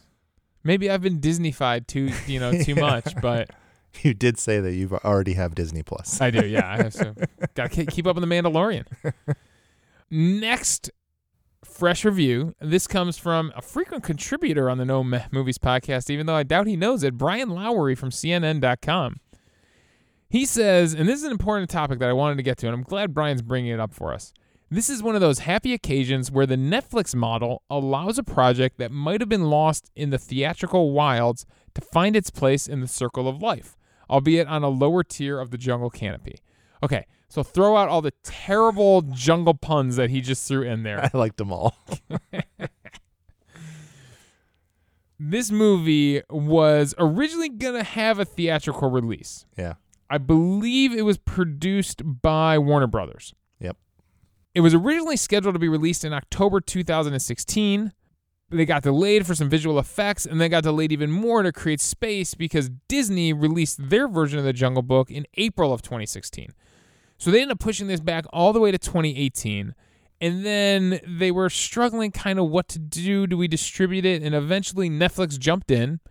maybe 0.64 0.90
I've 0.90 1.02
been 1.04 1.20
Disneyfied 1.20 1.86
too, 1.88 2.12
you 2.26 2.40
know, 2.40 2.52
too 2.52 2.74
Yeah. 2.76 2.82
much. 2.82 3.14
But 3.22 3.52
You 4.02 4.14
did 4.14 4.40
say 4.40 4.60
that 4.62 4.74
you 4.74 4.90
already 5.04 5.34
have 5.34 5.54
Disney 5.54 5.84
Plus. 5.84 6.22
I 6.22 6.32
do, 6.32 6.46
yeah. 6.48 6.66
I 6.66 6.78
have 6.84 6.94
to 6.94 7.14
got 7.56 7.72
to 7.74 7.86
keep 7.86 8.08
up 8.08 8.16
on 8.16 8.22
the 8.22 8.28
Mandalorian. 8.28 8.86
Next 10.10 10.90
fresh 11.66 12.04
review. 12.06 12.56
This 12.62 12.88
comes 12.88 13.18
from 13.18 13.52
a 13.56 13.62
frequent 13.62 14.04
contributor 14.04 14.70
on 14.70 14.78
the 14.78 14.86
No 14.86 15.04
Meh 15.04 15.26
Movies 15.32 15.58
podcast, 15.58 16.10
even 16.10 16.26
though 16.26 16.36
I 16.36 16.44
doubt 16.44 16.68
he 16.68 16.76
knows 16.78 17.04
it. 17.04 17.18
Brian 17.18 17.50
Lowry 17.50 17.94
from 17.96 18.10
CNN.com. 18.12 19.18
He 20.32 20.46
says, 20.46 20.94
and 20.94 21.10
this 21.10 21.20
is 21.20 21.26
an 21.26 21.34
important 21.34 21.70
topic 21.70 22.00
that 22.00 22.08
I 22.08 22.14
wanted 22.14 22.38
to 22.38 22.44
get 22.44 22.58
to, 22.60 22.68
and 22.68 22.74
I'm 22.74 22.84
glad 22.84 23.14
Brian's 23.14 23.42
bringing 23.42 23.74
it 23.74 23.82
up 23.82 23.94
for 23.94 24.14
us. 24.14 24.32
This 24.70 24.90
is 24.90 25.04
one 25.04 25.14
of 25.14 25.20
those 25.20 25.40
happy 25.40 25.74
occasions 25.74 26.32
where 26.32 26.46
the 26.46 26.56
Netflix 26.56 27.14
model 27.14 27.64
allows 27.70 28.18
a 28.18 28.24
project 28.24 28.78
that 28.78 28.94
might 28.94 29.20
have 29.20 29.28
been 29.28 29.50
lost 29.50 29.92
in 29.94 30.10
the 30.10 30.18
theatrical 30.18 30.94
wilds 30.94 31.46
to 31.76 31.82
find 31.82 32.16
its 32.16 32.30
place 32.30 32.70
in 32.70 32.80
the 32.80 32.88
circle 32.88 33.28
of 33.28 33.42
life, 33.42 33.76
albeit 34.10 34.48
on 34.48 34.64
a 34.64 34.70
lower 34.70 35.04
tier 35.04 35.38
of 35.38 35.52
the 35.52 35.58
jungle 35.58 35.90
canopy. 35.90 36.38
Okay, 36.82 37.06
so 37.28 37.44
throw 37.44 37.76
out 37.76 37.90
all 37.90 38.02
the 38.02 38.14
terrible 38.24 39.02
jungle 39.02 39.56
puns 39.56 39.98
that 39.98 40.12
he 40.12 40.22
just 40.22 40.48
threw 40.48 40.62
in 40.62 40.84
there. 40.84 41.02
I 41.14 41.18
liked 41.18 41.36
them 41.36 41.52
all. 41.52 41.76
this 45.20 45.52
movie 45.52 46.22
was 46.30 46.96
originally 46.98 47.50
going 47.50 47.76
to 47.76 47.84
have 47.84 48.18
a 48.18 48.24
theatrical 48.24 48.90
release. 48.90 49.46
Yeah. 49.58 49.74
I 50.12 50.18
believe 50.18 50.94
it 50.94 51.04
was 51.04 51.18
produced 51.18 52.02
by 52.04 52.60
Warner 52.60 52.86
Brothers. 52.86 53.34
Yep. 53.62 53.78
It 54.54 54.60
was 54.60 54.74
originally 54.74 55.16
scheduled 55.16 55.56
to 55.56 55.60
be 55.60 55.70
released 55.70 56.04
in 56.04 56.12
October 56.12 56.60
2016. 56.60 57.94
They 58.50 58.66
got 58.66 58.84
delayed 58.84 59.26
for 59.26 59.34
some 59.34 59.50
visual 59.50 59.80
effects 59.80 60.26
and 60.26 60.42
they 60.42 60.50
got 60.50 60.64
delayed 60.64 60.92
even 60.92 61.10
more 61.12 61.44
to 61.44 61.54
create 61.54 61.80
space 61.80 62.34
because 62.34 62.70
Disney 62.90 63.32
released 63.32 63.90
their 63.90 64.10
version 64.10 64.38
of 64.38 64.44
the 64.44 64.52
Jungle 64.52 64.84
Book 64.84 65.10
in 65.10 65.26
April 65.36 65.72
of 65.72 65.82
2016. 65.82 66.50
So 67.18 67.32
they 67.32 67.42
ended 67.42 67.54
up 67.54 67.60
pushing 67.60 67.88
this 67.88 68.02
back 68.02 68.26
all 68.34 68.52
the 68.52 68.60
way 68.60 68.72
to 68.72 68.78
2018. 68.78 69.74
And 70.20 70.46
then 70.46 71.00
they 71.08 71.32
were 71.32 71.50
struggling 71.50 72.12
kind 72.12 72.38
of 72.38 72.50
what 72.50 72.68
to 72.68 72.80
do. 72.80 73.28
Do 73.28 73.38
we 73.38 73.48
distribute 73.48 74.04
it? 74.04 74.22
And 74.24 74.36
eventually 74.36 74.90
Netflix 74.90 75.40
jumped 75.40 75.72
in 75.72 76.02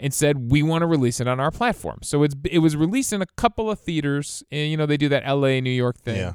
and 0.00 0.12
said 0.12 0.50
we 0.50 0.62
want 0.62 0.82
to 0.82 0.86
release 0.86 1.20
it 1.20 1.28
on 1.28 1.38
our 1.38 1.50
platform. 1.50 1.98
So 2.02 2.22
it's 2.22 2.34
it 2.44 2.58
was 2.58 2.76
released 2.76 3.12
in 3.12 3.22
a 3.22 3.26
couple 3.36 3.70
of 3.70 3.78
theaters. 3.78 4.42
And 4.50 4.70
you 4.70 4.76
know 4.76 4.86
they 4.86 4.96
do 4.96 5.08
that 5.10 5.22
L.A. 5.24 5.60
New 5.60 5.70
York 5.70 5.98
thing. 5.98 6.16
Yeah. 6.16 6.32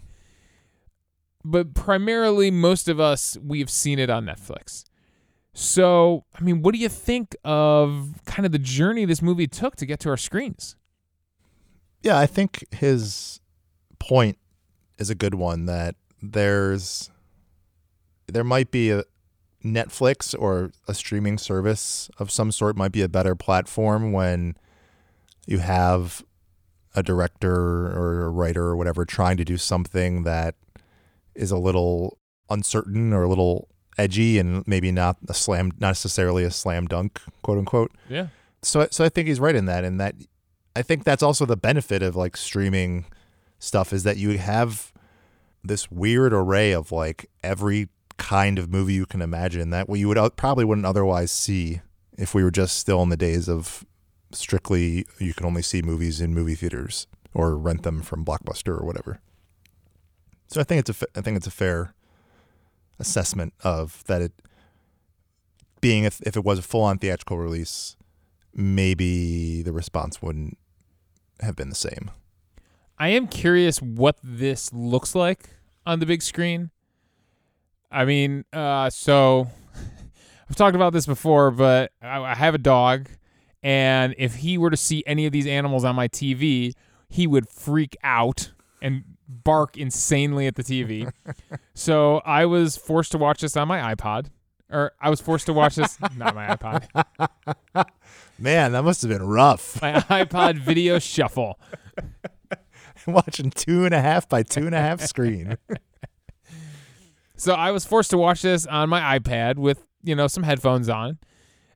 But 1.43 1.73
primarily, 1.73 2.51
most 2.51 2.87
of 2.87 2.99
us 2.99 3.37
we've 3.43 3.69
seen 3.69 3.99
it 3.99 4.09
on 4.09 4.25
Netflix. 4.25 4.85
So 5.53 6.25
I 6.33 6.41
mean, 6.41 6.61
what 6.61 6.73
do 6.73 6.79
you 6.79 6.89
think 6.89 7.35
of 7.43 8.21
kind 8.25 8.45
of 8.45 8.51
the 8.51 8.59
journey 8.59 9.05
this 9.05 9.21
movie 9.21 9.47
took 9.47 9.75
to 9.77 9.85
get 9.85 9.99
to 10.01 10.09
our 10.09 10.17
screens? 10.17 10.75
Yeah, 12.01 12.19
I 12.19 12.27
think 12.27 12.65
his 12.71 13.41
point 13.97 14.37
is 14.99 15.09
a 15.09 15.15
good 15.15 15.33
one 15.33 15.65
that 15.65 15.95
there's 16.21 17.09
there 18.27 18.43
might 18.43 18.69
be 18.69 18.91
a 18.91 19.03
Netflix 19.65 20.35
or 20.37 20.71
a 20.87 20.93
streaming 20.93 21.37
service 21.37 22.09
of 22.19 22.29
some 22.31 22.51
sort 22.51 22.77
might 22.77 22.91
be 22.91 23.01
a 23.01 23.09
better 23.09 23.35
platform 23.35 24.11
when 24.11 24.55
you 25.47 25.57
have 25.57 26.23
a 26.95 27.01
director 27.03 27.51
or 27.53 28.23
a 28.25 28.29
writer 28.29 28.63
or 28.63 28.77
whatever 28.77 29.03
trying 29.05 29.37
to 29.37 29.43
do 29.43 29.57
something 29.57 30.23
that 30.23 30.55
is 31.33 31.51
a 31.51 31.57
little 31.57 32.17
uncertain 32.49 33.11
or 33.11 33.23
a 33.23 33.27
little 33.27 33.67
edgy 33.97 34.37
and 34.39 34.65
maybe 34.67 34.91
not 34.91 35.17
a 35.27 35.33
slam 35.33 35.71
not 35.79 35.89
necessarily 35.89 36.43
a 36.43 36.51
slam 36.51 36.85
dunk 36.85 37.19
quote 37.41 37.57
unquote 37.57 37.91
Yeah. 38.09 38.27
so 38.61 38.87
so 38.91 39.03
I 39.03 39.09
think 39.09 39.27
he's 39.27 39.39
right 39.39 39.55
in 39.55 39.65
that 39.65 39.83
and 39.83 39.99
that 39.99 40.15
I 40.75 40.81
think 40.83 41.03
that's 41.05 41.23
also 41.23 41.45
the 41.45 41.57
benefit 41.57 42.03
of 42.03 42.15
like 42.15 42.37
streaming 42.37 43.05
stuff 43.59 43.91
is 43.93 44.03
that 44.03 44.17
you 44.17 44.37
have 44.37 44.93
this 45.63 45.89
weird 45.89 46.33
array 46.33 46.71
of 46.71 46.91
like 46.91 47.29
every 47.43 47.89
kind 48.17 48.57
of 48.57 48.69
movie 48.69 48.93
you 48.93 49.05
can 49.05 49.21
imagine 49.21 49.69
that 49.71 49.89
we 49.89 50.05
would 50.05 50.17
uh, 50.17 50.29
probably 50.29 50.65
wouldn't 50.65 50.85
otherwise 50.85 51.31
see 51.31 51.81
if 52.17 52.33
we 52.33 52.43
were 52.43 52.51
just 52.51 52.77
still 52.77 53.01
in 53.03 53.09
the 53.09 53.17
days 53.17 53.49
of 53.49 53.85
strictly 54.31 55.05
you 55.19 55.33
can 55.33 55.45
only 55.45 55.61
see 55.61 55.81
movies 55.81 56.21
in 56.21 56.33
movie 56.33 56.55
theaters 56.55 57.07
or 57.33 57.57
rent 57.57 57.83
them 57.83 58.01
from 58.01 58.25
Blockbuster 58.25 58.79
or 58.79 58.85
whatever. 58.85 59.19
So 60.47 60.61
I 60.61 60.63
think 60.63 60.87
it's 60.87 61.01
a 61.01 61.21
think 61.21 61.37
it's 61.37 61.47
a 61.47 61.51
fair 61.51 61.93
assessment 62.99 63.53
of 63.63 64.03
that 64.05 64.21
it 64.21 64.31
being 65.81 66.05
if, 66.05 66.21
if 66.21 66.35
it 66.35 66.43
was 66.43 66.59
a 66.59 66.63
full 66.63 66.83
on 66.83 66.97
theatrical 66.97 67.37
release, 67.37 67.95
maybe 68.53 69.61
the 69.61 69.73
response 69.73 70.21
wouldn't 70.21 70.57
have 71.41 71.55
been 71.55 71.69
the 71.69 71.75
same. 71.75 72.11
I 72.97 73.09
am 73.09 73.27
curious 73.27 73.81
what 73.81 74.17
this 74.23 74.71
looks 74.71 75.13
like 75.13 75.49
on 75.85 75.99
the 75.99 76.05
big 76.05 76.21
screen. 76.21 76.71
I 77.91 78.05
mean, 78.05 78.45
uh, 78.51 78.89
so 78.89 79.47
I've 80.49 80.55
talked 80.55 80.75
about 80.75 80.93
this 80.93 81.05
before, 81.05 81.51
but 81.51 81.91
I, 82.01 82.19
I 82.19 82.35
have 82.35 82.55
a 82.55 82.59
dog, 82.59 83.09
and 83.63 84.13
if 84.17 84.35
he 84.35 84.57
were 84.57 84.69
to 84.69 84.77
see 84.77 85.03
any 85.05 85.25
of 85.25 85.31
these 85.31 85.47
animals 85.47 85.83
on 85.83 85.95
my 85.95 86.07
TV, 86.07 86.73
he 87.09 87.27
would 87.27 87.47
freak 87.47 87.95
out 88.03 88.51
and 88.81 89.03
bark 89.27 89.77
insanely 89.77 90.47
at 90.47 90.55
the 90.55 90.63
TV. 90.63 91.11
so 91.73 92.17
I 92.25 92.45
was 92.45 92.77
forced 92.77 93.11
to 93.13 93.17
watch 93.17 93.41
this 93.41 93.57
on 93.57 93.67
my 93.67 93.95
iPod, 93.95 94.27
or 94.69 94.93
I 95.01 95.09
was 95.09 95.21
forced 95.21 95.45
to 95.47 95.53
watch 95.53 95.75
this 95.75 95.97
not 96.17 96.35
my 96.35 96.47
iPod, 96.47 96.87
Man, 98.37 98.73
that 98.73 98.83
must 98.83 99.01
have 99.01 99.09
been 99.09 99.25
rough. 99.25 99.81
my 99.81 99.93
iPod 99.93 100.59
Video 100.59 100.99
Shuffle. 100.99 101.57
Watching 103.07 103.49
two 103.49 103.85
and 103.85 103.93
a 103.93 104.01
half 104.01 104.27
by 104.27 104.43
two 104.43 104.65
and 104.65 104.75
a 104.75 104.79
half 104.79 104.99
screen. 105.01 105.57
So 107.37 107.53
I 107.53 107.71
was 107.71 107.85
forced 107.85 108.11
to 108.11 108.17
watch 108.17 108.41
this 108.41 108.65
on 108.65 108.89
my 108.89 109.19
iPad 109.19 109.57
with, 109.57 109.85
you 110.03 110.15
know, 110.15 110.27
some 110.27 110.43
headphones 110.43 110.89
on. 110.89 111.19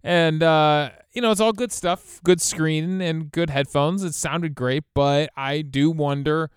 And 0.03 0.41
uh, 0.41 0.91
you 1.14 1.22
know, 1.22 1.32
it's 1.32 1.41
all 1.41 1.53
good 1.53 1.72
stuff, 1.72 2.22
good 2.24 2.41
screen 2.41 3.01
and 3.01 3.32
good 3.32 3.49
headphones. 3.49 4.03
It 4.03 4.16
sounded 4.16 4.55
great, 4.55 4.84
but 4.93 5.30
I 5.36 5.62
do 5.62 5.91
wonder 5.91 6.49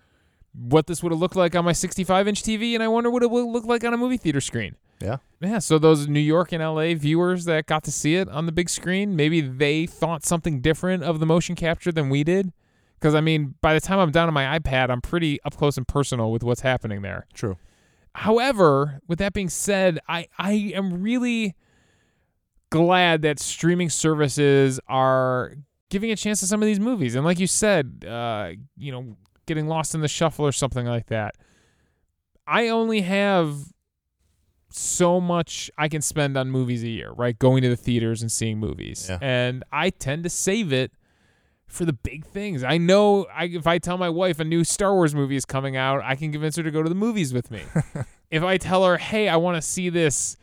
what 0.53 0.87
this 0.87 1.01
would 1.01 1.11
have 1.11 1.19
looked 1.19 1.35
like 1.35 1.55
on 1.55 1.65
my 1.65 1.71
65-inch 1.71 2.43
TV 2.43 2.73
and 2.73 2.83
I 2.83 2.87
wonder 2.87 3.09
what 3.09 3.23
it 3.23 3.31
would 3.31 3.45
look 3.45 3.65
like 3.65 3.83
on 3.83 3.93
a 3.93 3.97
movie 3.97 4.17
theater 4.17 4.39
screen. 4.39 4.75
Yeah. 5.01 5.17
Yeah, 5.41 5.59
so 5.59 5.77
those 5.77 6.07
New 6.07 6.19
York 6.19 6.53
and 6.53 6.63
LA 6.63 6.93
viewers 6.93 7.45
that 7.45 7.65
got 7.65 7.83
to 7.83 7.91
see 7.91 8.15
it 8.15 8.29
on 8.29 8.45
the 8.45 8.51
big 8.51 8.69
screen, 8.69 9.15
maybe 9.15 9.41
they 9.41 9.85
thought 9.85 10.23
something 10.23 10.61
different 10.61 11.03
of 11.03 11.19
the 11.19 11.25
motion 11.25 11.55
capture 11.55 11.91
than 11.91 12.09
we 12.09 12.23
did. 12.23 12.53
Because, 12.99 13.15
I 13.15 13.19
mean, 13.19 13.55
by 13.59 13.73
the 13.73 13.81
time 13.81 13.99
I'm 13.99 14.11
down 14.11 14.29
on 14.29 14.33
my 14.33 14.57
iPad, 14.57 14.89
I'm 14.89 15.01
pretty 15.01 15.41
up 15.43 15.57
close 15.57 15.75
and 15.75 15.85
personal 15.85 16.31
with 16.31 16.41
what's 16.41 16.61
happening 16.61 17.01
there. 17.01 17.25
True. 17.33 17.57
However, 18.15 18.99
with 19.07 19.19
that 19.19 19.33
being 19.33 19.49
said, 19.49 19.99
I, 20.07 20.27
I 20.37 20.73
am 20.75 21.01
really 21.01 21.55
glad 22.69 23.21
that 23.23 23.39
streaming 23.39 23.89
services 23.89 24.79
are 24.87 25.55
giving 25.89 26.11
a 26.11 26.15
chance 26.15 26.39
to 26.39 26.47
some 26.47 26.61
of 26.61 26.65
these 26.65 26.79
movies. 26.79 27.15
And 27.15 27.25
like 27.25 27.39
you 27.39 27.47
said, 27.47 28.05
uh, 28.07 28.51
you 28.77 28.91
know, 28.91 29.15
getting 29.45 29.67
lost 29.67 29.93
in 29.93 30.01
the 30.01 30.07
shuffle 30.07 30.45
or 30.45 30.51
something 30.51 30.85
like 30.85 31.07
that. 31.07 31.35
I 32.47 32.69
only 32.69 33.01
have 33.01 33.57
so 34.69 35.21
much 35.21 35.69
I 35.77 35.87
can 35.87 36.01
spend 36.01 36.35
on 36.35 36.49
movies 36.49 36.83
a 36.83 36.89
year, 36.89 37.11
right? 37.11 37.37
Going 37.37 37.61
to 37.63 37.69
the 37.69 37.75
theaters 37.75 38.21
and 38.21 38.31
seeing 38.31 38.59
movies. 38.59 39.07
Yeah. 39.09 39.19
And 39.21 39.63
I 39.71 39.89
tend 39.91 40.23
to 40.23 40.29
save 40.29 40.73
it 40.73 40.91
for 41.73 41.85
the 41.85 41.93
big 41.93 42.25
things. 42.25 42.63
I 42.63 42.77
know 42.77 43.25
I, 43.33 43.45
if 43.45 43.67
I 43.67 43.77
tell 43.79 43.97
my 43.97 44.09
wife 44.09 44.39
a 44.39 44.43
new 44.43 44.63
Star 44.63 44.93
Wars 44.93 45.13
movie 45.15 45.35
is 45.35 45.45
coming 45.45 45.75
out, 45.75 46.01
I 46.03 46.15
can 46.15 46.31
convince 46.31 46.55
her 46.57 46.63
to 46.63 46.71
go 46.71 46.83
to 46.83 46.89
the 46.89 46.95
movies 46.95 47.33
with 47.33 47.51
me. 47.51 47.63
if 48.31 48.43
I 48.43 48.57
tell 48.57 48.85
her, 48.85 48.97
"Hey, 48.97 49.27
I 49.27 49.35
want 49.37 49.55
to 49.57 49.61
see 49.61 49.89
this," 49.89 50.37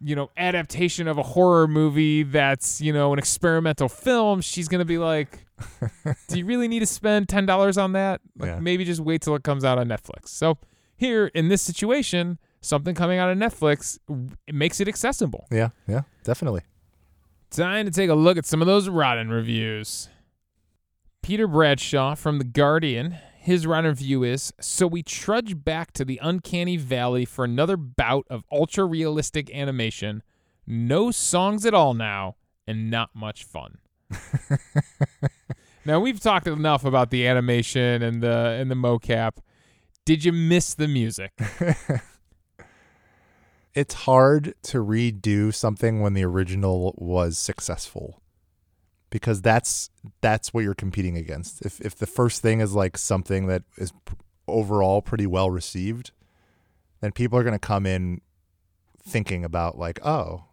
you 0.00 0.14
know, 0.16 0.30
adaptation 0.36 1.08
of 1.08 1.18
a 1.18 1.22
horror 1.22 1.68
movie 1.68 2.22
that's, 2.22 2.80
you 2.80 2.92
know, 2.92 3.12
an 3.12 3.18
experimental 3.18 3.88
film, 3.88 4.40
she's 4.40 4.68
going 4.68 4.78
to 4.78 4.84
be 4.84 4.98
like, 4.98 5.44
"Do 6.28 6.38
you 6.38 6.46
really 6.46 6.68
need 6.68 6.80
to 6.80 6.86
spend 6.86 7.26
$10 7.28 7.82
on 7.82 7.92
that? 7.92 8.20
Like 8.38 8.48
Yeah. 8.48 8.60
maybe 8.60 8.84
just 8.84 9.00
wait 9.00 9.22
till 9.22 9.34
it 9.34 9.42
comes 9.42 9.64
out 9.64 9.76
on 9.78 9.88
Netflix." 9.88 10.28
So, 10.28 10.56
here 10.96 11.26
in 11.34 11.48
this 11.48 11.62
situation, 11.62 12.38
something 12.60 12.94
coming 12.94 13.18
out 13.18 13.30
of 13.30 13.38
Netflix 13.38 13.98
it 14.46 14.54
makes 14.54 14.80
it 14.80 14.88
accessible. 14.88 15.46
Yeah. 15.50 15.70
Yeah. 15.88 16.02
Definitely. 16.24 16.62
Time 17.50 17.84
to 17.86 17.90
take 17.90 18.08
a 18.10 18.14
look 18.14 18.36
at 18.38 18.46
some 18.46 18.60
of 18.62 18.66
those 18.68 18.88
Rotten 18.88 19.28
reviews. 19.28 20.08
Peter 21.22 21.46
Bradshaw 21.46 22.14
from 22.14 22.38
The 22.38 22.44
Guardian, 22.44 23.16
his 23.36 23.66
Rotten 23.66 23.90
review 23.90 24.22
is 24.22 24.52
So 24.60 24.86
we 24.86 25.02
trudge 25.02 25.62
back 25.62 25.92
to 25.92 26.04
the 26.04 26.18
uncanny 26.22 26.76
valley 26.76 27.24
for 27.24 27.44
another 27.44 27.76
bout 27.76 28.26
of 28.30 28.44
ultra 28.50 28.84
realistic 28.84 29.54
animation. 29.54 30.22
No 30.66 31.10
songs 31.10 31.66
at 31.66 31.74
all 31.74 31.94
now, 31.94 32.36
and 32.66 32.90
not 32.90 33.10
much 33.14 33.44
fun. 33.44 33.78
now 35.84 36.00
we've 36.00 36.20
talked 36.20 36.46
enough 36.46 36.84
about 36.84 37.10
the 37.10 37.26
animation 37.26 38.02
and 38.02 38.22
the 38.22 38.56
and 38.58 38.70
the 38.70 38.74
mocap. 38.74 39.38
Did 40.04 40.24
you 40.24 40.32
miss 40.32 40.74
the 40.74 40.88
music? 40.88 41.32
it's 43.74 43.94
hard 43.94 44.54
to 44.62 44.78
redo 44.78 45.54
something 45.54 46.00
when 46.00 46.14
the 46.14 46.24
original 46.24 46.94
was 46.98 47.38
successful 47.38 48.20
because 49.10 49.42
that's 49.42 49.90
that's 50.20 50.54
what 50.54 50.64
you're 50.64 50.74
competing 50.74 51.16
against. 51.16 51.64
If 51.64 51.80
if 51.80 51.96
the 51.96 52.06
first 52.06 52.42
thing 52.42 52.60
is 52.60 52.74
like 52.74 52.96
something 52.96 53.46
that 53.46 53.64
is 53.76 53.92
overall 54.46 55.02
pretty 55.02 55.26
well 55.26 55.50
received, 55.50 56.12
then 57.00 57.12
people 57.12 57.38
are 57.38 57.42
going 57.42 57.54
to 57.54 57.58
come 57.58 57.86
in 57.86 58.20
thinking 59.02 59.44
about 59.44 59.78
like, 59.78 60.04
oh, 60.04 60.44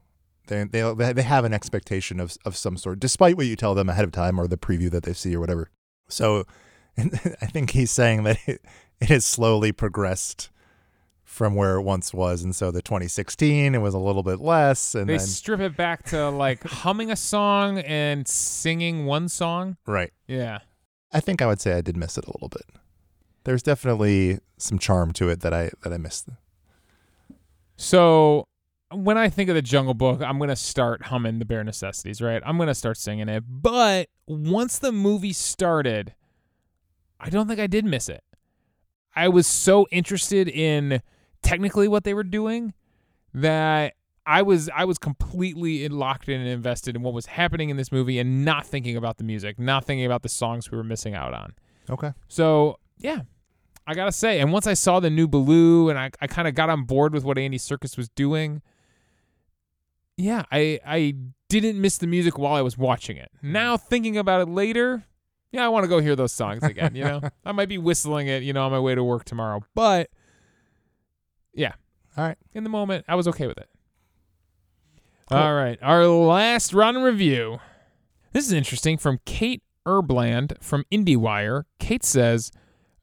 they 0.48 0.64
they 0.64 1.14
they 1.14 1.22
have 1.22 1.46
an 1.46 1.54
expectation 1.54 2.20
of 2.20 2.38
of 2.46 2.58
some 2.58 2.78
sort, 2.78 3.00
despite 3.00 3.38
what 3.38 3.46
you 3.46 3.56
tell 3.56 3.76
them 3.76 3.90
ahead 3.90 4.04
of 4.04 4.12
time 4.12 4.40
or 4.40 4.48
the 4.48 4.58
preview 4.58 4.90
that 4.92 5.04
they 5.04 5.14
see 5.14 5.36
or 5.36 5.40
whatever. 5.40 5.70
So, 6.10 6.46
I 6.98 7.46
think 7.48 7.72
he's 7.72 7.92
saying 7.92 8.24
that 8.24 8.40
it, 8.48 8.62
it 9.00 9.10
has 9.10 9.26
slowly 9.26 9.72
progressed 9.72 10.50
from 11.28 11.56
where 11.56 11.76
it 11.76 11.82
once 11.82 12.14
was, 12.14 12.42
and 12.42 12.56
so 12.56 12.72
the 12.72 12.82
2016 12.82 13.76
it 13.76 13.78
was 13.80 13.94
a 13.94 14.00
little 14.00 14.24
bit 14.24 14.40
less, 14.40 14.96
and 14.96 15.10
they 15.10 15.18
then 15.18 15.28
strip 15.28 15.60
it 15.60 15.76
back 15.76 16.04
to 16.06 16.30
like 16.30 16.64
humming 16.64 17.12
a 17.12 17.18
song 17.18 17.80
and 17.80 18.26
singing 18.26 19.06
one 19.06 19.28
song. 19.28 19.76
right. 19.86 20.12
Yeah. 20.26 20.60
I 21.12 21.20
think 21.20 21.42
I 21.42 21.46
would 21.46 21.60
say 21.62 21.74
I 21.74 21.82
did 21.82 21.96
miss 21.98 22.18
it 22.18 22.26
a 22.26 22.32
little 22.32 22.48
bit. 22.48 22.66
There's 23.44 23.62
definitely 23.62 24.40
some 24.58 24.80
charm 24.80 25.12
to 25.14 25.30
it 25.30 25.42
that 25.42 25.54
I 25.54 25.70
that 25.84 25.92
I 25.94 25.98
missed. 25.98 26.30
So 27.76 28.48
when 28.92 29.18
I 29.18 29.30
think 29.30 29.50
of 29.50 29.56
the 29.56 29.62
Jungle 29.62 29.94
Book, 29.94 30.22
I'm 30.22 30.40
gonna 30.40 30.56
start 30.56 31.04
humming 31.04 31.40
the 31.40 31.46
bare 31.46 31.64
necessities, 31.64 32.22
right? 32.22 32.42
I'm 32.46 32.58
gonna 32.58 32.74
start 32.74 32.98
singing 32.98 33.28
it. 33.28 33.44
But 33.48 34.08
once 34.28 34.80
the 34.80 34.94
movie 34.94 35.34
started, 35.34 36.14
I 37.20 37.30
don't 37.30 37.48
think 37.50 37.60
I 37.60 37.68
did 37.68 37.84
miss 37.84 38.08
it. 38.08 38.24
I 39.16 39.28
was 39.28 39.46
so 39.46 39.88
interested 39.92 40.48
in 40.48 41.02
technically 41.48 41.88
what 41.88 42.04
they 42.04 42.14
were 42.14 42.24
doing 42.24 42.74
that 43.34 43.94
I 44.26 44.42
was 44.42 44.70
I 44.76 44.86
was 44.86 44.98
completely 44.98 45.88
locked 45.88 46.28
in 46.28 46.42
and 46.42 46.50
invested 46.50 46.96
in 46.96 47.02
what 47.02 47.14
was 47.14 47.28
happening 47.28 47.70
in 47.70 47.78
this 47.78 47.92
movie 47.92 48.20
and 48.20 48.44
not 48.44 48.66
thinking 48.66 48.98
about 48.98 49.18
the 49.18 49.24
music, 49.24 49.58
not 49.58 49.86
thinking 49.86 50.06
about 50.06 50.22
the 50.22 50.30
songs 50.30 50.70
we 50.70 50.78
were 50.78 50.84
missing 50.84 51.16
out 51.16 51.34
on. 51.34 51.54
Okay. 51.90 52.12
So 52.28 52.80
yeah, 52.98 53.22
I 53.86 53.94
gotta 53.94 54.12
say, 54.12 54.42
and 54.42 54.52
once 54.52 54.68
I 54.68 54.74
saw 54.74 55.00
the 55.00 55.10
new 55.10 55.28
Baloo 55.28 55.90
and 55.90 55.98
I, 55.98 56.12
I 56.20 56.28
kind 56.28 56.48
of 56.48 56.56
got 56.56 56.70
on 56.70 56.84
board 56.84 57.14
with 57.14 57.24
what 57.24 57.38
Andy 57.38 57.58
Serkis 57.58 57.96
was 57.96 58.10
doing, 58.10 58.62
yeah, 60.18 60.44
I 60.52 60.82
I 60.86 61.16
didn't 61.48 61.80
miss 61.80 61.98
the 61.98 62.08
music 62.08 62.38
while 62.38 62.54
I 62.54 62.62
was 62.62 62.78
watching 62.78 63.16
it. 63.16 63.32
Hmm. 63.40 63.54
Now 63.54 63.78
thinking 63.78 64.18
about 64.18 64.42
it 64.42 64.50
later, 64.50 65.06
yeah, 65.54 65.66
I 65.66 65.70
want 65.70 65.86
to 65.86 65.88
go 65.88 66.00
hear 66.00 66.18
those 66.18 66.34
songs 66.34 66.64
again. 66.64 66.96
You 66.96 67.06
know, 67.06 67.22
I 67.46 67.54
might 67.54 67.70
be 67.70 67.78
whistling 67.78 68.28
it, 68.28 68.44
you 68.44 68.52
know, 68.52 68.66
on 68.66 68.72
my 68.72 68.80
way 68.80 68.94
to 68.94 69.04
work 69.06 69.24
tomorrow, 69.24 69.62
but 69.74 70.10
yeah, 71.58 71.74
All 72.16 72.24
right. 72.24 72.38
in 72.54 72.64
the 72.64 72.70
moment, 72.70 73.06
I 73.08 73.16
was 73.16 73.28
okay 73.28 73.48
with 73.48 73.58
it. 73.58 73.70
Cool. 75.30 75.38
All 75.38 75.54
right, 75.56 75.78
our 75.82 76.06
last 76.08 76.74
round 76.74 77.04
review. 77.04 77.60
This 78.32 78.46
is 78.46 78.54
interesting 78.54 78.98
from 78.98 79.20
Kate 79.26 79.62
Erbland 79.86 80.62
from 80.62 80.86
IndieWire. 80.92 81.64
Kate 81.80 82.06
says 82.06 82.52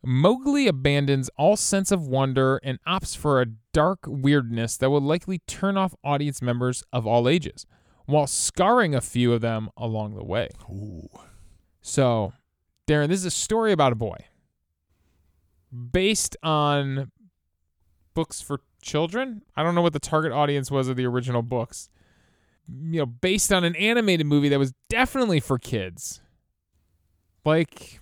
Mowgli 0.03 0.67
abandons 0.69 1.29
all 1.37 1.57
sense 1.57 1.91
of 1.91 2.07
wonder 2.07 2.61
and 2.63 2.79
opts 2.87 3.17
for 3.17 3.41
a 3.43 3.47
dark 3.73 4.01
weirdness 4.07 4.77
that 4.77 4.91
will 4.91 5.01
likely 5.01 5.39
turn 5.47 5.77
off 5.77 5.95
audience 6.05 6.41
members 6.41 6.83
of 6.93 7.07
all 7.07 7.29
ages, 7.29 7.67
while 8.07 8.27
scarring 8.27 8.95
a 8.95 9.01
few 9.01 9.33
of 9.33 9.41
them 9.41 9.69
along 9.77 10.15
the 10.15 10.25
way. 10.25 10.49
Ooh. 10.71 11.09
So, 11.83 12.33
Darren, 12.87 13.09
this 13.09 13.21
is 13.21 13.27
a 13.27 13.31
story 13.31 13.73
about 13.73 13.93
a 13.93 13.97
boy 13.97 14.17
based 15.93 16.37
on 16.43 17.11
books 18.15 18.41
for 18.41 18.61
children. 18.81 19.43
I 19.57 19.63
don't 19.63 19.75
know 19.75 19.83
what 19.83 19.93
the 19.93 20.01
target 20.01 20.33
audience 20.33 20.71
was 20.71 20.89
of 20.89 20.97
the 20.97 21.07
original 21.07 21.43
books. 21.43 21.89
You 22.69 23.01
know, 23.01 23.07
based 23.07 23.53
on 23.53 23.65
an 23.65 23.77
animated 23.77 24.27
movie 24.27 24.49
that 24.49 24.59
was 24.59 24.73
definitely 24.89 25.41
for 25.41 25.59
kids. 25.59 26.21
Like, 27.45 28.01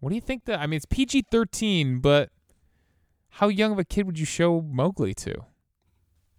what 0.00 0.10
do 0.10 0.14
you 0.14 0.20
think 0.20 0.44
that? 0.44 0.60
I 0.60 0.66
mean, 0.66 0.76
it's 0.76 0.86
PG 0.86 1.26
13, 1.30 2.00
but 2.00 2.30
how 3.30 3.48
young 3.48 3.72
of 3.72 3.78
a 3.78 3.84
kid 3.84 4.06
would 4.06 4.18
you 4.18 4.26
show 4.26 4.60
Mowgli 4.60 5.14
to? 5.14 5.34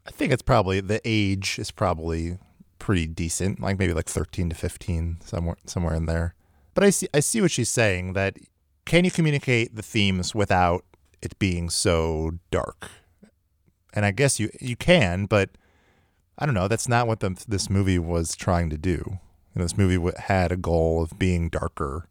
I 0.06 0.12
think 0.12 0.32
it's 0.32 0.44
probably 0.44 0.80
the 0.80 1.02
age 1.04 1.58
is 1.58 1.72
probably 1.72 2.38
pretty 2.78 3.08
decent, 3.08 3.60
like 3.60 3.80
maybe 3.80 3.94
like 3.94 4.08
13 4.08 4.50
to 4.50 4.56
15 4.56 5.18
somewhere 5.22 5.58
somewhere 5.66 5.96
in 5.96 6.06
there. 6.06 6.36
But 6.76 6.84
I 6.84 6.92
see 6.92 7.08
I 7.14 7.20
see 7.22 7.42
what 7.42 7.52
she's 7.52 7.70
saying 7.70 8.14
that 8.14 8.38
can 8.86 9.04
you 9.04 9.12
communicate 9.12 9.76
the 9.76 9.82
themes 9.82 10.36
without 10.36 10.86
it 11.22 11.38
being 11.40 11.70
so 11.70 12.34
dark? 12.52 12.90
And 13.96 14.06
I 14.06 14.12
guess 14.12 14.40
you 14.40 14.50
you 14.60 14.76
can, 14.76 15.26
but 15.26 15.50
I 16.38 16.46
don't 16.46 16.56
know, 16.56 16.68
that's 16.68 16.90
not 16.90 17.08
what 17.08 17.22
the, 17.22 17.42
this 17.48 17.70
movie 17.70 17.98
was 17.98 18.36
trying 18.36 18.70
to 18.70 18.78
do. 18.78 19.04
You 19.08 19.20
know, 19.56 19.64
this 19.64 19.78
movie 19.78 20.12
had 20.18 20.52
a 20.52 20.58
goal 20.58 21.02
of 21.02 21.18
being 21.18 21.48
darker. 21.50 22.10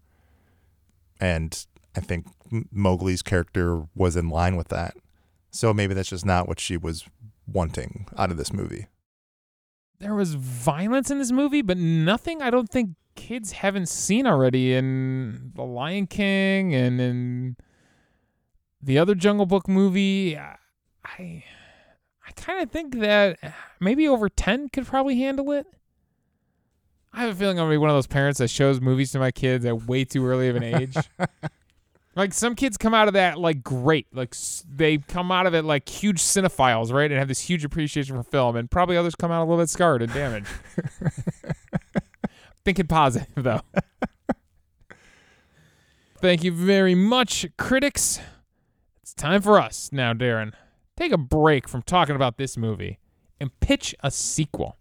And 1.21 1.65
I 1.95 2.01
think 2.01 2.27
Mowgli's 2.75 3.23
character 3.23 3.83
was 3.95 4.17
in 4.17 4.31
line 4.31 4.57
with 4.57 4.69
that. 4.69 4.97
So 5.51 5.75
maybe 5.75 5.93
that's 5.95 6.09
just 6.09 6.25
not 6.25 6.49
what 6.49 6.59
she 6.59 6.77
was 6.79 7.05
wanting 7.47 8.09
out 8.17 8.31
of 8.31 8.39
this 8.39 8.53
movie. 8.53 8.87
there 10.01 10.15
was 10.15 10.35
violence 10.35 11.11
in 11.11 11.19
this 11.19 11.31
movie, 11.33 11.63
but 11.63 11.77
nothing 11.77 12.43
I 12.43 12.51
don't 12.51 12.69
think 12.69 12.91
kids 13.15 13.53
haven't 13.53 13.89
seen 13.89 14.27
already 14.27 14.75
in 14.75 15.53
The 15.55 15.63
Lion 15.63 16.07
King 16.07 16.75
and 16.75 17.01
in 17.01 17.57
the 18.83 18.99
other 18.99 19.15
Jungle 19.15 19.47
Book 19.47 19.69
movie. 19.69 20.37
I 20.39 21.45
I 22.27 22.33
kind 22.33 22.63
of 22.63 22.71
think 22.71 22.99
that 23.01 23.39
uh, 23.43 23.51
maybe 23.81 24.09
over 24.09 24.29
10 24.29 24.71
could 24.71 24.87
probably 24.87 25.17
handle 25.19 25.53
it. 25.53 25.67
I 27.13 27.21
have 27.21 27.31
a 27.31 27.35
feeling 27.35 27.59
I'm 27.59 27.65
going 27.67 27.71
to 27.71 27.75
be 27.75 27.79
one 27.79 27.91
of 27.91 27.97
those 27.97 28.07
parents 28.09 28.39
that 28.41 28.49
shows 28.49 28.81
movies 28.81 29.13
to 29.13 29.19
my 29.19 29.31
kids 29.31 29.65
at 29.65 29.87
way 29.87 30.05
too 30.05 30.27
early 30.27 30.49
of 30.49 30.57
an 30.57 30.65
age. 30.65 30.97
like 32.17 32.33
some 32.33 32.57
kids 32.57 32.77
come 32.77 32.93
out 32.93 33.07
of 33.07 33.15
that 33.15 33.39
like 33.39 33.63
great. 33.63 34.09
Like 34.13 34.35
s- 34.35 34.65
they 34.69 34.99
come 34.99 35.31
out 35.31 35.47
of 35.47 35.55
it 35.55 35.65
like 35.65 35.89
huge 35.89 36.21
cinephiles, 36.21 36.93
right? 36.93 37.09
And 37.11 37.19
have 37.19 37.29
this 37.29 37.41
huge 37.41 37.65
appreciation 37.65 38.17
for 38.17 38.23
film. 38.25 38.57
And 38.57 38.69
probably 38.71 38.97
others 38.97 39.15
come 39.15 39.31
out 39.31 39.41
a 39.43 39.45
little 39.45 39.63
bit 39.63 39.69
scarred 39.71 40.03
and 40.03 40.13
damaged. 40.13 40.49
Thinking 42.65 42.87
positive 42.87 43.29
though. 43.37 43.61
Thank 46.19 46.43
you 46.43 46.53
very 46.53 46.95
much, 46.95 47.47
critics. 47.59 48.19
It's 49.03 49.13
time 49.13 49.43
for 49.43 49.61
us 49.61 49.91
now, 49.93 50.15
Darren. 50.15 50.55
Take 50.97 51.13
a 51.13 51.19
break 51.19 51.69
from 51.69 51.83
talking 51.83 52.15
about 52.17 52.37
this 52.37 52.57
movie 52.57 52.99
and 53.41 53.59
pitch 53.61 53.95
a 54.01 54.11
sequel. 54.11 54.77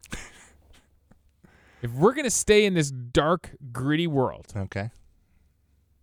if 1.81 1.91
we're 1.91 2.13
going 2.13 2.25
to 2.25 2.29
stay 2.31 2.65
in 2.65 2.73
this 2.75 2.91
dark, 2.91 3.51
gritty 3.71 4.07
world, 4.07 4.53
Okay. 4.55 4.91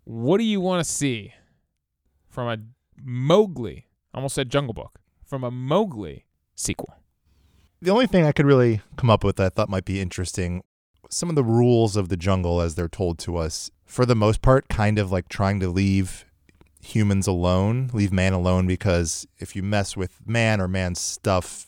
what 0.05 0.39
do 0.39 0.45
you 0.45 0.61
want 0.61 0.85
to 0.85 0.91
see 0.91 1.35
from 2.29 2.49
a 2.49 2.59
Mowgli? 3.03 3.87
Almost 4.13 4.35
said 4.35 4.51
Jungle 4.51 4.75
Book. 4.75 4.99
From 5.25 5.45
a 5.45 5.51
Mowgli 5.51 6.25
sequel. 6.57 6.95
The 7.81 7.91
only 7.91 8.07
thing 8.07 8.25
I 8.27 8.33
could 8.33 8.47
really 8.47 8.83
come 8.97 9.09
up 9.09 9.23
with 9.25 9.37
that 9.37 9.47
I 9.47 9.49
thought 9.51 9.69
might 9.71 9.85
be 9.85 10.01
interesting 10.01 10.63
some 11.09 11.29
of 11.29 11.35
the 11.35 11.43
rules 11.45 11.97
of 11.97 12.09
the 12.09 12.17
jungle 12.17 12.61
as 12.61 12.75
they're 12.77 12.89
told 12.89 13.19
to 13.19 13.37
us, 13.37 13.71
for 13.85 14.07
the 14.07 14.15
most 14.15 14.43
part, 14.43 14.69
kind 14.69 14.97
of 14.99 15.11
like 15.11 15.29
trying 15.29 15.59
to 15.59 15.69
leave 15.69 16.25
humans 16.83 17.27
alone, 17.27 17.91
leave 17.93 18.13
man 18.13 18.33
alone, 18.33 18.67
because 18.67 19.27
if 19.39 19.55
you 19.55 19.63
mess 19.63 19.97
with 19.97 20.27
man 20.27 20.61
or 20.61 20.69
man's 20.69 21.01
stuff, 21.01 21.67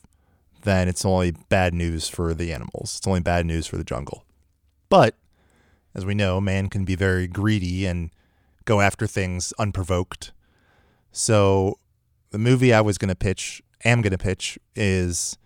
then 0.62 0.88
it's 0.88 1.04
only 1.04 1.32
bad 1.48 1.74
news 1.74 2.08
for 2.08 2.34
the 2.34 2.52
animals. 2.52 2.96
It's 2.98 3.06
only 3.06 3.20
bad 3.20 3.46
news 3.46 3.66
for 3.66 3.76
the 3.76 3.84
jungle. 3.84 4.24
But 4.88 5.14
as 5.94 6.06
we 6.06 6.14
know, 6.14 6.40
man 6.40 6.68
can 6.68 6.84
be 6.84 6.94
very 6.94 7.26
greedy 7.26 7.86
and 7.86 8.10
go 8.64 8.80
after 8.80 9.06
things 9.06 9.52
unprovoked. 9.58 10.32
So 11.10 11.78
the 12.30 12.38
movie 12.38 12.72
I 12.72 12.80
was 12.80 12.96
going 12.96 13.08
to 13.08 13.14
pitch, 13.14 13.62
am 13.84 14.00
going 14.00 14.12
to 14.12 14.18
pitch, 14.18 14.58
is 14.74 15.36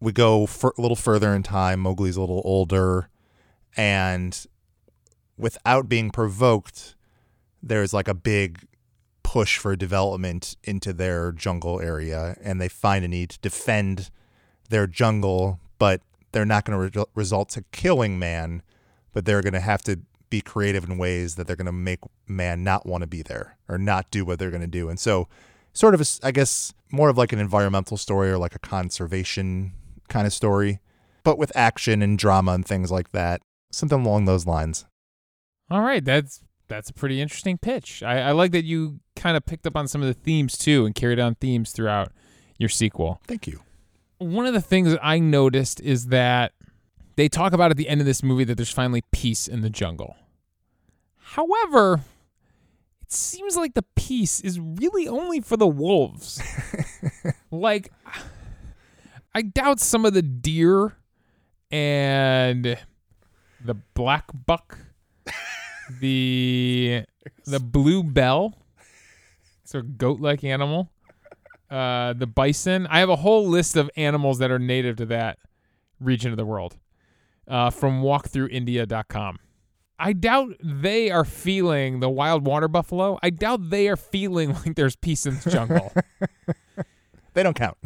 we 0.00 0.12
go 0.12 0.46
a 0.62 0.80
little 0.80 0.96
further 0.96 1.34
in 1.34 1.42
time. 1.42 1.80
Mowgli's 1.80 2.16
a 2.16 2.20
little 2.20 2.42
older, 2.44 3.08
and 3.76 4.46
without 5.36 5.88
being 5.88 6.10
provoked, 6.10 6.94
there's 7.62 7.92
like 7.92 8.08
a 8.08 8.14
big 8.14 8.66
push 9.34 9.58
for 9.58 9.74
development 9.74 10.56
into 10.62 10.92
their 10.92 11.32
jungle 11.32 11.80
area, 11.80 12.36
and 12.40 12.60
they 12.60 12.68
find 12.68 13.04
a 13.04 13.08
need 13.08 13.30
to 13.30 13.38
defend 13.40 14.08
their 14.68 14.86
jungle, 14.86 15.58
but 15.76 16.00
they're 16.30 16.44
not 16.44 16.64
going 16.64 16.92
to 16.92 17.00
re- 17.00 17.04
result 17.16 17.48
to 17.48 17.64
killing 17.72 18.16
man, 18.16 18.62
but 19.12 19.24
they're 19.24 19.42
going 19.42 19.52
to 19.52 19.58
have 19.72 19.82
to 19.82 19.98
be 20.30 20.40
creative 20.40 20.84
in 20.88 20.98
ways 20.98 21.34
that 21.34 21.48
they're 21.48 21.56
going 21.56 21.66
to 21.66 21.72
make 21.72 21.98
man 22.28 22.62
not 22.62 22.86
want 22.86 23.02
to 23.02 23.08
be 23.08 23.22
there 23.22 23.58
or 23.68 23.76
not 23.76 24.08
do 24.12 24.24
what 24.24 24.38
they're 24.38 24.52
going 24.52 24.60
to 24.60 24.68
do. 24.68 24.88
And 24.88 25.00
so, 25.00 25.26
sort 25.72 25.94
of, 25.94 26.00
a 26.00 26.06
I 26.22 26.30
guess, 26.30 26.72
more 26.92 27.08
of 27.08 27.18
like 27.18 27.32
an 27.32 27.40
environmental 27.40 27.96
story 27.96 28.30
or 28.30 28.38
like 28.38 28.54
a 28.54 28.60
conservation 28.60 29.72
kind 30.08 30.28
of 30.28 30.32
story. 30.32 30.78
but 31.24 31.38
with 31.38 31.50
action 31.56 32.02
and 32.02 32.16
drama 32.16 32.52
and 32.52 32.64
things 32.64 32.92
like 32.92 33.10
that. 33.10 33.40
Something 33.72 34.06
along 34.06 34.26
those 34.26 34.46
lines. 34.46 34.84
All 35.70 35.80
right, 35.80 36.04
that's 36.04 36.40
that's 36.68 36.90
a 36.90 36.94
pretty 36.94 37.20
interesting 37.20 37.58
pitch. 37.58 38.02
I, 38.04 38.20
I 38.28 38.32
like 38.32 38.52
that 38.52 38.64
you 38.64 39.00
kind 39.24 39.38
of 39.38 39.46
picked 39.46 39.66
up 39.66 39.74
on 39.74 39.88
some 39.88 40.02
of 40.02 40.06
the 40.06 40.12
themes 40.12 40.58
too 40.58 40.84
and 40.84 40.94
carried 40.94 41.18
on 41.18 41.34
themes 41.36 41.72
throughout 41.72 42.12
your 42.58 42.68
sequel. 42.68 43.22
Thank 43.26 43.46
you. 43.46 43.60
One 44.18 44.44
of 44.44 44.52
the 44.52 44.60
things 44.60 44.90
that 44.90 45.00
I 45.02 45.18
noticed 45.18 45.80
is 45.80 46.08
that 46.08 46.52
they 47.16 47.30
talk 47.30 47.54
about 47.54 47.70
at 47.70 47.78
the 47.78 47.88
end 47.88 48.02
of 48.02 48.06
this 48.06 48.22
movie 48.22 48.44
that 48.44 48.56
there's 48.56 48.70
finally 48.70 49.02
peace 49.12 49.48
in 49.48 49.62
the 49.62 49.70
jungle. 49.70 50.16
However, 51.16 52.02
it 53.00 53.12
seems 53.12 53.56
like 53.56 53.72
the 53.72 53.84
peace 53.96 54.42
is 54.42 54.60
really 54.60 55.08
only 55.08 55.40
for 55.40 55.56
the 55.56 55.66
wolves. 55.66 56.42
like, 57.50 57.90
I 59.34 59.40
doubt 59.40 59.80
some 59.80 60.04
of 60.04 60.12
the 60.12 60.20
deer 60.20 60.98
and 61.70 62.78
the 63.64 63.74
black 63.94 64.26
buck, 64.46 64.76
the 66.00 67.04
the 67.46 67.60
blue 67.60 68.02
bull, 68.02 68.58
a 69.74 69.82
goat-like 69.82 70.44
animal, 70.44 70.90
uh, 71.70 72.12
the 72.12 72.26
bison. 72.26 72.86
I 72.88 73.00
have 73.00 73.08
a 73.10 73.16
whole 73.16 73.46
list 73.48 73.76
of 73.76 73.90
animals 73.96 74.38
that 74.38 74.50
are 74.50 74.58
native 74.58 74.96
to 74.96 75.06
that 75.06 75.38
region 76.00 76.30
of 76.30 76.36
the 76.36 76.44
world 76.46 76.76
uh, 77.48 77.70
from 77.70 78.02
walkthroughindia.com. 78.02 79.38
I 79.98 80.12
doubt 80.12 80.56
they 80.62 81.10
are 81.10 81.24
feeling 81.24 82.00
the 82.00 82.10
wild 82.10 82.46
water 82.46 82.68
buffalo. 82.68 83.18
I 83.22 83.30
doubt 83.30 83.70
they 83.70 83.88
are 83.88 83.96
feeling 83.96 84.52
like 84.66 84.74
there's 84.74 84.96
peace 84.96 85.26
in 85.26 85.38
the 85.38 85.50
jungle. 85.50 85.92
They 87.34 87.42
don't 87.42 87.56
count. 87.56 87.76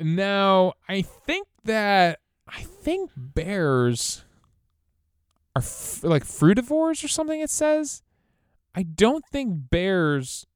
now, 0.00 0.72
I 0.88 1.02
think 1.02 1.46
that 1.64 2.20
I 2.48 2.62
think 2.62 3.10
bears 3.14 4.24
are 5.54 5.60
f- 5.60 6.02
like 6.02 6.24
frugivores 6.24 7.04
or 7.04 7.08
something. 7.08 7.40
It 7.40 7.50
says. 7.50 8.02
I 8.74 8.82
don't 8.82 9.24
think 9.30 9.70
bears 9.70 10.46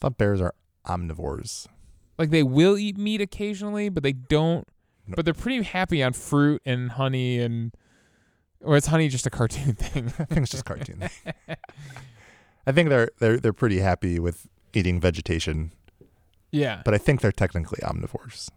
thought 0.00 0.18
bears 0.18 0.40
are 0.40 0.54
omnivores. 0.86 1.66
like 2.18 2.30
they 2.30 2.42
will 2.42 2.76
eat 2.78 2.96
meat 2.96 3.20
occasionally, 3.20 3.88
but 3.88 4.02
they 4.02 4.12
don't. 4.12 4.66
No. 5.06 5.14
But 5.16 5.24
they're 5.24 5.34
pretty 5.34 5.62
happy 5.62 6.02
on 6.02 6.12
fruit 6.12 6.62
and 6.64 6.92
honey 6.92 7.38
and, 7.40 7.72
or 8.62 8.76
is 8.76 8.86
honey 8.86 9.08
just 9.08 9.26
a 9.26 9.30
cartoon 9.30 9.72
thing? 9.76 10.06
I 10.18 10.24
think 10.24 10.42
it's 10.42 10.50
just 10.50 10.64
cartoon. 10.64 11.02
I 12.66 12.72
think 12.72 12.88
they're 12.90 13.10
they're 13.18 13.38
they're 13.38 13.52
pretty 13.52 13.78
happy 13.80 14.18
with 14.18 14.46
eating 14.74 15.00
vegetation, 15.00 15.72
yeah, 16.52 16.82
but 16.84 16.94
I 16.94 16.98
think 16.98 17.20
they're 17.22 17.32
technically 17.32 17.78
omnivores. 17.82 18.50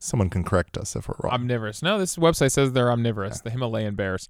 Someone 0.00 0.28
can 0.30 0.44
correct 0.44 0.76
us 0.76 0.96
if 0.96 1.08
we're 1.08 1.14
wrong. 1.22 1.32
omnivorous. 1.32 1.82
No, 1.82 1.98
this 1.98 2.16
website 2.16 2.52
says 2.52 2.72
they're 2.72 2.90
omnivorous. 2.90 3.40
The 3.40 3.50
Himalayan 3.50 3.94
bears. 3.94 4.28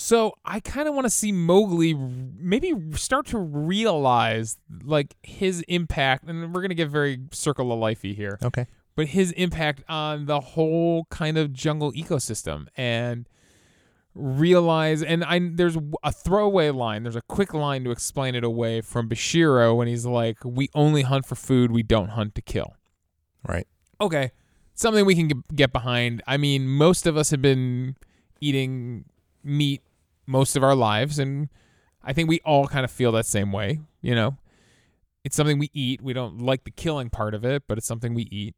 So 0.00 0.34
I 0.44 0.60
kind 0.60 0.86
of 0.86 0.94
want 0.94 1.06
to 1.06 1.10
see 1.10 1.32
Mowgli 1.32 1.92
maybe 1.92 2.72
start 2.92 3.26
to 3.26 3.38
realize 3.38 4.56
like 4.84 5.16
his 5.24 5.62
impact, 5.62 6.28
and 6.28 6.54
we're 6.54 6.62
gonna 6.62 6.74
get 6.74 6.88
very 6.88 7.18
circle 7.32 7.72
of 7.72 7.80
lifey 7.80 8.14
here. 8.14 8.38
okay. 8.44 8.66
but 8.94 9.08
his 9.08 9.32
impact 9.32 9.82
on 9.88 10.26
the 10.26 10.38
whole 10.40 11.06
kind 11.10 11.36
of 11.36 11.52
jungle 11.52 11.90
ecosystem 11.94 12.68
and 12.76 13.26
realize 14.14 15.02
and 15.02 15.24
I 15.24 15.40
there's 15.52 15.76
a 16.02 16.10
throwaway 16.12 16.70
line 16.70 17.02
there's 17.04 17.14
a 17.16 17.22
quick 17.22 17.54
line 17.54 17.84
to 17.84 17.90
explain 17.90 18.34
it 18.34 18.42
away 18.44 18.80
from 18.80 19.06
Bagheera 19.08 19.74
when 19.74 19.86
he's 19.88 20.06
like 20.06 20.38
we 20.44 20.68
only 20.74 21.02
hunt 21.02 21.24
for 21.26 21.34
food 21.36 21.70
we 21.70 21.82
don't 21.84 22.08
hunt 22.10 22.34
to 22.36 22.42
kill 22.42 22.74
Right. 23.46 23.66
okay 24.00 24.32
something 24.74 25.04
we 25.06 25.14
can 25.14 25.28
get- 25.28 25.56
get 25.56 25.72
behind 25.72 26.22
I 26.26 26.36
mean 26.36 26.66
most 26.68 27.06
of 27.06 27.16
us 27.16 27.30
have 27.30 27.42
been 27.42 27.94
eating 28.40 29.04
meat 29.44 29.82
most 30.28 30.56
of 30.56 30.62
our 30.62 30.74
lives 30.74 31.18
and 31.18 31.48
I 32.02 32.12
think 32.12 32.28
we 32.28 32.40
all 32.44 32.68
kind 32.68 32.84
of 32.84 32.90
feel 32.90 33.12
that 33.12 33.26
same 33.26 33.52
way 33.52 33.80
you 34.00 34.14
know 34.14 34.36
it's 35.24 35.36
something 35.36 35.58
we 35.58 35.70
eat 35.72 36.00
we 36.00 36.12
don't 36.12 36.38
like 36.38 36.64
the 36.64 36.70
killing 36.70 37.10
part 37.10 37.34
of 37.34 37.44
it 37.44 37.64
but 37.66 37.78
it's 37.78 37.86
something 37.86 38.14
we 38.14 38.28
eat 38.30 38.54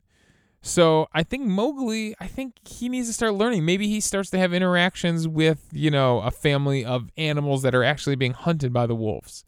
so 0.63 1.09
I 1.15 1.23
think 1.23 1.47
Mowgli, 1.47 2.15
I 2.21 2.27
think 2.27 2.57
he 2.69 2.89
needs 2.89 3.09
to 3.09 3.15
start 3.15 3.35
learning. 3.35 3.65
Maybe 3.65 3.89
he 3.89 4.01
starts 4.01 4.29
to 4.31 4.39
have 4.39 4.53
interactions 4.53 5.27
with, 5.27 5.67
you 5.73 5.91
know, 5.91 6.21
a 6.21 6.31
family 6.31 6.85
of 6.85 7.09
animals 7.17 7.63
that 7.63 7.75
are 7.75 7.83
actually 7.83 8.17
being 8.17 8.35
hunted 8.35 8.73
by 8.73 8.87
the 8.87 8.95
wolves 8.95 9.45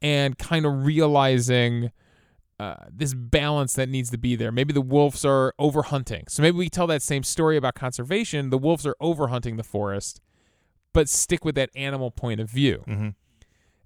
and 0.00 0.38
kind 0.38 0.64
of 0.64 0.86
realizing 0.86 1.92
uh, 2.58 2.76
this 2.90 3.12
balance 3.12 3.74
that 3.74 3.90
needs 3.90 4.10
to 4.10 4.18
be 4.18 4.34
there. 4.34 4.50
Maybe 4.50 4.72
the 4.72 4.80
wolves 4.80 5.26
are 5.26 5.52
overhunting. 5.60 6.30
So 6.30 6.42
maybe 6.42 6.56
we 6.56 6.70
tell 6.70 6.86
that 6.86 7.02
same 7.02 7.22
story 7.22 7.58
about 7.58 7.74
conservation. 7.74 8.48
The 8.48 8.58
wolves 8.58 8.86
are 8.86 8.96
overhunting 9.00 9.58
the 9.58 9.62
forest, 9.62 10.22
but 10.96 11.08
stick 11.10 11.44
with 11.44 11.54
that 11.56 11.68
animal 11.76 12.10
point 12.10 12.40
of 12.40 12.48
view. 12.48 12.82
Mm-hmm. 12.88 13.10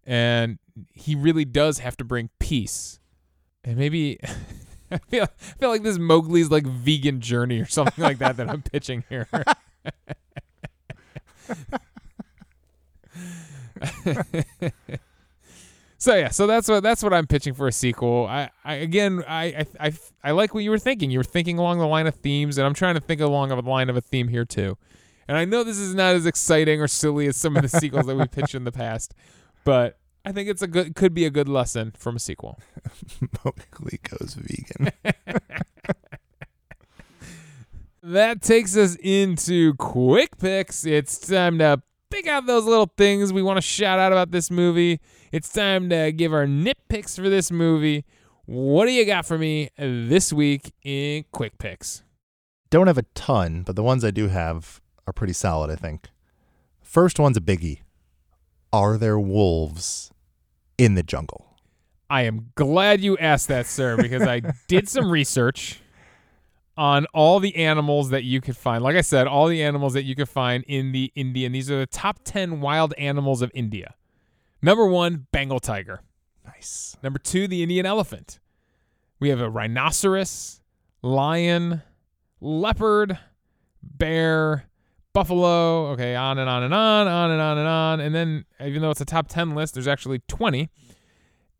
And 0.07 0.61
he 0.93 1.17
really 1.17 1.45
does 1.45 1.81
have 1.81 1.97
to 1.97 2.05
bring 2.05 2.31
peace. 2.39 3.01
And 3.65 3.77
maybe 3.77 4.21
I 4.93 4.99
feel, 4.99 5.25
I 5.25 5.27
feel 5.59 5.71
like 5.71 5.83
this 5.83 5.99
Mowgli's 5.99 6.53
like 6.53 6.65
vegan 6.65 7.21
journey 7.21 7.59
or 7.59 7.67
something 7.67 8.01
like 8.01 8.19
that 8.19 8.37
that 8.37 8.49
I'm 8.49 8.63
pitching 8.63 9.03
here. 9.09 9.27
so 15.99 16.15
yeah, 16.15 16.29
so 16.29 16.47
that's 16.47 16.69
what 16.69 16.85
that's 16.85 17.03
what 17.03 17.13
I'm 17.13 17.27
pitching 17.27 17.55
for 17.55 17.67
a 17.67 17.73
sequel. 17.73 18.29
I, 18.29 18.51
I 18.65 18.75
again 18.75 19.25
I, 19.27 19.45
I 19.45 19.67
I 19.81 19.93
I 20.23 20.31
like 20.31 20.55
what 20.55 20.63
you 20.63 20.71
were 20.71 20.79
thinking. 20.79 21.11
You 21.11 21.19
were 21.19 21.25
thinking 21.25 21.59
along 21.59 21.81
the 21.81 21.89
line 21.89 22.07
of 22.07 22.15
themes, 22.15 22.57
and 22.57 22.65
I'm 22.65 22.75
trying 22.75 22.95
to 22.95 23.01
think 23.01 23.21
along 23.21 23.49
the 23.49 23.57
line 23.57 23.91
of 23.91 23.97
a 23.97 24.01
theme 24.01 24.29
here 24.29 24.45
too. 24.45 24.79
And 25.31 25.39
I 25.39 25.45
know 25.45 25.63
this 25.63 25.79
is 25.79 25.95
not 25.95 26.17
as 26.17 26.27
exciting 26.27 26.81
or 26.81 26.89
silly 26.89 27.29
as 27.29 27.37
some 27.37 27.55
of 27.57 27.63
the 27.63 27.69
sequels 27.81 28.07
that 28.07 28.17
we 28.17 28.27
pitched 28.27 28.57
in 28.57 28.65
the 28.65 28.73
past, 28.73 29.15
but 29.65 29.97
I 30.25 30.33
think 30.33 30.49
it's 30.49 30.61
a 30.61 30.67
good 30.67 30.97
could 30.97 31.15
be 31.15 31.25
a 31.25 31.31
good 31.31 31.49
lesson 31.49 31.93
from 31.97 32.17
a 32.17 32.19
sequel. 32.19 32.59
Mowgli 33.45 34.01
goes 34.03 34.35
vegan. 34.35 34.91
That 38.03 38.41
takes 38.41 38.77
us 38.79 38.97
into 38.97 39.75
quick 39.75 40.39
picks. 40.39 40.87
It's 40.87 41.19
time 41.19 41.59
to 41.59 41.83
pick 42.11 42.27
out 42.27 42.47
those 42.47 42.65
little 42.65 42.91
things 42.97 43.31
we 43.31 43.43
want 43.43 43.59
to 43.59 43.63
shout 43.63 43.99
out 43.99 44.11
about 44.11 44.31
this 44.31 44.51
movie. 44.51 45.01
It's 45.33 45.53
time 45.53 45.91
to 45.91 46.11
give 46.11 46.33
our 46.33 46.47
nitpicks 46.47 47.15
for 47.15 47.29
this 47.29 47.53
movie. 47.53 48.07
What 48.47 48.87
do 48.87 48.93
you 48.93 49.05
got 49.05 49.27
for 49.27 49.37
me 49.37 49.69
this 49.77 50.33
week 50.33 50.73
in 50.83 51.27
quick 51.31 51.59
picks? 51.59 52.03
Don't 52.71 52.87
have 52.87 52.99
a 52.99 53.05
ton, 53.15 53.65
but 53.65 53.77
the 53.77 53.83
ones 53.83 54.03
I 54.03 54.11
do 54.11 54.29
have 54.29 54.80
are 55.11 55.13
pretty 55.13 55.33
solid, 55.35 55.71
I 55.71 55.77
think. 55.77 56.09
First 56.81 57.19
one's 57.19 57.37
a 57.37 57.41
biggie. 57.41 57.81
Are 58.73 58.97
there 58.97 59.19
wolves 59.19 60.13
in 60.79 60.95
the 60.95 61.03
jungle? 61.03 61.57
I 62.09 62.23
am 62.23 62.51
glad 62.55 63.01
you 63.01 63.19
asked 63.19 63.49
that, 63.49 63.67
sir, 63.67 63.97
because 63.97 64.23
I 64.23 64.41
did 64.69 64.89
some 64.89 65.11
research 65.11 65.81
on 66.77 67.07
all 67.13 67.41
the 67.41 67.55
animals 67.57 68.11
that 68.11 68.25
you 68.25 68.41
could 68.41 68.57
find. 68.57 68.83
Like 68.83 68.97
I 68.97 69.03
said, 69.03 69.27
all 69.27 69.49
the 69.49 69.63
animals 69.63 69.93
that 69.93 70.05
you 70.05 70.15
could 70.15 70.29
find 70.29 70.65
in 70.67 70.93
the 70.93 71.13
Indian. 71.15 71.53
These 71.53 71.71
are 71.71 71.79
the 71.79 71.87
top 71.87 72.21
10 72.25 72.61
wild 72.61 72.95
animals 72.95 73.43
of 73.43 73.51
India. 73.55 73.95
Number 74.63 74.87
one, 74.87 75.27
Bengal 75.31 75.61
tiger. 75.61 76.01
Nice. 76.45 76.97
Number 77.03 77.19
two, 77.19 77.47
the 77.47 77.63
Indian 77.63 77.87
elephant. 77.87 78.41
We 79.19 79.29
have 79.29 79.41
a 79.41 79.51
rhinoceros, 79.51 80.61
lion, 81.03 81.83
leopard, 82.41 83.19
bear, 83.83 84.65
buffalo. 85.13 85.87
Okay, 85.89 86.15
on 86.15 86.39
and 86.39 86.49
on 86.49 86.63
and 86.63 86.73
on, 86.75 87.09
on 87.09 87.31
and 87.31 87.41
on 87.41 87.59
and 87.59 87.69
on. 87.69 88.01
And 88.01 88.15
then, 88.15 88.45
even 88.65 88.83
though 88.83 88.91
it's 88.91 89.01
a 89.01 89.05
top 89.07 89.29
10 89.29 89.55
list, 89.55 89.75
there's 89.75 89.89
actually 89.89 90.21
20. 90.29 90.71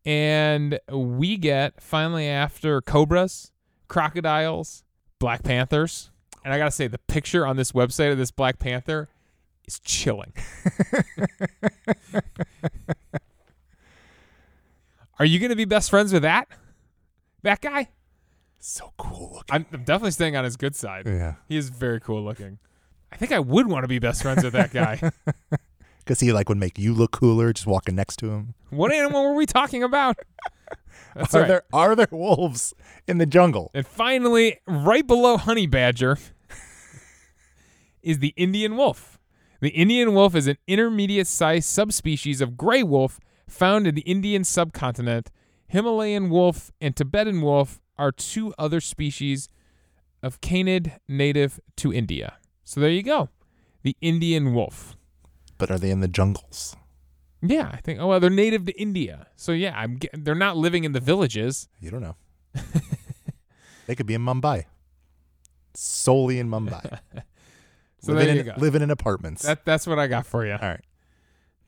And 0.05 0.79
we 0.91 1.37
get, 1.37 1.81
finally, 1.81 2.27
after 2.27 2.81
cobras, 2.81 3.51
crocodiles, 3.87 4.83
black 5.19 5.43
panthers. 5.43 6.09
And 6.43 6.53
I 6.53 6.57
got 6.57 6.65
to 6.65 6.71
say, 6.71 6.87
the 6.87 6.97
picture 6.97 7.45
on 7.45 7.55
this 7.55 7.71
website 7.71 8.11
of 8.11 8.17
this 8.17 8.31
black 8.31 8.57
panther 8.57 9.09
is 9.67 9.79
chilling. 9.79 10.33
Are 15.19 15.25
you 15.25 15.37
going 15.37 15.51
to 15.51 15.55
be 15.55 15.65
best 15.65 15.91
friends 15.91 16.11
with 16.11 16.23
that? 16.23 16.47
That 17.43 17.61
guy? 17.61 17.89
So 18.59 18.91
cool 18.97 19.33
looking. 19.35 19.55
I'm, 19.55 19.67
I'm 19.71 19.83
definitely 19.83 20.11
staying 20.11 20.35
on 20.35 20.43
his 20.43 20.57
good 20.57 20.75
side. 20.75 21.05
yeah. 21.05 21.35
He 21.47 21.57
is 21.57 21.69
very 21.69 21.99
cool 21.99 22.23
looking. 22.23 22.57
I 23.11 23.17
think 23.17 23.31
I 23.31 23.39
would 23.39 23.67
want 23.67 23.83
to 23.83 23.87
be 23.87 23.99
best 23.99 24.21
friends 24.21 24.43
with 24.43 24.53
that 24.53 24.71
guy. 24.71 25.11
Because 26.03 26.19
he 26.19 26.33
like 26.33 26.49
would 26.49 26.57
make 26.57 26.79
you 26.79 26.95
look 26.95 27.11
cooler 27.11 27.53
just 27.53 27.67
walking 27.67 27.95
next 27.95 28.17
to 28.17 28.31
him. 28.31 28.55
what 28.71 28.91
animal 28.91 29.23
were 29.23 29.35
we 29.35 29.45
talking 29.45 29.83
about? 29.83 30.17
That's 31.15 31.35
are 31.35 31.41
right. 31.41 31.47
there 31.47 31.63
are 31.71 31.95
there 31.95 32.07
wolves 32.11 32.73
in 33.07 33.19
the 33.19 33.27
jungle? 33.27 33.69
And 33.73 33.85
finally, 33.85 34.59
right 34.65 35.05
below 35.05 35.37
honey 35.37 35.67
badger 35.67 36.17
is 38.01 38.19
the 38.19 38.33
Indian 38.35 38.77
wolf. 38.77 39.19
The 39.59 39.69
Indian 39.69 40.13
wolf 40.15 40.33
is 40.35 40.47
an 40.47 40.57
intermediate 40.67 41.27
sized 41.27 41.69
subspecies 41.69 42.41
of 42.41 42.57
gray 42.57 42.81
wolf 42.81 43.19
found 43.47 43.85
in 43.85 43.93
the 43.93 44.01
Indian 44.01 44.43
subcontinent. 44.43 45.29
Himalayan 45.67 46.29
wolf 46.29 46.71
and 46.81 46.95
Tibetan 46.95 47.41
wolf 47.41 47.79
are 47.97 48.11
two 48.11 48.53
other 48.57 48.81
species 48.81 49.49
of 50.23 50.41
canid 50.41 50.93
native 51.07 51.59
to 51.77 51.93
India. 51.93 52.37
So 52.71 52.79
there 52.79 52.89
you 52.89 53.03
go. 53.03 53.27
The 53.83 53.97
Indian 53.99 54.53
wolf. 54.53 54.95
But 55.57 55.69
are 55.69 55.77
they 55.77 55.89
in 55.91 55.99
the 55.99 56.07
jungles? 56.07 56.77
Yeah, 57.41 57.69
I 57.73 57.81
think. 57.81 57.99
Oh, 57.99 58.07
well, 58.07 58.21
they're 58.21 58.29
native 58.29 58.65
to 58.65 58.71
India. 58.79 59.27
So 59.35 59.51
yeah, 59.51 59.73
I'm. 59.77 59.99
ge- 59.99 60.07
They're 60.13 60.35
not 60.35 60.55
living 60.55 60.85
in 60.85 60.93
the 60.93 61.01
villages. 61.01 61.67
You 61.81 61.91
don't 61.91 62.01
know. 62.01 62.15
they 63.87 63.95
could 63.95 64.05
be 64.05 64.13
in 64.13 64.21
Mumbai. 64.21 64.67
Solely 65.73 66.39
in 66.39 66.49
Mumbai. 66.49 66.99
So 68.03 68.13
living 68.13 68.27
there 68.27 68.35
you 68.35 68.41
in, 68.41 68.45
go. 68.47 68.53
Living 68.57 68.81
in 68.81 68.89
apartments. 68.89 69.43
That 69.43 69.63
that's 69.65 69.85
what 69.85 69.99
I 69.99 70.07
got 70.07 70.25
for 70.25 70.43
you. 70.43 70.53
All 70.53 70.57
right. 70.59 70.81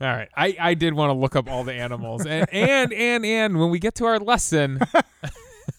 All 0.02 0.08
right. 0.08 0.30
I, 0.36 0.58
I 0.60 0.74
did 0.74 0.96
want 0.96 1.10
to 1.10 1.14
look 1.14 1.36
up 1.36 1.48
all 1.48 1.64
the 1.64 1.74
animals. 1.74 2.26
And 2.26 2.48
and 2.54 2.92
and 2.92 3.24
and 3.24 3.60
when 3.60 3.70
we 3.70 3.78
get 3.78 3.94
to 3.96 4.06
our 4.06 4.18
lesson 4.18 4.80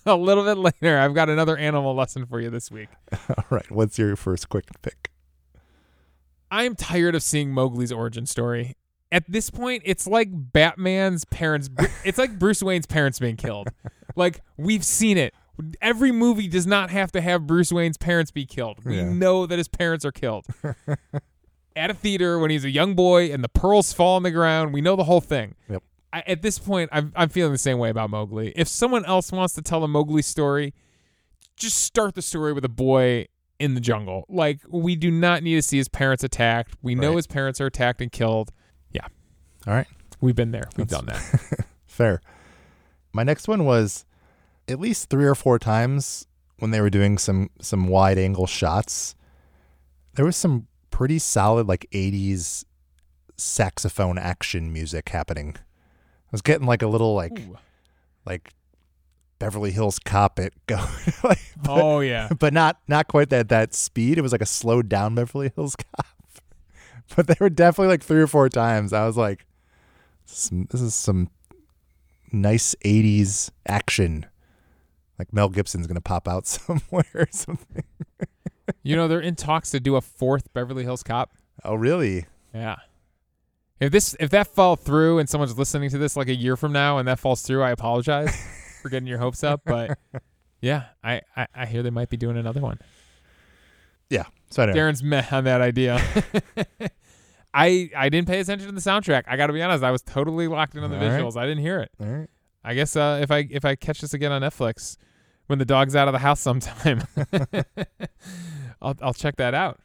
a 0.07 0.15
little 0.15 0.45
bit 0.45 0.57
later, 0.59 0.97
I've 0.97 1.13
got 1.13 1.29
another 1.29 1.57
animal 1.57 1.97
lesson 1.97 2.25
for 2.27 2.41
you 2.41 2.51
this 2.51 2.71
week. 2.71 2.89
All 3.31 3.45
right. 3.51 3.69
What's 3.69 3.99
your 3.99 4.15
first 4.15 4.49
quick 4.49 4.67
pick? 4.83 5.11
I'm 6.51 6.75
tired 6.77 7.15
of 7.15 7.23
seeing 7.23 7.51
Mowgli's 7.53 7.93
origin 7.93 8.27
story. 8.27 8.77
At 9.13 9.25
this 9.31 9.51
point, 9.51 9.83
it's 9.87 10.07
like 10.07 10.29
Batman's 10.33 11.25
parents 11.25 11.69
it's 12.05 12.19
like 12.19 12.39
Bruce 12.39 12.63
Wayne's 12.63 12.87
parents 12.87 13.19
being 13.19 13.37
killed. 13.37 13.69
Like 14.17 14.41
we've 14.57 14.85
seen 14.85 15.19
it. 15.19 15.35
Every 15.81 16.11
movie 16.11 16.49
does 16.49 16.67
not 16.67 16.91
have 16.91 17.13
to 17.13 17.21
have 17.21 17.47
Bruce 17.47 17.71
Wayne's 17.73 17.97
parents 17.97 18.31
be 18.33 18.45
killed. 18.45 18.85
We 18.85 18.97
Yeah. 18.97 19.09
know 19.13 19.47
that 19.47 19.57
his 19.59 19.69
parents 19.69 20.05
are 20.05 20.11
killed. 20.13 20.47
At 21.77 21.91
a 21.91 21.95
theater 21.95 22.39
when 22.39 22.51
he's 22.51 22.65
a 22.65 22.71
young 22.71 22.95
boy 22.95 23.33
and 23.33 23.43
the 23.43 23.49
pearls 23.49 23.93
fall 23.93 24.17
on 24.17 24.23
the 24.23 24.31
ground, 24.31 24.73
we 24.73 24.81
know 24.81 24.95
the 24.97 25.05
whole 25.05 25.21
thing. 25.21 25.55
Yep. 25.69 25.83
I, 26.13 26.23
at 26.29 26.43
this 26.43 26.59
point, 26.61 26.89
I'm, 26.93 27.13
I'm 27.17 27.29
feeling 27.29 27.51
the 27.51 27.59
same 27.59 27.79
way 27.79 27.91
about 27.91 28.11
Mowgli. 28.11 28.53
If 28.55 28.69
someone 28.69 29.05
else 29.05 29.33
wants 29.33 29.55
to 29.55 29.63
tell 29.63 29.83
a 29.83 29.89
Mowgli 29.89 30.23
story, 30.23 30.73
just 31.57 31.79
start 31.79 32.15
the 32.15 32.23
story 32.23 32.53
with 32.53 32.65
a 32.65 32.69
boy 32.69 33.27
in 33.65 33.75
the 33.75 33.81
jungle. 33.81 34.27
Like, 34.29 34.61
we 34.69 34.95
do 34.97 35.11
not 35.11 35.43
need 35.43 35.55
to 35.57 35.63
see 35.63 35.79
his 35.79 35.89
parents 35.89 36.23
attacked. 36.23 36.75
We 36.83 36.95
know 36.95 37.09
Right. 37.09 37.17
his 37.17 37.27
parents 37.27 37.61
are 37.61 37.67
attacked 37.67 38.01
and 38.03 38.13
killed. 38.13 38.53
Yeah. 38.93 39.07
All 39.67 39.75
right. 39.75 39.87
We've 40.21 40.37
been 40.37 40.51
there. 40.53 40.69
We've 40.77 40.87
That's- 40.87 41.07
done 41.07 41.47
that. 41.51 41.67
Fair. 41.87 42.21
My 43.13 43.23
next 43.23 43.49
one 43.49 43.65
was 43.65 44.05
at 44.69 44.79
least 44.81 45.09
three 45.11 45.25
or 45.27 45.35
four 45.35 45.59
times 45.59 46.27
when 46.59 46.71
they 46.71 46.81
were 46.81 46.91
doing 46.91 47.19
some 47.19 47.51
some 47.61 47.89
wide 47.89 48.19
angle 48.19 48.47
shots. 48.47 49.15
There 50.15 50.25
was 50.25 50.37
some 50.37 50.67
pretty 50.91 51.19
solid 51.19 51.67
like 51.67 51.87
80s 51.93 52.65
saxophone 53.37 54.19
action 54.19 54.73
music 54.73 55.09
happening. 55.11 55.57
I 55.57 56.31
was 56.33 56.43
getting 56.43 56.67
like 56.67 56.83
a 56.83 56.87
little 56.87 57.15
like 57.15 57.39
Ooh. 57.39 57.59
like 58.27 58.53
Beverly 59.39 59.71
Hills 59.73 59.99
Cop 59.99 60.39
it 60.39 60.55
going, 60.67 60.85
like, 61.23 61.41
but, 61.63 61.83
Oh, 61.83 62.01
yeah. 62.01 62.29
but 62.39 62.53
not 62.53 62.79
not 62.89 63.09
quite 63.09 63.31
that 63.31 63.49
that 63.49 63.75
speed. 63.75 64.19
It 64.19 64.23
was 64.23 64.33
like 64.33 64.41
a 64.43 64.47
slowed 64.47 64.89
down 64.89 65.15
Beverly 65.15 65.51
Hills 65.55 65.77
Cop. 65.97 66.07
But 67.17 67.27
there 67.27 67.37
were 67.41 67.51
definitely 67.51 67.89
like 67.89 68.03
three 68.03 68.21
or 68.21 68.27
four 68.27 68.49
times 68.49 68.93
I 68.93 69.07
was 69.07 69.17
like, 69.17 69.45
this 70.27 70.51
is 70.81 70.95
some 70.95 71.31
nice 72.33 72.75
'80s 72.85 73.51
action. 73.69 74.27
Like 75.19 75.33
Mel 75.33 75.49
Gibson's 75.49 75.87
gonna 75.87 76.01
pop 76.01 76.27
out 76.27 76.47
somewhere 76.47 77.05
or 77.15 77.29
something. 77.31 77.85
You 78.83 78.97
know, 78.97 79.07
they're 79.09 79.21
in 79.21 79.35
talks 79.37 79.71
to 79.73 79.81
do 79.81 79.97
a 79.97 80.01
fourth 80.01 80.53
Beverly 80.55 80.83
Hills 80.85 81.03
Cop. 81.03 81.31
Oh, 81.65 81.75
really? 81.75 82.27
Yeah. 82.55 82.77
If 83.81 83.93
this 83.93 84.17
if 84.19 84.31
that 84.31 84.47
fell 84.47 84.77
through 84.77 85.19
and 85.19 85.29
someone's 85.29 85.59
listening 85.59 85.91
to 85.91 85.99
this 85.99 86.17
like 86.17 86.29
a 86.29 86.35
year 86.35 86.57
from 86.57 86.73
now 86.73 86.97
and 86.99 87.07
that 87.07 87.19
falls 87.19 87.43
through, 87.43 87.63
I 87.63 87.71
apologize 87.71 88.35
for 88.85 88.91
getting 88.91 89.07
your 89.09 89.17
hopes 89.19 89.43
up. 89.43 89.63
But 89.65 89.99
yeah, 90.61 90.85
I, 91.03 91.23
I, 91.35 91.47
I 91.55 91.65
hear 91.67 91.83
they 91.83 91.89
might 91.89 92.11
be 92.11 92.19
doing 92.19 92.37
another 92.37 92.61
one. 92.61 92.79
Yeah. 94.11 94.25
So 94.51 94.63
anyway, 94.63 94.79
Darren's 94.79 95.03
meh 95.03 95.25
on 95.33 95.45
that 95.45 95.63
idea. 95.63 95.99
I 97.55 97.89
I 97.97 98.11
didn't 98.11 98.29
pay 98.29 98.41
attention 98.41 98.69
to 98.69 98.75
the 98.75 98.81
soundtrack. 98.83 99.23
I 99.27 99.39
got 99.39 99.47
to 99.47 99.55
be 99.55 99.63
honest. 99.63 99.83
I 99.83 99.91
was 99.91 100.03
totally 100.03 100.47
locked 100.47 100.75
in 100.75 100.85
on 100.85 100.91
the 100.91 100.99
All 100.99 101.03
right. 101.03 101.19
visuals. 101.23 101.37
I 101.37 101.47
didn't 101.47 101.63
hear 101.63 101.81
it. 101.81 101.91
all 101.99 102.07
right. 102.07 102.29
I 102.63 102.75
guess 102.75 102.95
uh, 102.95 103.21
if 103.23 103.31
I 103.31 103.49
if 103.51 103.65
I 103.65 103.75
catch 103.75 104.03
this 104.03 104.13
again 104.13 104.31
on 104.31 104.43
Netflix 104.43 104.99
when 105.47 105.59
the 105.59 105.65
dog's 105.65 105.97
out 105.97 106.07
of 106.09 106.13
the 106.13 106.19
house 106.19 106.41
sometime, 106.41 107.03
I'll 108.83 108.97
I'll 109.01 109.15
check 109.15 109.37
that 109.37 109.55
out. 109.55 109.81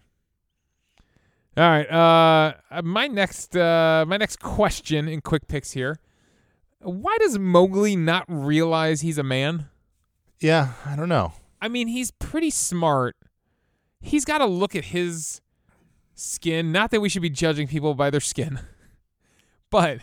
All 1.58 1.64
right. 1.64 1.90
Uh, 1.90 2.82
my 2.84 3.08
next 3.08 3.56
uh 3.56 4.04
my 4.08 4.18
next 4.18 4.40
question 4.42 5.08
in 5.08 5.22
quick 5.22 5.48
picks 5.48 5.72
here. 5.72 6.00
Why 6.82 7.18
does 7.20 7.38
Mowgli 7.38 7.96
not 7.96 8.26
realize 8.28 9.02
he's 9.02 9.18
a 9.18 9.24
man? 9.24 9.68
Yeah, 10.40 10.74
I 10.86 10.96
don't 10.96 11.10
know. 11.10 11.34
I 11.62 11.68
mean, 11.68 11.88
he's 11.90 12.12
pretty 12.12 12.50
smart. 12.50 13.16
He's 14.00 14.24
got 14.24 14.38
to 14.38 14.46
look 14.46 14.76
at 14.76 14.86
his 14.86 15.42
skin. 16.16 16.72
Not 16.72 16.92
that 16.92 17.02
we 17.02 17.10
should 17.10 17.22
be 17.22 17.30
judging 17.30 17.68
people 17.68 17.94
by 17.96 18.10
their 18.10 18.22
skin, 18.22 18.60
but 19.70 20.00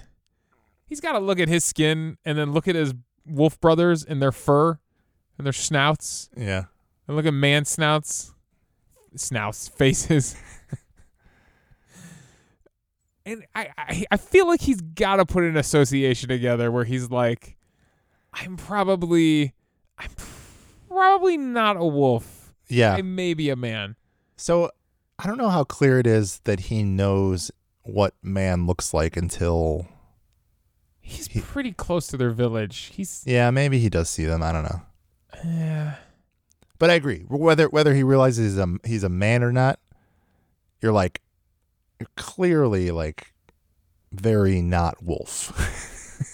he's 0.85 1.01
got 1.01 1.13
to 1.13 1.19
look 1.19 1.41
at 1.41 1.49
his 1.49 1.65
skin 1.65 2.19
and 2.25 2.37
then 2.37 2.53
look 2.53 2.69
at 2.69 2.75
his 2.75 2.93
wolf 3.25 3.59
brothers 3.61 4.05
and 4.05 4.21
their 4.21 4.33
fur 4.33 4.79
and 5.39 5.47
their 5.47 5.53
snouts 5.55 6.29
Yeah. 6.37 6.65
and 7.09 7.17
look 7.17 7.25
at 7.27 7.33
man 7.35 7.65
snouts, 7.65 8.35
snouts, 9.17 9.69
faces. 9.69 10.37
and 13.27 13.45
I, 13.55 13.69
I, 13.77 14.05
I 14.13 14.17
feel 14.17 14.47
like 14.47 14.61
he's 14.63 14.81
got 14.81 15.17
to 15.17 15.27
put 15.27 15.45
an 15.45 15.57
association 15.59 16.29
together 16.31 16.71
where 16.73 16.85
he's 16.85 17.11
like, 17.11 17.57
I'm 18.33 18.57
probably, 18.57 19.53
I'm 19.99 20.11
probably 20.89 21.37
not 21.37 21.77
a 21.77 21.85
wolf. 21.85 22.55
Yeah. 22.69 22.95
I 22.95 23.03
may 23.03 23.35
be 23.35 23.51
a 23.51 23.57
man. 23.57 23.97
So 24.37 24.71
I 25.19 25.27
don't 25.27 25.37
know 25.39 25.49
how 25.51 25.65
clear 25.65 25.99
it 25.99 26.07
is 26.07 26.41
that 26.45 26.61
he 26.61 26.83
knows 26.83 27.51
what 27.83 28.15
man 28.23 28.67
looks 28.67 28.95
like 28.95 29.17
until 29.17 29.87
He's 31.01 31.29
He- 31.29 31.41
pretty 31.41 31.73
close 31.73 32.09
to 32.09 32.17
their 32.17 32.31
village. 32.31 32.91
He's, 32.95 33.23
yeah, 33.27 33.51
maybe 33.53 33.79
he 33.79 33.89
does 33.89 34.09
see 34.11 34.25
them. 34.25 34.43
I 34.43 34.51
don't 34.51 34.65
know. 34.65 34.83
yeah. 35.45 35.95
But 36.79 36.91
I 36.91 36.95
agree. 36.95 37.21
Whether 37.29 37.69
whether 37.69 37.95
he 37.95 38.03
realizes 38.03 38.53
he's 38.55 38.59
a, 38.59 38.77
he's 38.85 39.05
a 39.05 39.09
man 39.09 39.43
or 39.43 39.53
not, 39.53 39.79
you're 40.83 40.93
like 40.93 41.23
clearly 42.17 42.91
like 42.91 43.33
very 44.13 44.63
not 44.63 45.03
wolf. 45.03 45.53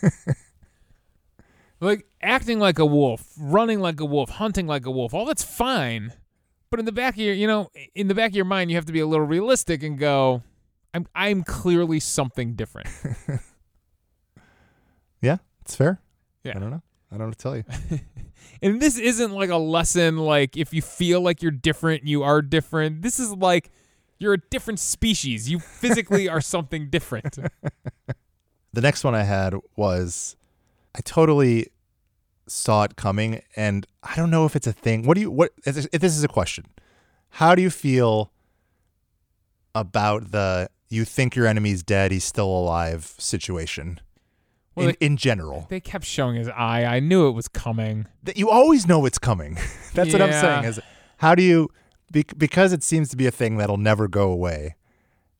like 1.80 2.06
acting 2.22 2.58
like 2.58 2.78
a 2.78 2.86
wolf, 2.86 3.32
running 3.38 3.80
like 3.80 4.00
a 4.00 4.04
wolf, 4.04 4.30
hunting 4.30 4.66
like 4.66 4.86
a 4.86 4.90
wolf, 4.90 5.14
all 5.14 5.24
that's 5.24 5.42
fine. 5.42 6.12
But 6.70 6.80
in 6.80 6.86
the 6.86 6.92
back 6.92 7.14
of 7.14 7.20
your, 7.20 7.34
you 7.34 7.46
know, 7.46 7.70
in 7.94 8.08
the 8.08 8.14
back 8.14 8.30
of 8.30 8.36
your 8.36 8.46
mind, 8.46 8.70
you 8.70 8.76
have 8.76 8.86
to 8.86 8.92
be 8.92 9.00
a 9.00 9.06
little 9.06 9.26
realistic 9.26 9.82
and 9.82 9.98
go, 9.98 10.42
I'm 10.94 11.06
I'm 11.14 11.42
clearly 11.42 12.00
something 12.00 12.54
different. 12.54 12.88
yeah, 15.20 15.38
it's 15.62 15.74
fair. 15.74 16.00
Yeah. 16.44 16.52
I 16.56 16.60
don't 16.60 16.70
know. 16.70 16.82
I 17.10 17.18
don't 17.18 17.26
know 17.26 17.32
to 17.32 17.38
tell 17.38 17.56
you. 17.56 17.64
and 18.62 18.80
this 18.80 18.98
isn't 18.98 19.32
like 19.32 19.50
a 19.50 19.56
lesson 19.56 20.16
like 20.16 20.56
if 20.56 20.72
you 20.72 20.82
feel 20.82 21.20
like 21.20 21.42
you're 21.42 21.50
different, 21.50 22.06
you 22.06 22.22
are 22.22 22.40
different. 22.40 23.02
This 23.02 23.20
is 23.20 23.32
like 23.32 23.70
you're 24.22 24.34
a 24.34 24.38
different 24.50 24.78
species. 24.78 25.50
You 25.50 25.58
physically 25.58 26.28
are 26.28 26.40
something 26.40 26.88
different. 26.88 27.38
The 28.74 28.80
next 28.80 29.04
one 29.04 29.14
I 29.14 29.24
had 29.24 29.54
was 29.76 30.34
I 30.94 31.00
totally 31.02 31.68
saw 32.46 32.84
it 32.84 32.96
coming 32.96 33.42
and 33.54 33.86
I 34.02 34.16
don't 34.16 34.30
know 34.30 34.46
if 34.46 34.56
it's 34.56 34.66
a 34.66 34.72
thing. 34.72 35.02
What 35.02 35.14
do 35.14 35.20
you 35.20 35.30
what 35.30 35.52
if 35.66 35.74
this 35.74 36.16
is 36.16 36.24
a 36.24 36.28
question. 36.28 36.64
How 37.36 37.54
do 37.54 37.60
you 37.60 37.68
feel 37.68 38.32
about 39.74 40.32
the 40.32 40.70
you 40.88 41.04
think 41.04 41.36
your 41.36 41.46
enemy's 41.46 41.82
dead, 41.82 42.12
he's 42.12 42.24
still 42.24 42.48
alive 42.48 43.14
situation? 43.18 44.00
Well, 44.74 44.88
in, 44.88 44.96
in 45.00 45.16
general. 45.18 45.66
They 45.68 45.80
kept 45.80 46.06
showing 46.06 46.36
his 46.36 46.48
eye. 46.48 46.84
I 46.84 46.98
knew 46.98 47.28
it 47.28 47.32
was 47.32 47.48
coming. 47.48 48.06
That 48.22 48.38
you 48.38 48.48
always 48.48 48.86
know 48.86 49.04
it's 49.04 49.18
coming. 49.18 49.58
That's 49.92 50.14
what 50.14 50.22
I'm 50.22 50.32
saying 50.32 50.64
is 50.64 50.80
how 51.18 51.34
do 51.34 51.42
you 51.42 51.68
bec- 52.12 52.38
because 52.38 52.72
it 52.72 52.82
seems 52.82 53.08
to 53.10 53.16
be 53.16 53.26
a 53.26 53.30
thing 53.30 53.56
that'll 53.56 53.76
never 53.78 54.06
go 54.08 54.30
away. 54.30 54.76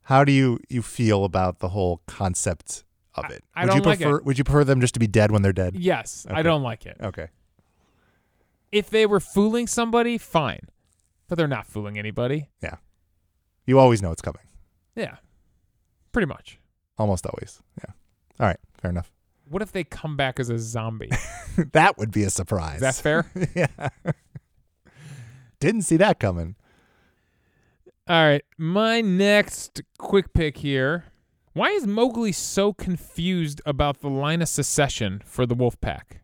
How 0.02 0.24
do 0.24 0.32
you 0.32 0.58
you 0.68 0.82
feel 0.82 1.24
about 1.24 1.60
the 1.60 1.68
whole 1.68 2.02
concept 2.06 2.84
of 3.14 3.30
it? 3.30 3.44
I 3.54 3.62
would 3.62 3.68
don't 3.68 3.76
you 3.76 3.82
like 3.82 4.00
prefer 4.00 4.16
it. 4.18 4.24
would 4.24 4.38
you 4.38 4.44
prefer 4.44 4.64
them 4.64 4.80
just 4.80 4.94
to 4.94 5.00
be 5.00 5.06
dead 5.06 5.30
when 5.30 5.42
they're 5.42 5.52
dead? 5.52 5.76
Yes, 5.76 6.26
I 6.28 6.42
don't 6.42 6.62
like 6.62 6.86
it. 6.86 6.96
Okay. 7.00 7.28
If 8.72 8.88
they 8.90 9.06
were 9.06 9.20
fooling 9.20 9.66
somebody, 9.66 10.18
fine. 10.18 10.60
But 11.28 11.36
they're 11.36 11.46
not 11.46 11.66
fooling 11.66 11.98
anybody. 11.98 12.48
Yeah. 12.62 12.76
You 13.66 13.78
always 13.78 14.02
know 14.02 14.10
it's 14.10 14.22
coming. 14.22 14.42
Yeah. 14.96 15.16
Pretty 16.10 16.26
much. 16.26 16.58
Almost 16.98 17.26
always. 17.26 17.60
Yeah. 17.78 17.92
All 18.40 18.46
right. 18.46 18.58
Fair 18.80 18.90
enough. 18.90 19.12
What 19.48 19.62
if 19.62 19.72
they 19.72 19.84
come 19.84 20.16
back 20.16 20.40
as 20.40 20.48
a 20.48 20.58
zombie? 20.58 21.10
that 21.72 21.98
would 21.98 22.10
be 22.10 22.24
a 22.24 22.30
surprise. 22.30 22.76
Is 22.76 22.80
that 22.80 22.94
fair? 22.94 23.30
yeah. 23.54 23.88
Didn't 25.60 25.82
see 25.82 25.96
that 25.98 26.18
coming. 26.18 26.56
All 28.08 28.24
right. 28.24 28.44
My 28.58 29.00
next 29.00 29.82
quick 29.98 30.34
pick 30.34 30.58
here. 30.58 31.04
Why 31.52 31.68
is 31.68 31.86
Mowgli 31.86 32.32
so 32.32 32.72
confused 32.72 33.60
about 33.66 34.00
the 34.00 34.08
line 34.08 34.42
of 34.42 34.48
secession 34.48 35.22
for 35.24 35.46
the 35.46 35.54
wolf 35.54 35.80
pack? 35.80 36.22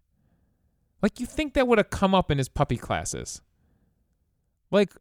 Like, 1.03 1.20
you 1.20 1.26
think 1.26 1.55
that 1.55 1.68
would 1.68 1.79
have 1.79 1.91
come 1.91 2.14
up 2.14 2.31
in 2.31 2.39
his 2.39 2.49
puppy 2.49 2.76
classes. 2.76 3.43
Like, 4.70 4.95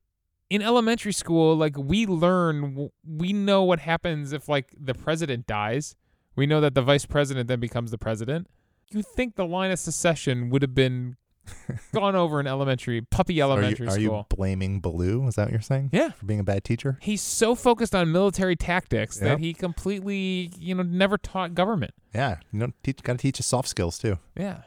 in 0.49 0.61
elementary 0.61 1.11
school, 1.11 1.55
like 1.55 1.78
we 1.78 2.05
learn, 2.05 2.89
we 3.05 3.34
know 3.34 3.63
what 3.63 3.80
happens 3.80 4.32
if 4.32 4.47
like 4.47 4.73
the 4.80 4.93
president 4.93 5.47
dies. 5.47 5.95
We 6.36 6.45
know 6.45 6.61
that 6.61 6.75
the 6.75 6.82
vice 6.82 7.05
president 7.05 7.47
then 7.47 7.59
becomes 7.59 7.91
the 7.91 7.97
president. 7.97 8.47
You 8.91 9.01
think 9.01 9.36
the 9.36 9.45
line 9.45 9.71
of 9.71 9.80
secession 9.80 10.49
would 10.49 10.61
have 10.61 10.75
been 10.75 11.17
gone 11.93 12.15
over 12.15 12.39
in 12.39 12.47
elementary, 12.47 13.01
puppy 13.01 13.41
elementary 13.41 13.87
are 13.87 13.97
you, 13.97 14.05
school? 14.07 14.15
Are 14.15 14.19
you 14.19 14.25
blaming 14.35 14.79
Baloo? 14.81 15.27
Is 15.27 15.35
that 15.35 15.43
what 15.45 15.51
you're 15.51 15.61
saying? 15.61 15.89
Yeah. 15.93 16.09
For 16.11 16.25
being 16.25 16.39
a 16.39 16.43
bad 16.43 16.63
teacher? 16.63 16.97
He's 17.01 17.21
so 17.21 17.55
focused 17.55 17.93
on 17.95 18.11
military 18.11 18.55
tactics 18.55 19.19
Yep. 19.21 19.29
that 19.29 19.39
he 19.39 19.53
completely, 19.53 20.51
you 20.57 20.75
know, 20.75 20.83
never 20.83 21.17
taught 21.17 21.53
government. 21.53 21.93
Yeah. 22.13 22.37
You 22.51 22.59
know, 22.59 22.67
teach, 22.83 23.01
got 23.03 23.13
to 23.13 23.17
teach 23.19 23.39
us 23.39 23.45
soft 23.45 23.67
skills 23.67 23.97
too. 23.97 24.17
Yeah. 24.35 24.61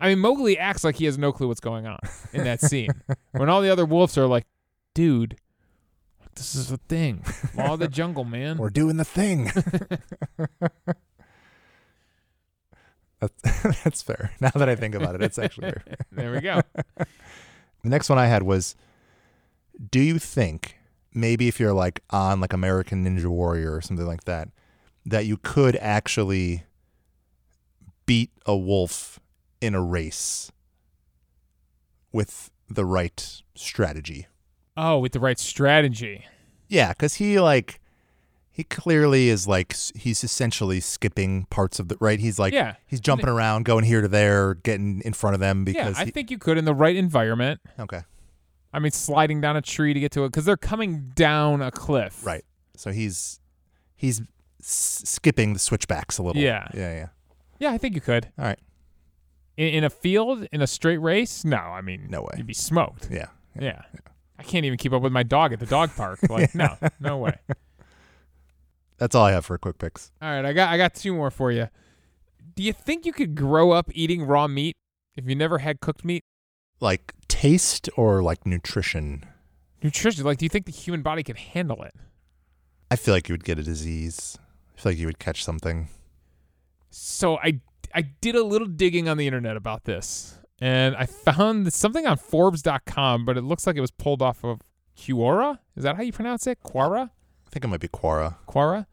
I 0.00 0.08
mean, 0.08 0.18
Mowgli 0.18 0.58
acts 0.58 0.82
like 0.82 0.96
he 0.96 1.04
has 1.04 1.16
no 1.16 1.32
clue 1.32 1.46
what's 1.48 1.60
going 1.60 1.86
on 1.86 1.98
in 2.32 2.44
that 2.44 2.60
scene. 2.60 2.90
when 3.32 3.48
all 3.48 3.60
the 3.60 3.70
other 3.70 3.84
wolves 3.84 4.18
are 4.18 4.26
like, 4.26 4.46
dude, 4.94 5.36
this 6.34 6.54
is 6.54 6.72
a 6.72 6.76
thing. 6.76 7.24
Law 7.54 7.74
of 7.74 7.78
the 7.78 7.88
jungle, 7.88 8.24
man. 8.24 8.58
We're 8.58 8.70
doing 8.70 8.96
the 8.96 9.04
thing. 9.04 9.50
that's, 13.22 13.82
that's 13.84 14.02
fair. 14.02 14.32
Now 14.40 14.50
that 14.50 14.68
I 14.68 14.74
think 14.74 14.94
about 14.94 15.14
it, 15.14 15.22
it's 15.22 15.38
actually 15.38 15.70
fair. 15.70 15.84
there 16.12 16.32
we 16.32 16.40
go. 16.40 16.60
The 17.82 17.88
next 17.88 18.08
one 18.08 18.16
I 18.16 18.26
had 18.26 18.44
was 18.44 18.76
Do 19.90 19.98
you 19.98 20.20
think 20.20 20.78
maybe 21.12 21.48
if 21.48 21.58
you're 21.58 21.72
like 21.72 22.00
on 22.10 22.40
like 22.40 22.52
American 22.52 23.04
Ninja 23.04 23.26
Warrior 23.26 23.74
or 23.74 23.80
something 23.80 24.06
like 24.06 24.22
that, 24.22 24.50
that 25.04 25.26
you 25.26 25.36
could 25.36 25.74
actually 25.76 26.62
beat 28.06 28.30
a 28.46 28.56
wolf 28.56 29.18
in 29.60 29.74
a 29.74 29.82
race 29.82 30.52
with 32.12 32.52
the 32.68 32.84
right 32.84 33.42
strategy? 33.56 34.28
Oh, 34.76 35.00
with 35.00 35.10
the 35.10 35.20
right 35.20 35.40
strategy. 35.40 36.24
Yeah, 36.68 36.90
because 36.90 37.14
he 37.14 37.40
like 37.40 37.80
he 38.52 38.64
clearly 38.64 39.28
is 39.30 39.48
like 39.48 39.74
he's 39.94 40.22
essentially 40.22 40.78
skipping 40.80 41.46
parts 41.46 41.80
of 41.80 41.88
the 41.88 41.96
right. 42.00 42.20
He's 42.20 42.38
like 42.38 42.52
Yeah. 42.52 42.74
he's 42.86 43.00
jumping 43.00 43.28
around, 43.28 43.64
going 43.64 43.84
here 43.84 44.00
to 44.02 44.08
there, 44.08 44.54
getting 44.54 45.00
in 45.04 45.14
front 45.14 45.34
of 45.34 45.40
them 45.40 45.60
Yeah, 45.60 45.64
because 45.64 45.98
I 45.98 46.04
he, 46.04 46.10
think 46.10 46.30
you 46.30 46.38
could 46.38 46.58
in 46.58 46.64
the 46.66 46.74
right 46.74 46.94
environment. 46.96 47.60
okay, 47.80 48.02
I 48.72 48.78
mean, 48.78 48.92
sliding 48.92 49.40
down 49.40 49.56
a 49.56 49.62
tree 49.62 49.94
to 49.94 50.00
get 50.00 50.12
to 50.12 50.24
it 50.24 50.28
because 50.28 50.44
they're 50.44 50.56
coming 50.56 51.12
down 51.14 51.62
a 51.62 51.70
cliff. 51.70 52.24
right. 52.26 52.44
So 52.76 52.90
he's 52.92 53.40
he's 53.96 54.20
s- 54.60 55.02
skipping 55.04 55.52
the 55.54 55.58
switchbacks 55.58 56.18
a 56.18 56.22
little. 56.22 56.40
Yeah. 56.42 56.66
yeah, 56.74 56.92
yeah. 56.94 57.06
Yeah, 57.58 57.70
I 57.72 57.78
think 57.78 57.94
you 57.94 58.00
could. 58.00 58.28
All 58.38 58.44
right, 58.44 58.58
In, 59.56 59.68
in 59.68 59.84
a 59.84 59.90
field, 59.90 60.46
in 60.52 60.60
a 60.62 60.66
straight 60.66 60.98
race? 60.98 61.44
No, 61.44 61.56
I 61.58 61.80
mean, 61.80 62.08
No 62.10 62.22
way. 62.22 62.30
You'd 62.36 62.46
be 62.46 62.54
smoked. 62.54 63.08
yeah. 63.10 63.26
Yeah. 63.58 63.82
I 64.38 64.42
can't 64.42 64.64
even 64.64 64.78
keep 64.78 64.92
up 64.92 65.02
with 65.02 65.12
my 65.12 65.22
dog 65.22 65.52
at 65.52 65.60
the 65.60 65.66
dog 65.66 65.90
park. 65.94 66.18
Like, 66.28 66.54
no, 66.54 66.76
no 66.98 67.18
way. 67.18 67.36
That's 69.02 69.16
all 69.16 69.24
I 69.24 69.32
have 69.32 69.44
for 69.44 69.58
quick 69.58 69.78
picks. 69.78 70.12
All 70.22 70.30
right, 70.30 70.44
I 70.44 70.52
got 70.52 70.68
I 70.68 70.76
got 70.76 70.94
two 70.94 71.12
more 71.12 71.32
for 71.32 71.50
you. 71.50 71.68
Do 72.54 72.62
you 72.62 72.72
think 72.72 73.04
you 73.04 73.12
could 73.12 73.34
grow 73.34 73.72
up 73.72 73.90
eating 73.92 74.22
raw 74.22 74.46
meat 74.46 74.76
if 75.16 75.28
you 75.28 75.34
never 75.34 75.58
had 75.58 75.80
cooked 75.80 76.04
meat? 76.04 76.22
Like 76.78 77.12
taste 77.26 77.90
or 77.96 78.22
like 78.22 78.46
nutrition. 78.46 79.24
Nutrition, 79.82 80.24
like, 80.24 80.38
do 80.38 80.44
you 80.44 80.48
think 80.48 80.66
the 80.66 80.70
human 80.70 81.02
body 81.02 81.24
can 81.24 81.34
handle 81.34 81.82
it? 81.82 81.94
I 82.92 82.94
feel 82.94 83.12
like 83.12 83.28
you 83.28 83.32
would 83.32 83.42
get 83.42 83.58
a 83.58 83.64
disease. 83.64 84.38
I 84.76 84.80
feel 84.80 84.92
like 84.92 84.98
you 85.00 85.06
would 85.06 85.18
catch 85.18 85.44
something. 85.44 85.88
So 86.90 87.38
I 87.38 87.58
I 87.92 88.02
did 88.02 88.36
a 88.36 88.44
little 88.44 88.68
digging 88.68 89.08
on 89.08 89.16
the 89.16 89.26
internet 89.26 89.56
about 89.56 89.82
this, 89.82 90.38
and 90.60 90.94
I 90.94 91.06
found 91.06 91.72
something 91.72 92.06
on 92.06 92.18
Forbes.com, 92.18 93.24
but 93.24 93.36
it 93.36 93.42
looks 93.42 93.66
like 93.66 93.74
it 93.74 93.80
was 93.80 93.90
pulled 93.90 94.22
off 94.22 94.44
of 94.44 94.60
Quora. 94.96 95.58
Is 95.74 95.82
that 95.82 95.96
how 95.96 96.02
you 96.02 96.12
pronounce 96.12 96.46
it? 96.46 96.62
Quora? 96.62 97.10
I 97.52 97.54
think 97.54 97.64
it 97.66 97.68
might 97.68 97.80
be 97.80 97.88
Quora. 97.88 98.36
Quora? 98.48 98.86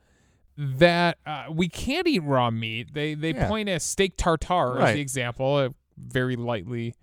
That 0.57 1.17
uh, 1.25 1.45
we 1.49 1.69
can't 1.69 2.05
eat 2.07 2.19
raw 2.23 2.51
meat. 2.51 2.93
They 2.93 3.13
they 3.13 3.33
Yeah. 3.33 3.47
point 3.47 3.69
at 3.69 3.81
steak 3.81 4.17
tartare 4.17 4.73
as 4.75 4.79
Right. 4.83 4.93
the 4.95 4.99
example, 5.01 5.57
a 5.59 5.73
very 5.97 6.35
lightly 6.35 6.93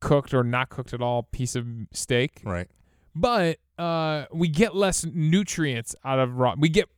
cooked 0.00 0.32
or 0.32 0.44
not 0.44 0.68
cooked 0.68 0.92
at 0.94 1.00
all 1.02 1.24
piece 1.24 1.56
of 1.56 1.66
steak. 1.92 2.40
Right. 2.44 2.68
but 3.14 3.58
uh, 3.78 4.26
we 4.32 4.46
get 4.48 4.76
less 4.76 5.04
nutrients 5.04 5.94
out 6.04 6.18
of 6.18 6.36
raw. 6.36 6.54
We 6.56 6.68
get 6.68 6.88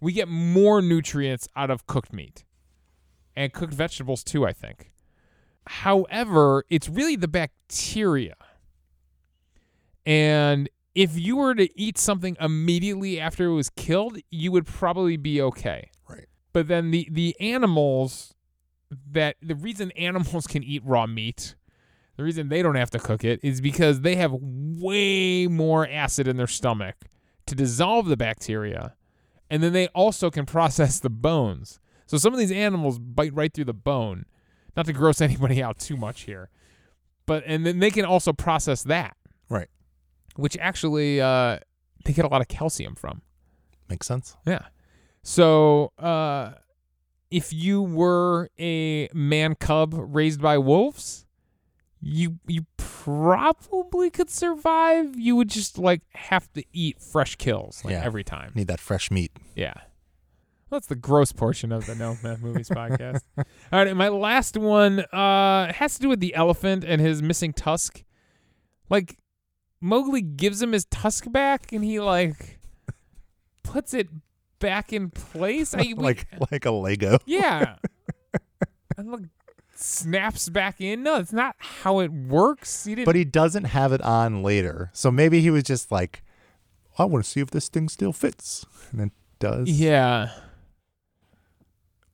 we 0.00 0.12
get 0.12 0.26
more 0.28 0.82
nutrients 0.82 1.48
out 1.54 1.70
of 1.70 1.86
cooked 1.86 2.12
meat 2.12 2.44
and 3.36 3.52
cooked 3.52 3.72
vegetables 3.74 4.24
too. 4.24 4.44
I 4.44 4.52
think. 4.52 4.90
However, 5.68 6.64
it's 6.70 6.88
really 6.88 7.14
the 7.16 7.28
bacteria, 7.28 8.34
and 10.04 10.68
if 10.96 11.18
you 11.18 11.36
were 11.36 11.54
to 11.54 11.68
eat 11.80 11.98
something 11.98 12.36
immediately 12.40 13.20
after 13.20 13.46
it 13.46 13.54
was 13.54 13.70
killed, 13.70 14.18
you 14.30 14.50
would 14.50 14.66
probably 14.66 15.16
be 15.16 15.40
okay. 15.40 15.90
Right. 16.08 16.26
But 16.52 16.66
then 16.66 16.90
the 16.90 17.08
the 17.10 17.36
animals 17.38 18.34
that 19.12 19.36
the 19.40 19.54
reason 19.54 19.90
animals 19.92 20.46
can 20.46 20.62
eat 20.64 20.82
raw 20.84 21.06
meat 21.06 21.54
the 22.16 22.24
reason 22.24 22.48
they 22.48 22.62
don't 22.62 22.76
have 22.76 22.90
to 22.90 22.98
cook 22.98 23.24
it 23.24 23.40
is 23.42 23.60
because 23.60 24.00
they 24.00 24.16
have 24.16 24.32
way 24.32 25.46
more 25.46 25.86
acid 25.86 26.26
in 26.26 26.36
their 26.36 26.46
stomach 26.46 26.96
to 27.46 27.54
dissolve 27.54 28.06
the 28.06 28.16
bacteria. 28.16 28.94
And 29.50 29.62
then 29.62 29.72
they 29.72 29.88
also 29.88 30.30
can 30.30 30.46
process 30.46 30.98
the 30.98 31.10
bones. 31.10 31.78
So 32.06 32.16
some 32.16 32.32
of 32.32 32.38
these 32.38 32.52
animals 32.52 32.98
bite 32.98 33.34
right 33.34 33.52
through 33.52 33.66
the 33.66 33.74
bone. 33.74 34.24
Not 34.76 34.86
to 34.86 34.92
gross 34.92 35.20
anybody 35.20 35.62
out 35.62 35.78
too 35.78 35.96
much 35.96 36.22
here. 36.22 36.50
But 37.26 37.42
and 37.46 37.66
then 37.66 37.80
they 37.80 37.90
can 37.90 38.04
also 38.04 38.32
process 38.32 38.82
that. 38.84 39.16
Which 40.36 40.56
actually 40.58 41.20
uh, 41.20 41.58
they 42.04 42.12
get 42.12 42.24
a 42.24 42.28
lot 42.28 42.40
of 42.40 42.48
calcium 42.48 42.94
from. 42.94 43.22
Makes 43.88 44.06
sense. 44.06 44.36
Yeah. 44.46 44.66
So, 45.22 45.92
uh, 45.98 46.52
if 47.30 47.52
you 47.52 47.82
were 47.82 48.48
a 48.58 49.08
man 49.12 49.54
cub 49.56 49.94
raised 49.96 50.40
by 50.40 50.58
wolves, 50.58 51.26
you 52.00 52.38
you 52.46 52.66
probably 52.76 54.10
could 54.10 54.30
survive. 54.30 55.18
You 55.18 55.34
would 55.36 55.48
just 55.48 55.78
like 55.78 56.02
have 56.14 56.52
to 56.52 56.64
eat 56.72 57.00
fresh 57.00 57.36
kills 57.36 57.84
like 57.84 57.92
Yeah. 57.92 58.04
every 58.04 58.22
time. 58.24 58.52
Need 58.54 58.68
that 58.68 58.80
fresh 58.80 59.10
meat. 59.10 59.32
Yeah. 59.54 59.74
Well, 60.68 60.80
that's 60.80 60.88
the 60.88 60.96
gross 60.96 61.32
portion 61.32 61.70
of 61.72 61.86
the 61.86 61.94
No 61.94 62.16
Meh 62.22 62.36
Movies 62.40 62.68
podcast. 62.68 63.20
All 63.38 63.44
right, 63.72 63.86
and 63.86 63.96
my 63.96 64.08
last 64.08 64.56
one 64.56 65.00
uh 65.12 65.72
has 65.72 65.94
to 65.96 66.00
do 66.02 66.08
with 66.08 66.20
the 66.20 66.34
elephant 66.34 66.84
and 66.84 67.00
his 67.00 67.22
missing 67.22 67.52
tusk. 67.52 68.02
Like 68.90 69.18
Mowgli 69.80 70.22
gives 70.22 70.62
him 70.62 70.72
his 70.72 70.84
tusk 70.86 71.30
back 71.30 71.72
and 71.72 71.84
he 71.84 72.00
like 72.00 72.58
puts 73.62 73.92
it 73.94 74.08
back 74.58 74.92
in 74.92 75.10
place. 75.10 75.74
I, 75.74 75.82
we- 75.82 75.94
like 75.96 76.26
like 76.50 76.64
a 76.64 76.70
Lego. 76.70 77.18
yeah. 77.26 77.76
and 78.96 79.12
like 79.12 79.24
snaps 79.74 80.48
back 80.48 80.80
in. 80.80 81.02
No, 81.02 81.16
it's 81.16 81.32
not 81.32 81.54
how 81.58 82.00
it 82.00 82.10
works. 82.10 82.84
He 82.84 82.94
didn't 82.94 83.06
But 83.06 83.14
he 83.16 83.24
doesn't 83.24 83.64
have 83.64 83.92
it 83.92 84.00
on 84.02 84.42
later. 84.42 84.90
So 84.94 85.10
maybe 85.10 85.40
he 85.40 85.50
was 85.50 85.62
just 85.64 85.92
like, 85.92 86.22
I 86.98 87.04
want 87.04 87.24
to 87.24 87.30
see 87.30 87.40
if 87.40 87.50
this 87.50 87.68
thing 87.68 87.88
still 87.90 88.12
fits. 88.14 88.64
And 88.92 89.00
it 89.02 89.12
does. 89.38 89.68
Yeah. 89.68 90.30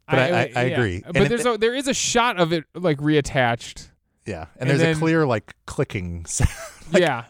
But 0.08 0.18
I- 0.18 0.24
I- 0.28 0.40
I 0.42 0.44
yeah. 0.44 0.60
agree. 0.60 1.02
But 1.06 1.16
And 1.16 1.24
it- 1.26 1.28
there's 1.28 1.46
a 1.46 1.56
there 1.56 1.74
is 1.74 1.86
a 1.88 1.94
shot 1.94 2.38
of 2.40 2.52
it 2.52 2.64
like 2.74 2.98
reattached. 2.98 3.88
Yeah. 4.26 4.46
And 4.56 4.62
And, 4.62 4.70
there's 4.70 4.80
then- 4.80 4.96
a 4.96 4.98
clear 4.98 5.26
like 5.26 5.54
clicking 5.66 6.24
sound. 6.26 6.50
Yeah. 6.92 7.24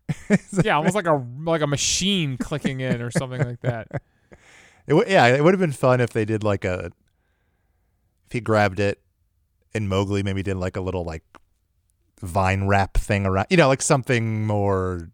yeah, 0.64 0.76
almost 0.76 0.94
like 0.94 1.06
a 1.06 1.24
like 1.40 1.62
a 1.62 1.66
machine 1.66 2.36
clicking 2.36 2.80
in 2.80 3.00
or 3.02 3.10
something 3.10 3.42
like 3.42 3.60
that. 3.62 3.88
It 4.86 4.92
w- 4.92 5.10
yeah, 5.10 5.24
it 5.28 5.42
would 5.42 5.54
have 5.54 5.60
been 5.60 5.72
fun 5.72 6.02
if 6.02 6.10
they 6.10 6.26
did 6.26 6.44
like 6.44 6.66
a 6.66 6.90
if 8.26 8.32
he 8.32 8.40
grabbed 8.40 8.78
it 8.78 9.00
and 9.74 9.88
Mowgli 9.88 10.22
maybe 10.22 10.42
did 10.42 10.58
like 10.58 10.76
a 10.76 10.82
little 10.82 11.04
like 11.04 11.22
vine 12.20 12.66
wrap 12.66 12.94
thing 12.98 13.24
around 13.24 13.46
you 13.48 13.56
know, 13.56 13.66
like 13.68 13.80
something 13.80 14.46
more 14.46 15.08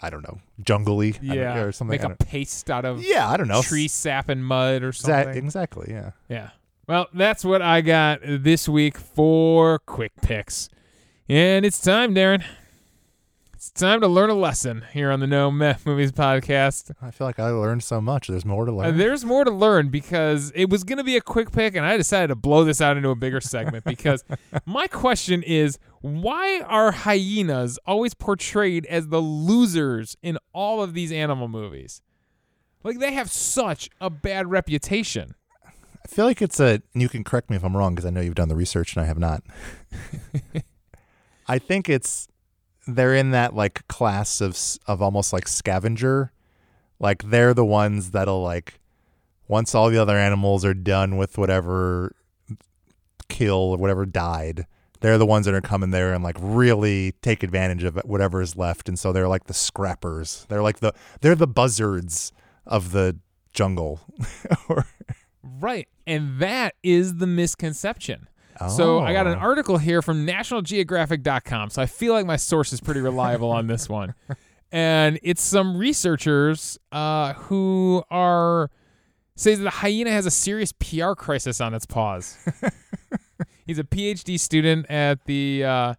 I 0.00 0.08
don't 0.08 0.22
know, 0.22 0.38
jungly 0.62 1.18
Yeah. 1.20 1.58
or 1.58 1.70
something. 1.72 2.00
Make 2.00 2.10
a 2.10 2.16
paste 2.16 2.70
out 2.70 2.86
of 2.86 3.02
yeah, 3.04 3.28
I 3.28 3.36
don't 3.36 3.48
know. 3.48 3.60
tree 3.60 3.88
sap 3.88 4.30
and 4.30 4.42
mud 4.42 4.82
or 4.82 4.92
something. 4.94 5.36
exactly, 5.36 5.88
yeah. 5.90 6.12
Yeah. 6.30 6.50
Well, 6.86 7.08
that's 7.12 7.44
what 7.44 7.60
I 7.60 7.82
got 7.82 8.20
this 8.22 8.66
week 8.70 8.96
for 8.96 9.80
quick 9.80 10.12
picks. 10.22 10.70
And 11.28 11.66
it's 11.66 11.78
time, 11.78 12.14
Darren. 12.14 12.42
It's 13.58 13.72
time 13.72 14.00
to 14.02 14.06
learn 14.06 14.30
a 14.30 14.34
lesson 14.34 14.84
here 14.92 15.10
on 15.10 15.18
the 15.18 15.26
No 15.26 15.50
Meh 15.50 15.74
Movies 15.84 16.12
podcast. 16.12 16.92
I 17.02 17.10
feel 17.10 17.26
like 17.26 17.40
I 17.40 17.50
learned 17.50 17.82
so 17.82 18.00
much. 18.00 18.28
There's 18.28 18.44
more 18.44 18.64
to 18.64 18.70
Uh, 18.70 18.74
learn. 18.76 18.98
there's 18.98 19.24
more 19.24 19.42
to 19.42 19.50
learn 19.50 19.88
because 19.88 20.52
it 20.54 20.70
was 20.70 20.84
going 20.84 20.98
to 20.98 21.02
be 21.04 21.16
a 21.16 21.20
quick 21.20 21.50
pick, 21.50 21.74
and 21.74 21.84
I 21.84 21.96
decided 21.96 22.28
to 22.28 22.36
blow 22.36 22.62
this 22.62 22.80
out 22.80 22.96
into 22.96 23.08
a 23.08 23.16
bigger 23.16 23.40
segment 23.40 23.84
because 23.84 24.22
my 24.64 24.86
question 24.86 25.42
is 25.42 25.76
why 26.02 26.60
are 26.60 26.92
hyenas 26.92 27.80
always 27.84 28.14
portrayed 28.14 28.86
as 28.86 29.08
the 29.08 29.18
losers 29.20 30.16
in 30.22 30.38
all 30.52 30.80
of 30.80 30.94
these 30.94 31.10
animal 31.10 31.48
movies? 31.48 32.00
Like, 32.84 33.00
they 33.00 33.12
have 33.14 33.28
such 33.28 33.90
a 34.00 34.08
bad 34.08 34.48
reputation. 34.52 35.34
I 35.66 36.06
feel 36.06 36.26
like 36.26 36.40
it's 36.40 36.60
a, 36.60 36.80
and 36.94 37.02
you 37.02 37.08
can 37.08 37.24
correct 37.24 37.50
me 37.50 37.56
if 37.56 37.64
I'm 37.64 37.76
wrong 37.76 37.96
because 37.96 38.06
I 38.06 38.10
know 38.10 38.20
you've 38.20 38.36
done 38.36 38.48
the 38.48 38.54
research 38.54 38.94
and 38.94 39.02
I 39.02 39.06
have 39.08 39.18
not. 39.18 39.42
I 41.48 41.58
think 41.58 41.88
it's 41.88 42.28
they're 42.88 43.14
in 43.14 43.30
that 43.32 43.54
like 43.54 43.86
class 43.88 44.40
of 44.40 44.58
of 44.86 45.02
almost 45.02 45.32
like 45.32 45.46
scavenger. 45.46 46.32
Like 46.98 47.30
they're 47.30 47.54
the 47.54 47.64
ones 47.64 48.10
that'll 48.10 48.42
like 48.42 48.80
once 49.46 49.74
all 49.74 49.90
the 49.90 49.98
other 49.98 50.16
animals 50.16 50.64
are 50.64 50.74
done 50.74 51.16
with 51.16 51.38
whatever 51.38 52.14
kill 53.28 53.54
or 53.54 53.76
whatever 53.76 54.04
died, 54.04 54.66
they're 55.00 55.18
the 55.18 55.26
ones 55.26 55.46
that 55.46 55.54
are 55.54 55.60
coming 55.60 55.90
there 55.90 56.12
and 56.12 56.24
like 56.24 56.36
really 56.40 57.12
take 57.22 57.42
advantage 57.42 57.84
of 57.84 57.96
whatever 58.04 58.42
is 58.42 58.56
left. 58.56 58.88
And 58.88 58.98
so 58.98 59.12
they're 59.12 59.28
like 59.28 59.44
the 59.44 59.54
scrappers. 59.54 60.46
They're 60.48 60.62
like 60.62 60.80
the 60.80 60.92
they're 61.20 61.34
the 61.34 61.46
buzzards 61.46 62.32
of 62.66 62.92
the 62.92 63.18
jungle. 63.52 64.00
Right. 65.60 65.88
And 66.06 66.38
that 66.40 66.74
is 66.82 67.16
the 67.16 67.26
misconception. 67.26 68.28
So 68.66 68.98
I 69.00 69.12
got 69.12 69.26
an 69.26 69.34
Oh. 69.36 69.42
article 69.42 69.78
here 69.78 70.02
from 70.02 70.26
nationalgeographic.com. 70.26 71.70
So 71.70 71.80
I 71.80 71.86
feel 71.86 72.12
like 72.12 72.26
my 72.26 72.36
source 72.36 72.72
is 72.72 72.80
pretty 72.80 73.00
reliable 73.00 73.50
on 73.50 73.66
this 73.68 73.88
one. 73.88 74.14
And 74.70 75.18
it's 75.22 75.40
some 75.40 75.78
researchers 75.78 76.78
uh, 76.92 77.32
who 77.32 78.02
are 78.10 78.70
says 79.34 79.56
that 79.60 79.64
the 79.64 79.70
hyena 79.70 80.10
has 80.10 80.26
a 80.26 80.30
serious 80.30 80.72
PR 80.72 81.12
crisis 81.12 81.58
on 81.62 81.72
its 81.72 81.86
paws. 81.86 82.36
He's 83.66 83.78
a 83.78 83.84
PhD 83.84 84.38
student 84.38 84.84
at 84.90 85.24
the 85.24 85.64
uh, 85.64 85.94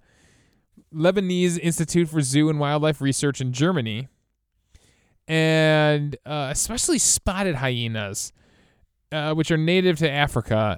Leibniz 0.92 1.58
Institute 1.58 2.10
for 2.10 2.22
Zoo 2.22 2.48
and 2.48 2.60
Wildlife 2.60 3.02
Research 3.02 3.42
in 3.42 3.54
Germany. 3.54 4.08
And 5.28 6.16
uh, 6.26 6.50
especially 6.52 7.00
spotted 7.00 7.56
hyenas, 7.56 8.32
uh, 9.12 9.34
which 9.34 9.50
are 9.50 9.58
native 9.58 9.98
to 9.98 10.10
Africa, 10.12 10.78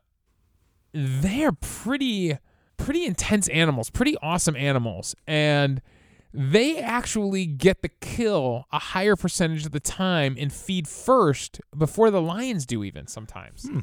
they're 0.93 1.51
pretty 1.51 2.37
pretty 2.77 3.05
intense 3.05 3.47
animals, 3.49 3.89
pretty 3.89 4.15
awesome 4.21 4.55
animals, 4.55 5.15
and 5.27 5.81
they 6.33 6.79
actually 6.79 7.45
get 7.45 7.81
the 7.81 7.89
kill 7.89 8.65
a 8.71 8.79
higher 8.79 9.15
percentage 9.15 9.65
of 9.65 9.71
the 9.71 9.79
time 9.79 10.35
and 10.39 10.51
feed 10.51 10.87
first 10.87 11.61
before 11.77 12.09
the 12.09 12.21
lions 12.21 12.65
do 12.65 12.83
even 12.83 13.07
sometimes. 13.07 13.67
Hmm. 13.67 13.79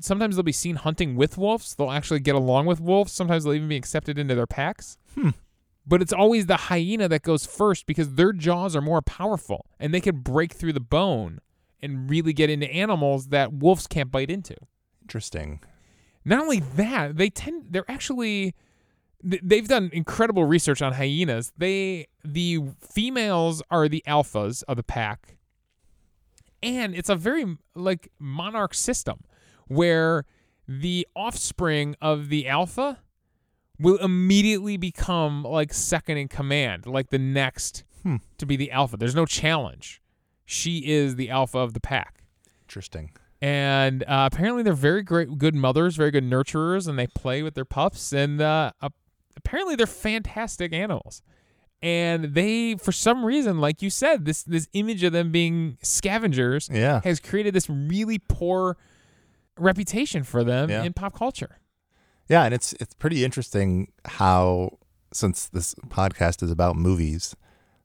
Sometimes 0.00 0.34
they'll 0.34 0.42
be 0.42 0.52
seen 0.52 0.76
hunting 0.76 1.14
with 1.14 1.38
wolves. 1.38 1.74
They'll 1.74 1.90
actually 1.90 2.20
get 2.20 2.34
along 2.34 2.66
with 2.66 2.80
wolves. 2.80 3.12
Sometimes 3.12 3.44
they'll 3.44 3.54
even 3.54 3.68
be 3.68 3.76
accepted 3.76 4.18
into 4.18 4.34
their 4.34 4.46
packs. 4.46 4.96
Hmm. 5.14 5.30
But 5.86 6.02
it's 6.02 6.12
always 6.12 6.46
the 6.46 6.56
hyena 6.56 7.08
that 7.08 7.22
goes 7.22 7.46
first 7.46 7.86
because 7.86 8.14
their 8.14 8.32
jaws 8.32 8.74
are 8.74 8.80
more 8.80 9.02
powerful 9.02 9.66
and 9.78 9.92
they 9.92 10.00
can 10.00 10.20
break 10.20 10.52
through 10.52 10.72
the 10.72 10.80
bone 10.80 11.40
and 11.80 12.08
really 12.08 12.32
get 12.32 12.50
into 12.50 12.72
animals 12.72 13.28
that 13.28 13.52
wolves 13.52 13.86
can't 13.86 14.10
bite 14.10 14.30
into. 14.30 14.56
Interesting. 15.02 15.60
Not 16.24 16.40
only 16.40 16.60
that, 16.60 17.16
they 17.16 17.30
tend 17.30 17.66
they're 17.70 17.90
actually 17.90 18.54
they've 19.24 19.68
done 19.68 19.90
incredible 19.92 20.44
research 20.44 20.82
on 20.82 20.94
hyenas. 20.94 21.52
They 21.56 22.08
the 22.24 22.60
females 22.80 23.62
are 23.70 23.88
the 23.88 24.02
alphas 24.06 24.62
of 24.68 24.76
the 24.76 24.82
pack. 24.82 25.36
And 26.62 26.94
it's 26.94 27.08
a 27.08 27.16
very 27.16 27.56
like 27.74 28.10
monarch 28.18 28.74
system 28.74 29.24
where 29.66 30.24
the 30.68 31.06
offspring 31.16 31.96
of 32.00 32.28
the 32.28 32.46
alpha 32.46 33.00
will 33.78 33.98
immediately 33.98 34.76
become 34.76 35.42
like 35.42 35.72
second 35.72 36.18
in 36.18 36.28
command, 36.28 36.86
like 36.86 37.10
the 37.10 37.18
next 37.18 37.84
Hmm. 38.02 38.16
to 38.38 38.46
be 38.46 38.56
the 38.56 38.72
alpha. 38.72 38.96
There's 38.96 39.14
no 39.14 39.26
challenge. 39.26 40.02
She 40.44 40.78
is 40.90 41.14
the 41.14 41.30
alpha 41.30 41.58
of 41.58 41.72
the 41.72 41.80
pack 41.80 42.24
Interesting. 42.62 43.10
And 43.42 44.04
uh, 44.04 44.28
apparently 44.32 44.62
they're 44.62 44.72
very 44.72 45.02
great, 45.02 45.36
good 45.36 45.54
mothers, 45.56 45.96
very 45.96 46.12
good 46.12 46.24
nurturers, 46.24 46.86
and 46.88 46.96
they 46.98 47.08
play 47.08 47.42
with 47.42 47.54
their 47.54 47.64
pups. 47.64 48.12
And 48.12 48.40
uh, 48.40 48.70
apparently 49.36 49.74
they're 49.74 49.86
fantastic 49.86 50.72
animals. 50.72 51.22
And 51.82 52.34
they, 52.34 52.76
for 52.76 52.92
some 52.92 53.24
reason, 53.26 53.58
like 53.60 53.82
you 53.82 53.90
said, 53.90 54.24
this 54.24 54.44
this 54.44 54.68
image 54.72 55.02
of 55.02 55.12
them 55.12 55.32
being 55.32 55.76
scavengers 55.82 56.70
Yeah. 56.72 57.00
has 57.02 57.18
created 57.18 57.52
this 57.54 57.68
really 57.68 58.18
poor 58.20 58.76
reputation 59.58 60.22
for 60.22 60.44
them 60.44 60.70
Yeah. 60.70 60.84
in 60.84 60.92
pop 60.92 61.12
culture. 61.14 61.58
Yeah, 62.28 62.44
and 62.44 62.54
it's 62.54 62.72
it's 62.74 62.94
pretty 62.94 63.24
interesting 63.24 63.90
how 64.04 64.78
since 65.12 65.48
this 65.48 65.74
podcast 65.88 66.42
is 66.44 66.52
about 66.52 66.76
movies, 66.76 67.34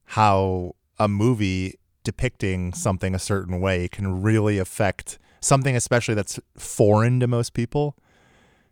how 0.06 0.76
a 1.00 1.08
movie 1.08 1.80
depicting 2.04 2.74
something 2.74 3.16
a 3.16 3.20
certain 3.20 3.60
way 3.60 3.88
can 3.88 4.22
really 4.22 4.60
affect 4.60 5.18
something 5.48 5.76
especially 5.76 6.16
that's 6.16 6.40
foreign 6.58 7.20
to 7.20 7.28
most 7.28 7.54
people 7.54 7.96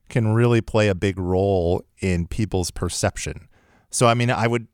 can 0.09 0.33
really 0.33 0.61
play 0.61 0.87
a 0.87 0.95
big 0.95 1.17
role 1.17 1.83
in 1.99 2.27
people's 2.27 2.71
perception. 2.71 3.47
So 3.89 4.07
I 4.07 4.13
mean, 4.13 4.29
I 4.29 4.47
would 4.47 4.67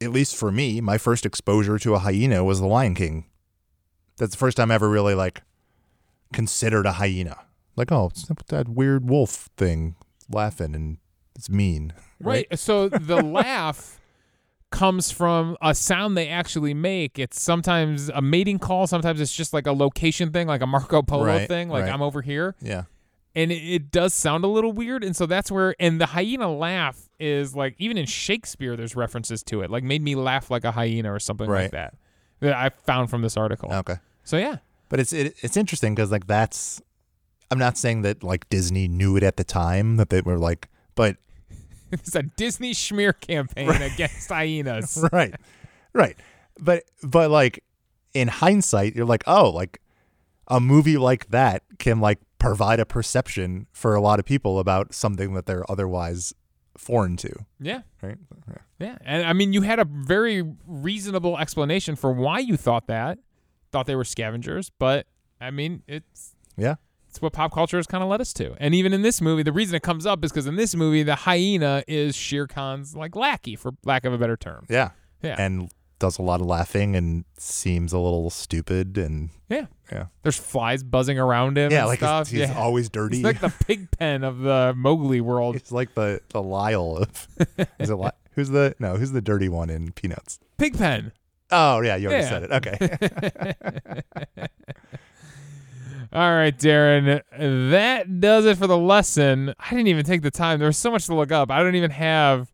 at 0.00 0.10
least 0.10 0.36
for 0.36 0.52
me, 0.52 0.80
my 0.80 0.98
first 0.98 1.26
exposure 1.26 1.78
to 1.78 1.94
a 1.94 1.98
hyena 1.98 2.44
was 2.44 2.60
The 2.60 2.66
Lion 2.66 2.94
King. 2.94 3.26
That's 4.18 4.32
the 4.32 4.38
first 4.38 4.56
time 4.56 4.70
I 4.70 4.74
ever 4.74 4.88
really 4.88 5.14
like 5.14 5.42
considered 6.32 6.86
a 6.86 6.92
hyena. 6.92 7.38
Like, 7.74 7.90
oh, 7.90 8.10
it's 8.10 8.28
that 8.48 8.68
weird 8.68 9.08
wolf 9.08 9.48
thing 9.56 9.96
laughing 10.30 10.74
and 10.74 10.98
it's 11.34 11.48
mean. 11.48 11.94
Right. 12.20 12.46
So 12.58 12.88
the 12.88 13.16
laugh 13.22 14.00
comes 14.72 15.12
from 15.12 15.56
a 15.62 15.74
sound 15.74 16.16
they 16.16 16.28
actually 16.28 16.74
make. 16.74 17.18
It's 17.18 17.40
sometimes 17.40 18.08
a 18.08 18.20
mating 18.20 18.58
call, 18.58 18.86
sometimes 18.86 19.20
it's 19.20 19.34
just 19.34 19.52
like 19.52 19.66
a 19.66 19.72
location 19.72 20.32
thing, 20.32 20.48
like 20.48 20.62
a 20.62 20.66
Marco 20.66 21.02
Polo 21.02 21.26
Right, 21.26 21.46
thing, 21.46 21.68
like 21.68 21.84
right. 21.84 21.92
I'm 21.92 22.02
over 22.02 22.22
here. 22.22 22.56
Yeah. 22.60 22.84
And 23.34 23.52
it, 23.52 23.62
it 23.62 23.90
does 23.90 24.12
sound 24.12 24.44
a 24.44 24.48
little 24.48 24.72
weird. 24.72 25.04
And 25.04 25.14
so 25.14 25.26
that's 25.26 25.50
where, 25.50 25.76
and 25.78 26.00
the 26.00 26.06
hyena 26.06 26.52
laugh 26.52 27.08
is 27.20 27.54
like, 27.54 27.76
even 27.78 27.96
in 27.96 28.06
Shakespeare, 28.06 28.76
there's 28.76 28.96
references 28.96 29.42
to 29.44 29.62
it, 29.62 29.70
like 29.70 29.84
made 29.84 30.02
me 30.02 30.16
laugh 30.16 30.50
like 30.50 30.64
a 30.64 30.72
hyena 30.72 31.12
or 31.12 31.20
something 31.20 31.48
like 31.48 31.70
that, 31.70 31.94
that 32.40 32.54
I 32.54 32.70
found 32.70 33.08
from 33.10 33.22
this 33.22 33.36
article. 33.36 33.72
Okay. 33.72 33.96
So 34.24 34.36
yeah. 34.36 34.56
But 34.88 35.00
it's 35.00 35.12
it, 35.12 35.36
it's 35.40 35.56
interesting 35.56 35.94
because 35.94 36.10
like 36.10 36.26
that's 36.26 36.82
I'm 37.50 37.58
not 37.58 37.78
saying 37.78 38.02
that 38.02 38.22
like 38.22 38.48
Disney 38.48 38.88
knew 38.88 39.16
it 39.16 39.22
at 39.22 39.36
the 39.36 39.44
time 39.44 39.96
that 39.96 40.10
they 40.10 40.20
were 40.20 40.38
like, 40.38 40.68
but 40.94 41.16
It's 42.00 42.14
a 42.14 42.22
Disney 42.22 42.72
schmear 42.72 43.18
campaign 43.18 43.70
against 43.70 44.28
hyenas. 44.28 45.04
right, 45.12 45.34
right. 45.92 46.16
But 46.58 46.84
but 47.02 47.30
like 47.30 47.62
in 48.14 48.28
hindsight, 48.28 48.94
you're 48.96 49.06
like, 49.06 49.22
oh, 49.26 49.50
like 49.50 49.80
a 50.48 50.58
movie 50.60 50.96
like 50.98 51.28
that 51.28 51.62
can 51.78 52.00
like 52.00 52.18
provide 52.38 52.80
a 52.80 52.86
perception 52.86 53.66
for 53.72 53.94
a 53.94 54.00
lot 54.00 54.18
of 54.18 54.24
people 54.24 54.58
about 54.58 54.92
something 54.94 55.34
that 55.34 55.46
they're 55.46 55.70
otherwise 55.70 56.34
foreign 56.76 57.16
to, 57.18 57.30
Yeah. 57.60 57.82
right? 58.02 58.16
Yeah, 58.80 58.96
and 59.04 59.24
I 59.24 59.32
mean, 59.32 59.52
you 59.52 59.62
had 59.62 59.78
a 59.78 59.84
very 59.84 60.42
reasonable 60.66 61.38
explanation 61.38 61.94
for 61.94 62.10
why 62.12 62.40
you 62.40 62.56
thought 62.56 62.88
that, 62.88 63.18
thought 63.70 63.86
they 63.86 63.94
were 63.94 64.04
scavengers. 64.04 64.70
But 64.78 65.06
I 65.40 65.50
mean, 65.50 65.82
it's 65.86 66.34
Yeah. 66.56 66.76
It's 67.12 67.20
what 67.20 67.34
pop 67.34 67.52
culture 67.52 67.76
has 67.76 67.86
kind 67.86 68.02
of 68.02 68.08
led 68.08 68.22
us 68.22 68.32
to. 68.32 68.54
And 68.58 68.74
even 68.74 68.94
in 68.94 69.02
this 69.02 69.20
movie, 69.20 69.42
the 69.42 69.52
reason 69.52 69.74
it 69.76 69.82
comes 69.82 70.06
up 70.06 70.24
is 70.24 70.32
because 70.32 70.46
in 70.46 70.56
this 70.56 70.74
movie, 70.74 71.02
the 71.02 71.14
hyena 71.14 71.84
is 71.86 72.16
Shere 72.16 72.46
Khan's 72.46 72.96
like 72.96 73.14
lackey, 73.14 73.54
for 73.54 73.72
lack 73.84 74.06
of 74.06 74.14
a 74.14 74.18
better 74.18 74.34
term. 74.38 74.64
Yeah. 74.70 74.92
Yeah. 75.22 75.36
And 75.38 75.70
does 75.98 76.18
a 76.18 76.22
lot 76.22 76.40
of 76.40 76.46
laughing 76.46 76.96
and 76.96 77.26
seems 77.36 77.92
a 77.92 77.98
little 77.98 78.30
stupid 78.30 78.96
and 78.96 79.28
Yeah, 79.50 79.66
yeah. 79.92 80.06
there's 80.22 80.38
flies 80.38 80.82
buzzing 80.82 81.18
around 81.18 81.58
him. 81.58 81.70
Yeah, 81.70 81.80
and 81.80 81.88
like 81.88 81.98
stuff. 81.98 82.28
he's, 82.28 82.40
he's 82.40 82.48
yeah. 82.48 82.58
always 82.58 82.88
dirty. 82.88 83.16
He's 83.18 83.24
like 83.24 83.40
the 83.40 83.52
pig 83.66 83.90
pen 83.90 84.24
of 84.24 84.38
the 84.38 84.72
Mowgli 84.74 85.20
world. 85.20 85.54
It's 85.54 85.70
like 85.70 85.94
the 85.94 86.20
the 86.30 86.42
Lyle 86.42 86.96
of 86.96 87.28
is 87.78 87.90
it 87.90 87.94
Li- 87.96 88.10
who's 88.32 88.48
the 88.48 88.74
no 88.80 88.96
who's 88.96 89.12
the 89.12 89.20
dirty 89.20 89.50
one 89.50 89.68
in 89.68 89.92
Peanuts? 89.92 90.40
Pig 90.56 90.78
pen. 90.78 91.12
Oh 91.50 91.82
yeah, 91.82 91.96
you 91.96 92.08
already 92.08 92.24
Yeah. 92.24 92.30
said 92.30 92.42
it. 92.44 92.50
Okay, 92.50 94.46
All 96.12 96.30
right, 96.34 96.56
Darren. 96.56 97.22
That 97.70 98.20
does 98.20 98.44
it 98.44 98.58
for 98.58 98.66
the 98.66 98.76
lesson. 98.76 99.54
I 99.58 99.70
didn't 99.70 99.86
even 99.88 100.04
take 100.04 100.20
the 100.22 100.30
time. 100.30 100.58
There 100.58 100.68
was 100.68 100.76
so 100.76 100.90
much 100.90 101.06
to 101.06 101.14
look 101.14 101.32
up. 101.32 101.50
I 101.50 101.62
don't 101.62 101.74
even 101.74 101.90
have 101.92 102.52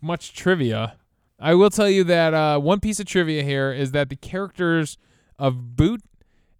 much 0.00 0.32
trivia. 0.34 0.96
I 1.38 1.54
will 1.54 1.70
tell 1.70 1.88
you 1.88 2.02
that 2.04 2.34
uh, 2.34 2.58
one 2.58 2.80
piece 2.80 2.98
of 3.00 3.06
trivia 3.06 3.42
here 3.44 3.72
is 3.72 3.92
that 3.92 4.08
the 4.08 4.16
characters 4.16 4.98
of 5.38 5.54
Bhoot 5.76 6.00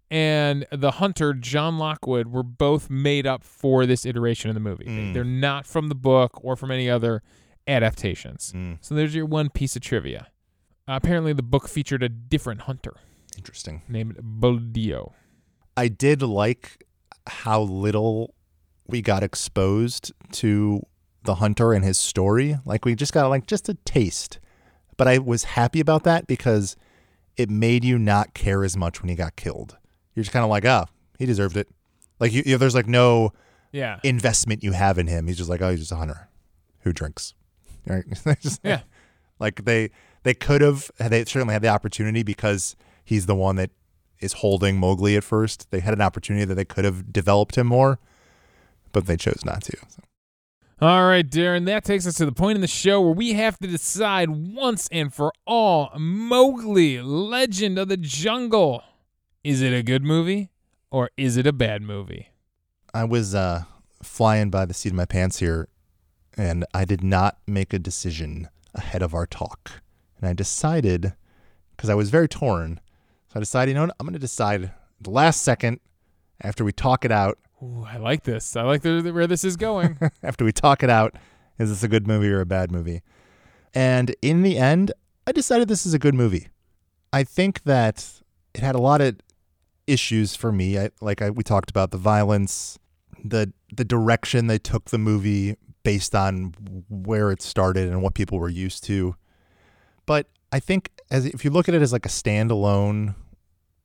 and 0.09 0.65
the 0.71 0.91
hunter 0.91 1.33
John 1.33 1.77
Lockwood 1.77 2.27
were 2.27 2.43
both 2.43 2.89
made 2.89 3.27
up 3.27 3.43
for 3.43 3.85
this 3.85 4.05
iteration 4.05 4.49
of 4.49 4.53
the 4.53 4.59
movie. 4.59 4.85
Mm. 4.85 5.13
They're 5.13 5.23
not 5.23 5.65
from 5.67 5.89
the 5.89 5.95
book 5.95 6.39
or 6.43 6.55
from 6.55 6.71
any 6.71 6.89
other 6.89 7.21
adaptations. 7.67 8.53
Mm, 8.55 8.77
So 8.81 8.95
there's 8.95 9.13
your 9.15 9.25
one 9.25 9.49
piece 9.49 9.75
of 9.75 9.81
trivia. 9.81 10.27
Uh, 10.87 10.93
apparently, 10.93 11.33
the 11.33 11.43
book 11.43 11.67
featured 11.67 12.03
a 12.03 12.09
different 12.09 12.61
hunter 12.61 12.95
interesting. 13.37 13.83
named 13.87 14.17
Buldeo. 14.21 15.13
I 15.77 15.87
did 15.87 16.21
like 16.21 16.85
how 17.27 17.61
little 17.61 18.33
we 18.87 19.01
got 19.01 19.23
exposed 19.23 20.11
to 20.33 20.81
the 21.23 21.35
hunter 21.35 21.71
and 21.73 21.83
his 21.85 21.97
story. 21.97 22.57
Like 22.65 22.83
we 22.85 22.95
just 22.95 23.13
got 23.13 23.27
like 23.29 23.47
just 23.47 23.69
a 23.69 23.75
taste, 23.85 24.39
but 24.97 25.07
I 25.07 25.17
was 25.19 25.43
happy 25.43 25.79
about 25.79 26.03
that 26.03 26.27
because 26.27 26.75
it 27.37 27.49
made 27.49 27.83
you 27.85 27.97
not 27.97 28.33
care 28.33 28.63
as 28.63 28.75
much 28.75 29.01
when 29.01 29.09
he 29.09 29.15
got 29.15 29.35
killed. 29.35 29.77
You're 30.15 30.23
just 30.23 30.33
kind 30.33 30.43
of 30.43 30.49
like, 30.49 30.65
ah, 30.65 30.87
he 31.17 31.25
deserved 31.25 31.55
it. 31.57 31.67
Like 32.19 32.33
you, 32.33 32.43
you 32.45 32.57
there's 32.57 32.75
like 32.75 32.87
no 32.87 33.31
Yeah. 33.71 33.99
investment 34.03 34.63
you 34.63 34.73
have 34.73 34.97
in 34.97 35.07
him. 35.07 35.27
He's 35.27 35.37
just 35.37 35.49
like, 35.49 35.61
oh, 35.61 35.69
he's 35.71 35.79
just 35.79 35.91
a 35.91 35.95
hunter 35.95 36.27
who 36.79 36.91
drinks. 36.93 37.33
Right? 37.87 38.03
Just- 38.41 38.61
Yeah. 38.63 38.81
Like 39.39 39.65
they 39.65 39.89
they 40.21 40.35
could 40.35 40.61
have 40.61 40.91
they 40.99 41.25
certainly 41.25 41.53
had 41.53 41.63
the 41.63 41.67
opportunity 41.69 42.21
because 42.21 42.75
he's 43.03 43.25
the 43.25 43.33
one 43.33 43.55
that 43.55 43.71
is 44.21 44.33
holding 44.33 44.77
Mowgli 44.77 45.15
at 45.15 45.23
first. 45.23 45.71
They 45.71 45.79
had 45.79 45.93
an 45.93 46.01
opportunity 46.01 46.45
that 46.45 46.55
they 46.55 46.65
could 46.65 46.85
have 46.85 47.11
developed 47.11 47.57
him 47.57 47.67
more, 47.67 47.99
but 48.91 49.05
they 49.05 49.17
chose 49.17 49.43
not 49.43 49.63
to. 49.63 49.77
So. 49.89 50.03
All 50.81 51.05
right, 51.05 51.29
Darren, 51.29 51.65
that 51.65 51.83
takes 51.83 52.07
us 52.07 52.15
to 52.15 52.25
the 52.25 52.31
point 52.31 52.55
in 52.55 52.61
the 52.61 52.67
show 52.67 52.99
where 53.01 53.13
we 53.13 53.33
have 53.33 53.59
to 53.59 53.67
decide 53.67 54.29
once 54.29 54.87
and 54.91 55.13
for 55.13 55.31
all 55.45 55.91
Mowgli, 55.95 56.99
Legend 57.01 57.77
of 57.77 57.87
the 57.87 57.97
Jungle. 57.97 58.83
Is 59.43 59.61
it 59.61 59.73
a 59.73 59.83
good 59.83 60.03
movie 60.03 60.49
or 60.89 61.11
is 61.17 61.37
it 61.37 61.45
a 61.45 61.53
bad 61.53 61.83
movie? 61.83 62.29
I 62.95 63.03
was 63.03 63.35
uh, 63.35 63.65
flying 64.01 64.49
by 64.49 64.65
the 64.65 64.73
seat 64.73 64.89
of 64.89 64.95
my 64.95 65.05
pants 65.05 65.37
here, 65.37 65.67
and 66.35 66.65
I 66.73 66.85
did 66.85 67.03
not 67.03 67.37
make 67.45 67.73
a 67.73 67.79
decision 67.79 68.49
ahead 68.73 69.01
of 69.01 69.13
our 69.13 69.27
talk. 69.27 69.81
And 70.17 70.27
I 70.27 70.33
decided, 70.33 71.13
because 71.75 71.89
I 71.89 71.95
was 71.95 72.09
very 72.09 72.27
torn, 72.27 72.79
so 73.31 73.37
I 73.37 73.39
decided, 73.39 73.71
you 73.71 73.75
know 73.75 73.83
what, 73.83 73.95
I'm 73.97 74.05
going 74.05 74.13
to 74.13 74.19
decide 74.19 74.73
the 74.99 75.09
last 75.09 75.41
second 75.41 75.79
after 76.41 76.65
we 76.65 76.73
talk 76.73 77.05
it 77.05 77.13
out. 77.13 77.39
Ooh, 77.63 77.85
I 77.87 77.95
like 77.95 78.23
this. 78.23 78.57
I 78.57 78.63
like 78.63 78.81
the, 78.81 79.09
where 79.13 79.25
this 79.25 79.45
is 79.45 79.55
going. 79.55 79.97
after 80.23 80.43
we 80.43 80.51
talk 80.51 80.83
it 80.83 80.89
out, 80.89 81.15
is 81.57 81.69
this 81.69 81.81
a 81.81 81.87
good 81.87 82.07
movie 82.07 82.29
or 82.29 82.41
a 82.41 82.45
bad 82.45 82.73
movie? 82.73 83.01
And 83.73 84.13
in 84.21 84.41
the 84.41 84.57
end, 84.57 84.91
I 85.25 85.31
decided 85.31 85.69
this 85.69 85.85
is 85.85 85.93
a 85.93 85.99
good 85.99 86.13
movie. 86.13 86.49
I 87.13 87.23
think 87.23 87.63
that 87.63 88.21
it 88.53 88.59
had 88.59 88.75
a 88.75 88.81
lot 88.81 88.99
of 88.99 89.15
issues 89.87 90.35
for 90.35 90.51
me. 90.51 90.77
I, 90.77 90.89
like 90.99 91.21
I, 91.21 91.29
we 91.29 91.43
talked 91.43 91.69
about 91.69 91.91
the 91.91 91.97
violence, 91.97 92.79
the 93.23 93.53
the 93.73 93.85
direction 93.85 94.47
they 94.47 94.57
took 94.57 94.89
the 94.89 94.97
movie 94.97 95.55
based 95.83 96.13
on 96.13 96.53
where 96.89 97.31
it 97.31 97.41
started 97.41 97.87
and 97.87 98.01
what 98.01 98.13
people 98.13 98.39
were 98.39 98.49
used 98.49 98.83
to. 98.85 99.15
But 100.05 100.27
I 100.51 100.59
think 100.59 100.89
as 101.09 101.25
if 101.25 101.43
you 101.45 101.51
look 101.51 101.67
at 101.69 101.75
it 101.75 101.81
as 101.81 101.93
like 101.93 102.05
a 102.05 102.09
standalone 102.09 103.15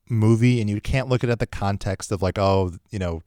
movie 0.09 0.61
and 0.61 0.69
you 0.69 0.79
can't 0.81 1.07
look 1.09 1.23
at 1.23 1.29
it 1.29 1.33
at 1.33 1.39
the 1.39 1.47
context 1.47 2.11
of 2.11 2.21
like, 2.21 2.37
oh, 2.37 2.71
you 2.89 2.99
know, 2.99 3.23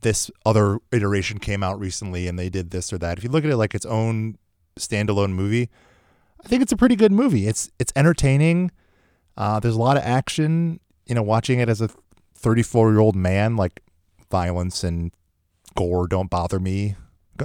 this 0.00 0.30
other 0.44 0.78
iteration 0.90 1.38
came 1.38 1.62
out 1.62 1.78
recently 1.78 2.26
and 2.26 2.38
they 2.38 2.48
did 2.48 2.70
this 2.70 2.92
or 2.92 2.98
that. 2.98 3.18
If 3.18 3.24
you 3.24 3.30
look 3.30 3.44
at 3.44 3.50
it 3.50 3.56
like 3.56 3.74
its 3.74 3.86
own 3.86 4.36
standalone 4.78 5.32
movie, 5.32 5.68
I 6.44 6.48
think 6.48 6.62
it's 6.62 6.72
a 6.72 6.76
pretty 6.76 6.96
good 6.96 7.12
movie. 7.12 7.46
It's 7.46 7.70
it's 7.78 7.92
entertaining. 7.94 8.72
Uh, 9.36 9.60
there's 9.60 9.76
a 9.76 9.80
lot 9.80 9.96
of 9.96 10.02
action. 10.02 10.80
You 11.06 11.14
know, 11.14 11.22
watching 11.22 11.60
it 11.60 11.68
as 11.68 11.80
a 11.80 11.88
34 12.34 12.90
year 12.90 13.00
old 13.00 13.14
man, 13.14 13.56
like 13.56 13.80
violence 14.30 14.82
and 14.82 15.12
gore 15.76 16.08
don't 16.08 16.30
bother 16.30 16.58
me. 16.58 16.96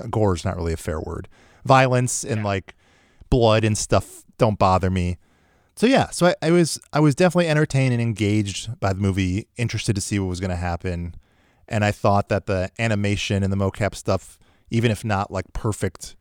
Gore 0.09 0.35
is 0.35 0.43
not 0.45 0.55
really 0.57 0.73
a 0.73 0.77
fair 0.77 0.99
word. 0.99 1.27
Violence 1.63 2.23
and 2.23 2.37
Yeah. 2.41 2.45
like 2.45 2.75
blood 3.29 3.63
and 3.63 3.77
stuff 3.77 4.23
don't 4.37 4.57
bother 4.57 4.89
me. 4.89 5.17
So 5.77 5.85
yeah, 5.85 6.09
so 6.09 6.25
I, 6.25 6.35
I 6.41 6.49
was 6.49 6.79
I 6.91 6.99
was 6.99 7.13
definitely 7.13 7.49
entertained 7.49 7.93
and 7.93 8.01
engaged 8.01 8.79
by 8.79 8.93
the 8.93 8.99
movie, 8.99 9.47
interested 9.57 9.93
to 9.93 10.01
see 10.01 10.17
what 10.17 10.25
was 10.25 10.39
going 10.39 10.49
to 10.49 10.55
happen, 10.55 11.13
and 11.67 11.85
I 11.85 11.91
thought 11.91 12.29
that 12.29 12.47
the 12.47 12.71
animation 12.79 13.43
and 13.43 13.53
the 13.53 13.57
mocap 13.57 13.93
stuff, 13.93 14.39
even 14.71 14.89
if 14.89 15.05
not 15.05 15.29
like 15.29 15.53
perfect, 15.53 16.15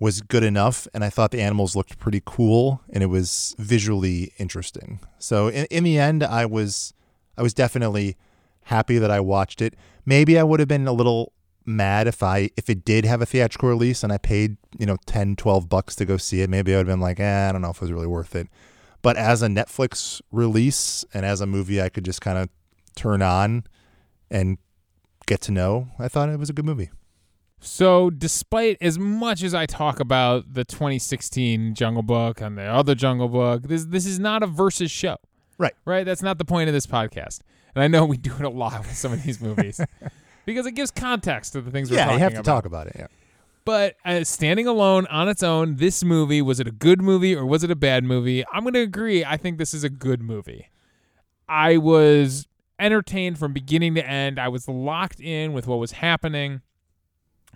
was 0.00 0.22
good 0.22 0.42
enough. 0.42 0.88
And 0.92 1.04
I 1.04 1.10
thought 1.10 1.30
the 1.30 1.40
animals 1.40 1.76
looked 1.76 2.00
pretty 2.00 2.20
cool, 2.26 2.80
and 2.90 3.00
it 3.00 3.06
was 3.06 3.54
visually 3.60 4.32
interesting. 4.38 4.98
So 5.20 5.46
in, 5.46 5.66
in 5.66 5.84
the 5.84 6.00
end, 6.00 6.24
I 6.24 6.44
was 6.44 6.92
I 7.38 7.42
was 7.42 7.54
definitely 7.54 8.16
happy 8.64 8.98
that 8.98 9.12
I 9.12 9.20
watched 9.20 9.62
it. 9.62 9.74
Maybe 10.04 10.36
I 10.36 10.42
would 10.42 10.58
have 10.58 10.68
been 10.68 10.88
a 10.88 10.92
little 10.92 11.32
mad 11.64 12.08
if 12.08 12.24
I 12.24 12.50
if 12.56 12.68
it 12.68 12.84
did 12.84 13.04
have 13.04 13.22
a 13.22 13.26
theatrical 13.26 13.68
release 13.68 14.02
and 14.02 14.12
I 14.12 14.18
paid, 14.18 14.56
you 14.80 14.86
know, 14.86 14.96
10, 15.06 15.36
12 15.36 15.68
bucks 15.68 15.94
to 15.94 16.04
go 16.04 16.16
see 16.16 16.40
it. 16.40 16.50
Maybe 16.50 16.74
I 16.74 16.78
would 16.78 16.88
have 16.88 16.92
been 16.92 17.00
like, 17.00 17.20
eh, 17.20 17.48
I 17.48 17.52
don't 17.52 17.62
know 17.62 17.70
if 17.70 17.76
it 17.76 17.82
was 17.82 17.92
really 17.92 18.08
worth 18.08 18.34
it. 18.34 18.48
But 19.06 19.16
as 19.16 19.40
a 19.40 19.46
Netflix 19.46 20.20
release 20.32 21.04
and 21.14 21.24
as 21.24 21.40
a 21.40 21.46
movie 21.46 21.80
I 21.80 21.88
could 21.88 22.04
just 22.04 22.20
kind 22.20 22.38
of 22.38 22.48
turn 22.96 23.22
on 23.22 23.62
and 24.32 24.58
get 25.26 25.40
to 25.42 25.52
know, 25.52 25.90
I 25.96 26.08
thought 26.08 26.28
it 26.28 26.40
was 26.40 26.50
a 26.50 26.52
good 26.52 26.64
movie. 26.64 26.90
So, 27.60 28.10
despite 28.10 28.78
as 28.80 28.98
much 28.98 29.44
as 29.44 29.54
I 29.54 29.64
talk 29.64 30.00
about 30.00 30.54
the 30.54 30.64
2016 30.64 31.76
Jungle 31.76 32.02
Book 32.02 32.40
and 32.40 32.58
the 32.58 32.64
other 32.64 32.96
Jungle 32.96 33.28
Book, 33.28 33.62
this 33.68 33.84
this 33.84 34.06
is 34.06 34.18
not 34.18 34.42
a 34.42 34.48
versus 34.48 34.90
show. 34.90 35.18
Right. 35.56 35.74
Right? 35.84 36.02
That's 36.02 36.20
not 36.20 36.38
the 36.38 36.44
point 36.44 36.68
of 36.68 36.74
this 36.74 36.88
podcast. 36.88 37.42
And 37.76 37.84
I 37.84 37.86
know 37.86 38.06
we 38.06 38.16
do 38.16 38.34
it 38.34 38.44
a 38.44 38.48
lot 38.48 38.80
with 38.80 38.96
some 38.96 39.12
of 39.12 39.22
these 39.22 39.40
movies 39.40 39.80
because 40.46 40.66
it 40.66 40.72
gives 40.72 40.90
context 40.90 41.52
to 41.52 41.60
the 41.60 41.70
things 41.70 41.92
we're 41.92 41.98
yeah, 41.98 42.06
talking 42.06 42.18
you 42.18 42.24
have 42.24 42.32
to 42.32 42.40
about. 42.40 42.52
talk 42.52 42.66
about 42.66 42.88
it. 42.88 42.96
Yeah. 42.98 43.06
But 43.66 43.96
uh, 44.04 44.22
standing 44.22 44.68
alone 44.68 45.08
on 45.08 45.28
its 45.28 45.42
own, 45.42 45.76
this 45.76 46.04
movie 46.04 46.40
was 46.40 46.60
it 46.60 46.68
a 46.68 46.70
good 46.70 47.02
movie 47.02 47.34
or 47.34 47.44
was 47.44 47.64
it 47.64 47.70
a 47.70 47.74
bad 47.74 48.04
movie? 48.04 48.44
I'm 48.52 48.62
going 48.62 48.74
to 48.74 48.80
agree. 48.80 49.24
I 49.24 49.36
think 49.36 49.58
this 49.58 49.74
is 49.74 49.82
a 49.82 49.90
good 49.90 50.22
movie. 50.22 50.70
I 51.48 51.76
was 51.76 52.46
entertained 52.78 53.40
from 53.40 53.52
beginning 53.52 53.96
to 53.96 54.08
end. 54.08 54.38
I 54.38 54.46
was 54.46 54.68
locked 54.68 55.18
in 55.18 55.52
with 55.52 55.66
what 55.66 55.80
was 55.80 55.92
happening. 55.92 56.62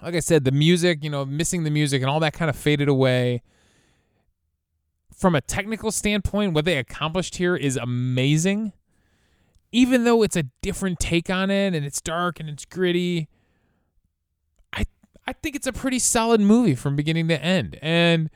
Like 0.03 0.17
I 0.17 0.21
said, 0.21 0.43
the 0.43 0.51
music, 0.51 1.05
you 1.05 1.11
know, 1.11 1.25
missing 1.25 1.63
the 1.63 1.71
music 1.71 2.03
and 2.03 2.11
all 2.11 2.19
that 2.21 2.33
kind 2.33 2.51
of 2.51 2.57
faded 2.57 2.89
away. 2.89 3.43
From 5.15 5.37
a 5.37 5.41
technical 5.41 5.93
standpoint, 5.93 6.55
what 6.55 6.65
they 6.65 6.77
accomplished 6.77 7.37
here 7.37 7.55
is 7.55 7.77
amazing. 7.77 8.73
Even 9.71 10.03
though 10.03 10.25
it's 10.25 10.35
a 10.35 10.45
different 10.61 10.99
take 10.99 11.31
on 11.31 11.51
it 11.51 11.73
and 11.73 11.87
it's 11.87 12.01
dark 12.01 12.41
and 12.41 12.49
it's 12.49 12.65
gritty, 12.65 13.29
I 15.31 15.33
think 15.33 15.55
it's 15.55 15.69
a 15.69 15.73
pretty 15.73 16.01
solid 16.01 16.41
movie 16.41 16.75
from 16.75 16.97
beginning 16.97 17.29
to 17.29 17.41
end. 17.41 17.79
And 17.81 18.31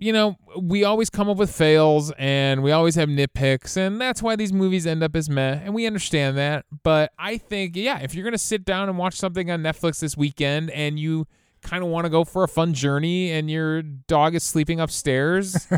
you 0.00 0.12
know, 0.12 0.36
we 0.60 0.82
always 0.82 1.08
come 1.08 1.28
up 1.28 1.36
with 1.36 1.54
fails 1.54 2.10
and 2.18 2.64
we 2.64 2.72
always 2.72 2.96
have 2.96 3.08
nitpicks, 3.08 3.76
and 3.76 4.00
that's 4.00 4.20
why 4.20 4.34
these 4.34 4.52
movies 4.52 4.88
end 4.88 5.04
up 5.04 5.14
as 5.14 5.30
meh, 5.30 5.60
and 5.62 5.74
we 5.74 5.86
understand 5.86 6.36
that. 6.36 6.66
But 6.82 7.12
I 7.16 7.38
think, 7.38 7.76
yeah, 7.76 8.00
if 8.00 8.12
you're 8.12 8.24
gonna 8.24 8.38
sit 8.38 8.64
down 8.64 8.88
and 8.88 8.98
watch 8.98 9.14
something 9.14 9.52
on 9.52 9.62
Netflix 9.62 10.00
this 10.00 10.16
weekend 10.16 10.70
and 10.72 10.98
you 10.98 11.28
kind 11.62 11.84
of 11.84 11.90
want 11.90 12.06
to 12.06 12.10
go 12.10 12.24
for 12.24 12.42
a 12.42 12.48
fun 12.48 12.74
journey 12.74 13.30
and 13.30 13.48
your 13.48 13.82
dog 13.82 14.34
is 14.34 14.42
sleeping 14.42 14.80
upstairs, 14.80 15.68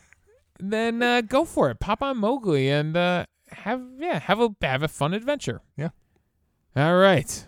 then 0.60 1.02
uh, 1.02 1.20
go 1.20 1.44
for 1.44 1.70
it. 1.70 1.78
Pop 1.78 2.02
on 2.02 2.16
Mowgli 2.16 2.70
and 2.70 2.96
uh, 2.96 3.26
have 3.50 3.82
yeah 3.98 4.18
have 4.18 4.40
a 4.40 4.48
have 4.62 4.82
a 4.82 4.88
fun 4.88 5.12
adventure. 5.12 5.60
Yeah. 5.76 5.90
All 6.74 6.96
right. 6.96 7.46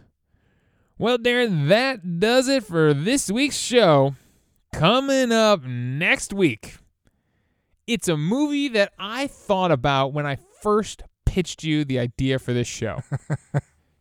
Well, 0.99 1.19
Darren, 1.19 1.69
that 1.69 2.21
does 2.21 2.49
it 2.49 2.65
for 2.65 2.95
this 2.95 3.31
week's 3.31 3.59
show. 3.59 4.15
Coming 4.73 5.33
up 5.33 5.65
next 5.65 6.33
week, 6.33 6.77
it's 7.87 8.09
a 8.09 8.17
movie 8.17 8.69
that 8.69 8.93
I 8.99 9.27
thought 9.27 9.71
about 9.71 10.13
when 10.13 10.27
I 10.27 10.39
first 10.63 11.03
pitched 11.27 11.63
you 11.65 11.85
the 11.85 11.99
idea 11.99 12.39
for 12.39 12.53
this 12.53 12.69
show. 12.69 13.03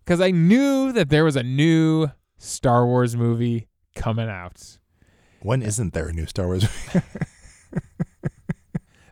Because 0.05 0.19
I 0.19 0.31
knew 0.31 0.91
that 0.91 1.07
there 1.09 1.23
was 1.23 1.37
a 1.37 1.43
new 1.43 2.09
Star 2.37 2.85
Wars 2.85 3.15
movie 3.15 3.69
coming 3.95 4.27
out. 4.27 4.77
When 5.41 5.61
isn't 5.61 5.93
there 5.93 6.09
a 6.09 6.11
new 6.13 6.25
Star 6.25 6.47
Wars 6.47 6.63
movie? 6.93 7.05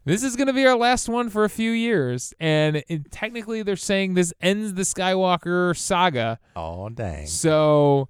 This 0.03 0.23
is 0.23 0.35
going 0.35 0.47
to 0.47 0.53
be 0.53 0.65
our 0.65 0.75
last 0.75 1.07
one 1.07 1.29
for 1.29 1.43
a 1.43 1.49
few 1.49 1.71
years. 1.71 2.33
And 2.39 2.83
it, 2.89 3.11
technically, 3.11 3.61
they're 3.61 3.75
saying 3.75 4.15
this 4.15 4.33
ends 4.41 4.73
the 4.73 4.81
Skywalker 4.81 5.77
saga. 5.77 6.39
oh, 6.55 6.89
dang. 6.89 7.27
So, 7.27 8.09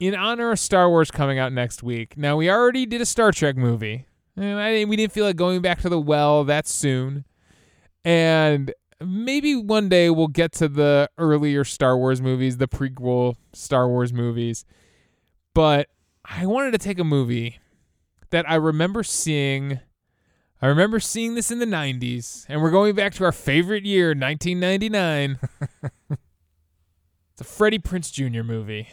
in 0.00 0.14
honor 0.14 0.52
of 0.52 0.58
Star 0.58 0.88
Wars 0.88 1.10
coming 1.10 1.38
out 1.38 1.52
next 1.52 1.82
week, 1.82 2.16
now 2.16 2.36
we 2.36 2.50
already 2.50 2.86
did 2.86 3.00
a 3.00 3.06
Star 3.06 3.30
Trek 3.30 3.56
movie, 3.56 4.06
and 4.36 4.58
I 4.58 4.84
we 4.84 4.96
didn't 4.96 5.12
feel 5.12 5.26
like 5.26 5.36
going 5.36 5.60
back 5.60 5.80
to 5.82 5.88
the 5.88 6.00
well 6.00 6.44
that 6.44 6.66
soon. 6.66 7.24
And 8.04 8.72
maybe 9.00 9.54
one 9.54 9.88
day 9.88 10.10
we'll 10.10 10.28
get 10.28 10.52
to 10.52 10.68
the 10.68 11.08
earlier 11.18 11.62
Star 11.62 11.96
Wars 11.96 12.22
movies, 12.22 12.56
the 12.56 12.66
prequel 12.68 13.36
Star 13.52 13.86
Wars 13.86 14.12
movies. 14.12 14.64
But 15.54 15.88
I 16.24 16.46
wanted 16.46 16.70
to 16.72 16.78
take 16.78 16.98
a 16.98 17.04
movie 17.04 17.60
that 18.30 18.48
I 18.50 18.54
remember 18.54 19.02
seeing. 19.02 19.78
I 20.62 20.68
remember 20.68 21.00
seeing 21.00 21.34
this 21.34 21.50
in 21.50 21.58
the 21.58 21.66
90s, 21.66 22.46
and 22.48 22.62
we're 22.62 22.70
going 22.70 22.94
back 22.94 23.14
to 23.14 23.24
our 23.24 23.32
favorite 23.32 23.84
year, 23.84 24.10
1999. 24.10 25.38
it's 26.10 27.40
a 27.40 27.44
Freddie 27.44 27.80
Prinze 27.80 28.12
Jr. 28.12 28.44
movie. 28.44 28.88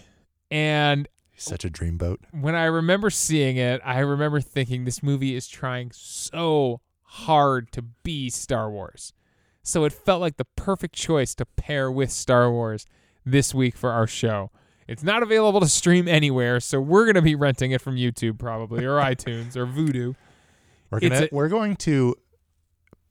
And 0.50 1.08
Such 1.38 1.64
a 1.64 1.70
dreamboat. 1.70 2.18
when 2.32 2.56
I 2.56 2.66
remember 2.66 3.12
seeing 3.12 3.58
it, 3.58 3.82
I 3.86 4.00
remember 4.00 4.42
thinking 4.42 4.86
this 4.86 5.04
movie 5.04 5.36
is 5.36 5.48
trying 5.48 5.92
so 5.94 6.82
hard 7.04 7.72
to 7.74 7.84
be 7.84 8.32
Star 8.32 8.72
Wars. 8.72 9.14
So 9.62 9.86
it 9.86 9.94
felt 9.94 10.22
like 10.22 10.38
the 10.38 10.48
perfect 10.56 10.96
choice 10.96 11.36
to 11.36 11.46
pair 11.46 11.92
with 11.92 12.10
Star 12.12 12.52
Wars 12.52 12.88
this 13.24 13.54
week 13.54 13.78
for 13.78 13.92
our 13.92 14.08
show. 14.08 14.50
It's 14.88 15.04
not 15.04 15.22
available 15.22 15.60
to 15.60 15.68
stream 15.70 16.08
anywhere, 16.08 16.60
so 16.60 16.82
we're 16.82 17.06
going 17.06 17.14
to 17.14 17.22
be 17.22 17.36
renting 17.36 17.70
it 17.70 17.80
from 17.82 17.96
YouTube 17.96 18.40
probably 18.40 18.86
or 18.86 18.96
iTunes 19.00 19.56
or 19.56 19.68
Vudu. 19.68 20.16
We're 20.92 21.00
gonna 21.00 21.24
a- 21.24 21.30
we're 21.32 21.50
going 21.50 21.76
to 21.78 22.16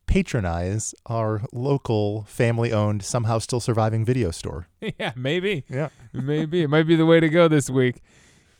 patronize 0.06 0.94
our 1.06 1.42
local 1.52 2.24
family-owned, 2.24 3.02
somehow 3.02 3.38
still 3.38 3.60
surviving 3.60 4.04
video 4.04 4.30
store. 4.30 4.66
yeah, 4.98 5.12
maybe. 5.14 5.64
Yeah. 5.68 5.90
Maybe 6.12 6.62
it 6.62 6.68
might 6.68 6.84
be 6.84 6.96
the 6.96 7.06
way 7.06 7.20
to 7.20 7.28
go 7.28 7.46
this 7.46 7.68
week. 7.68 8.00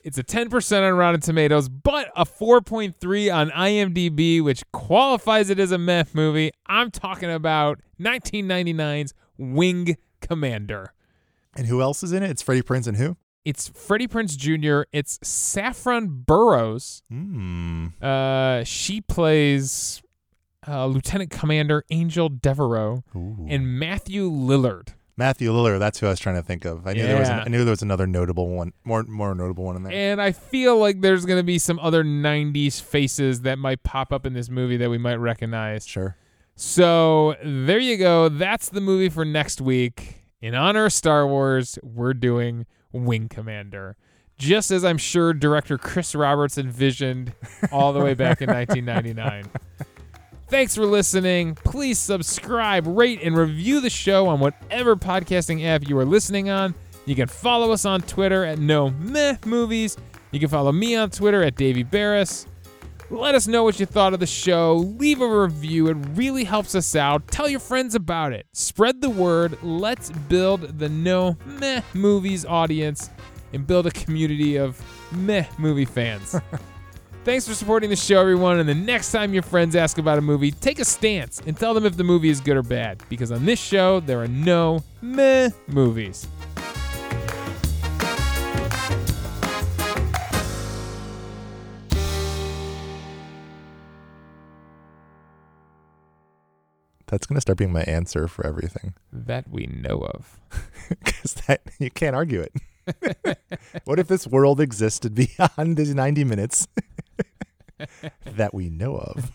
It's 0.04 0.18
a 0.18 0.22
10% 0.22 0.86
on 0.88 0.94
Rotten 0.96 1.20
Tomatoes, 1.20 1.68
but 1.68 2.10
a 2.14 2.24
4.3 2.24 3.34
on 3.34 3.50
IMDb, 3.50 4.42
which 4.42 4.62
qualifies 4.72 5.50
it 5.50 5.58
as 5.58 5.72
a 5.72 5.78
meh 5.78 6.04
movie. 6.12 6.52
I'm 6.66 6.90
talking 6.90 7.30
about 7.30 7.80
1999's 8.00 9.12
Wing 9.38 9.96
Commander. 10.20 10.92
And 11.56 11.66
who 11.66 11.80
else 11.82 12.02
is 12.02 12.12
in 12.12 12.22
it? 12.22 12.30
It's 12.30 12.42
Freddie 12.42 12.62
Prinze 12.62 12.86
and 12.86 12.96
who? 12.96 13.16
It's 13.44 13.68
Freddie 13.68 14.08
Prinze 14.08 14.36
Jr., 14.36 14.82
it's 14.92 15.18
Saffron 15.22 16.24
Burrows. 16.26 17.02
Hmm. 17.08 17.86
Uh, 18.02 18.64
she 18.64 19.00
plays 19.00 20.02
uh, 20.66 20.86
Lieutenant 20.86 21.30
Commander 21.30 21.84
Angel 21.90 22.28
Devereaux 22.28 23.04
Ooh. 23.16 23.46
and 23.48 23.78
Matthew 23.78 24.30
Lillard. 24.30 24.88
Matthew 25.16 25.50
Lillard. 25.50 25.80
That's 25.80 25.98
who 25.98 26.06
I 26.06 26.10
was 26.10 26.20
trying 26.20 26.36
to 26.36 26.42
think 26.42 26.64
of. 26.64 26.86
I 26.86 26.92
knew 26.92 27.02
there 27.02 27.18
was 27.18 27.28
an, 27.28 27.40
I 27.40 27.44
knew 27.48 27.64
there 27.64 27.72
was 27.72 27.82
another 27.82 28.06
notable 28.06 28.48
one, 28.50 28.72
more 28.84 29.02
more 29.02 29.34
notable 29.34 29.64
one 29.64 29.74
in 29.74 29.82
there. 29.82 29.92
And 29.92 30.22
I 30.22 30.30
feel 30.30 30.78
like 30.78 31.00
there's 31.00 31.26
going 31.26 31.40
to 31.40 31.44
be 31.44 31.58
some 31.58 31.80
other 31.80 32.04
90s 32.04 32.80
faces 32.80 33.40
that 33.40 33.58
might 33.58 33.82
pop 33.82 34.12
up 34.12 34.26
in 34.26 34.34
this 34.34 34.48
movie 34.48 34.76
that 34.76 34.88
we 34.90 34.98
might 34.98 35.16
recognize. 35.16 35.84
Sure. 35.84 36.16
So 36.54 37.34
there 37.42 37.80
you 37.80 37.96
go. 37.96 38.28
That's 38.28 38.68
the 38.68 38.80
movie 38.80 39.08
for 39.08 39.24
next 39.24 39.60
week. 39.60 40.22
In 40.40 40.54
honor 40.54 40.84
of 40.84 40.92
Star 40.92 41.26
Wars, 41.26 41.80
we're 41.82 42.14
doing 42.14 42.66
Wing 42.92 43.28
Commander. 43.28 43.96
Just 44.38 44.70
as 44.70 44.84
I'm 44.84 44.98
sure 44.98 45.32
director 45.34 45.76
Chris 45.78 46.14
Roberts 46.14 46.58
envisioned 46.58 47.32
all 47.72 47.92
the 47.92 48.00
way 48.00 48.14
back 48.14 48.40
in 48.40 48.48
1999. 48.52 49.50
Thanks 50.48 50.74
for 50.74 50.86
listening. 50.86 51.56
Please 51.56 51.98
subscribe, 51.98 52.86
rate, 52.86 53.20
and 53.22 53.36
review 53.36 53.80
the 53.80 53.90
show 53.90 54.28
on 54.28 54.40
whatever 54.40 54.96
podcasting 54.96 55.64
app 55.66 55.86
you 55.88 55.98
are 55.98 56.04
listening 56.06 56.48
on. 56.48 56.74
You 57.04 57.14
can 57.14 57.26
follow 57.26 57.72
us 57.72 57.84
on 57.84 58.00
Twitter 58.02 58.44
at 58.44 58.58
No 58.58 58.90
Meh 58.90 59.36
Movies. 59.44 59.96
You 60.30 60.40
can 60.40 60.48
follow 60.48 60.72
me 60.72 60.94
on 60.94 61.10
Twitter 61.10 61.42
at 61.42 61.56
Davey 61.56 61.82
Barris. 61.82 62.46
Let 63.10 63.34
us 63.34 63.46
know 63.46 63.64
what 63.64 63.80
you 63.80 63.86
thought 63.86 64.12
of 64.12 64.20
the 64.20 64.26
show. 64.26 64.76
Leave 64.76 65.22
a 65.22 65.42
review. 65.42 65.88
It 65.88 65.96
really 66.12 66.44
helps 66.44 66.74
us 66.74 66.94
out. 66.94 67.26
Tell 67.28 67.48
your 67.48 67.60
friends 67.60 67.94
about 67.94 68.34
it. 68.34 68.46
Spread 68.52 69.00
the 69.00 69.08
word. 69.08 69.56
Let's 69.62 70.10
build 70.10 70.78
the 70.78 70.90
no 70.90 71.38
meh 71.46 71.80
movies 71.94 72.44
audience 72.44 73.08
and 73.54 73.66
build 73.66 73.86
a 73.86 73.90
community 73.92 74.56
of 74.56 74.78
meh 75.12 75.46
movie 75.56 75.86
fans. 75.86 76.38
Thanks 77.24 77.48
for 77.48 77.54
supporting 77.54 77.88
the 77.88 77.96
show, 77.96 78.20
everyone. 78.20 78.58
And 78.58 78.68
the 78.68 78.74
next 78.74 79.10
time 79.10 79.32
your 79.32 79.42
friends 79.42 79.74
ask 79.74 79.96
about 79.96 80.18
a 80.18 80.22
movie, 80.22 80.50
take 80.50 80.78
a 80.78 80.84
stance 80.84 81.40
and 81.46 81.56
tell 81.56 81.72
them 81.72 81.86
if 81.86 81.96
the 81.96 82.04
movie 82.04 82.28
is 82.28 82.40
good 82.42 82.58
or 82.58 82.62
bad. 82.62 83.02
Because 83.08 83.32
on 83.32 83.46
this 83.46 83.58
show, 83.58 84.00
there 84.00 84.20
are 84.20 84.28
no 84.28 84.84
meh 85.00 85.48
movies. 85.66 86.28
That's 97.08 97.26
gonna 97.26 97.40
start 97.40 97.58
being 97.58 97.72
my 97.72 97.82
answer 97.82 98.28
for 98.28 98.46
everything. 98.46 98.94
That 99.12 99.48
we 99.48 99.66
know 99.66 100.06
of. 100.14 100.38
Because 100.88 101.34
that 101.46 101.60
you 101.78 101.90
can't 101.90 102.16
argue 102.16 102.40
it. 102.40 103.38
what 103.84 103.98
if 103.98 104.08
this 104.08 104.26
world 104.26 104.58
existed 104.58 105.14
beyond 105.38 105.76
these 105.76 105.94
ninety 105.94 106.24
minutes 106.24 106.66
that 108.24 108.54
we 108.54 108.70
know 108.70 108.96
of? 108.96 109.30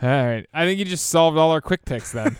All 0.00 0.08
right. 0.08 0.46
I 0.54 0.66
think 0.66 0.78
you 0.78 0.84
just 0.84 1.06
solved 1.06 1.36
all 1.36 1.50
our 1.50 1.60
quick 1.60 1.84
picks 1.84 2.12
then. 2.12 2.36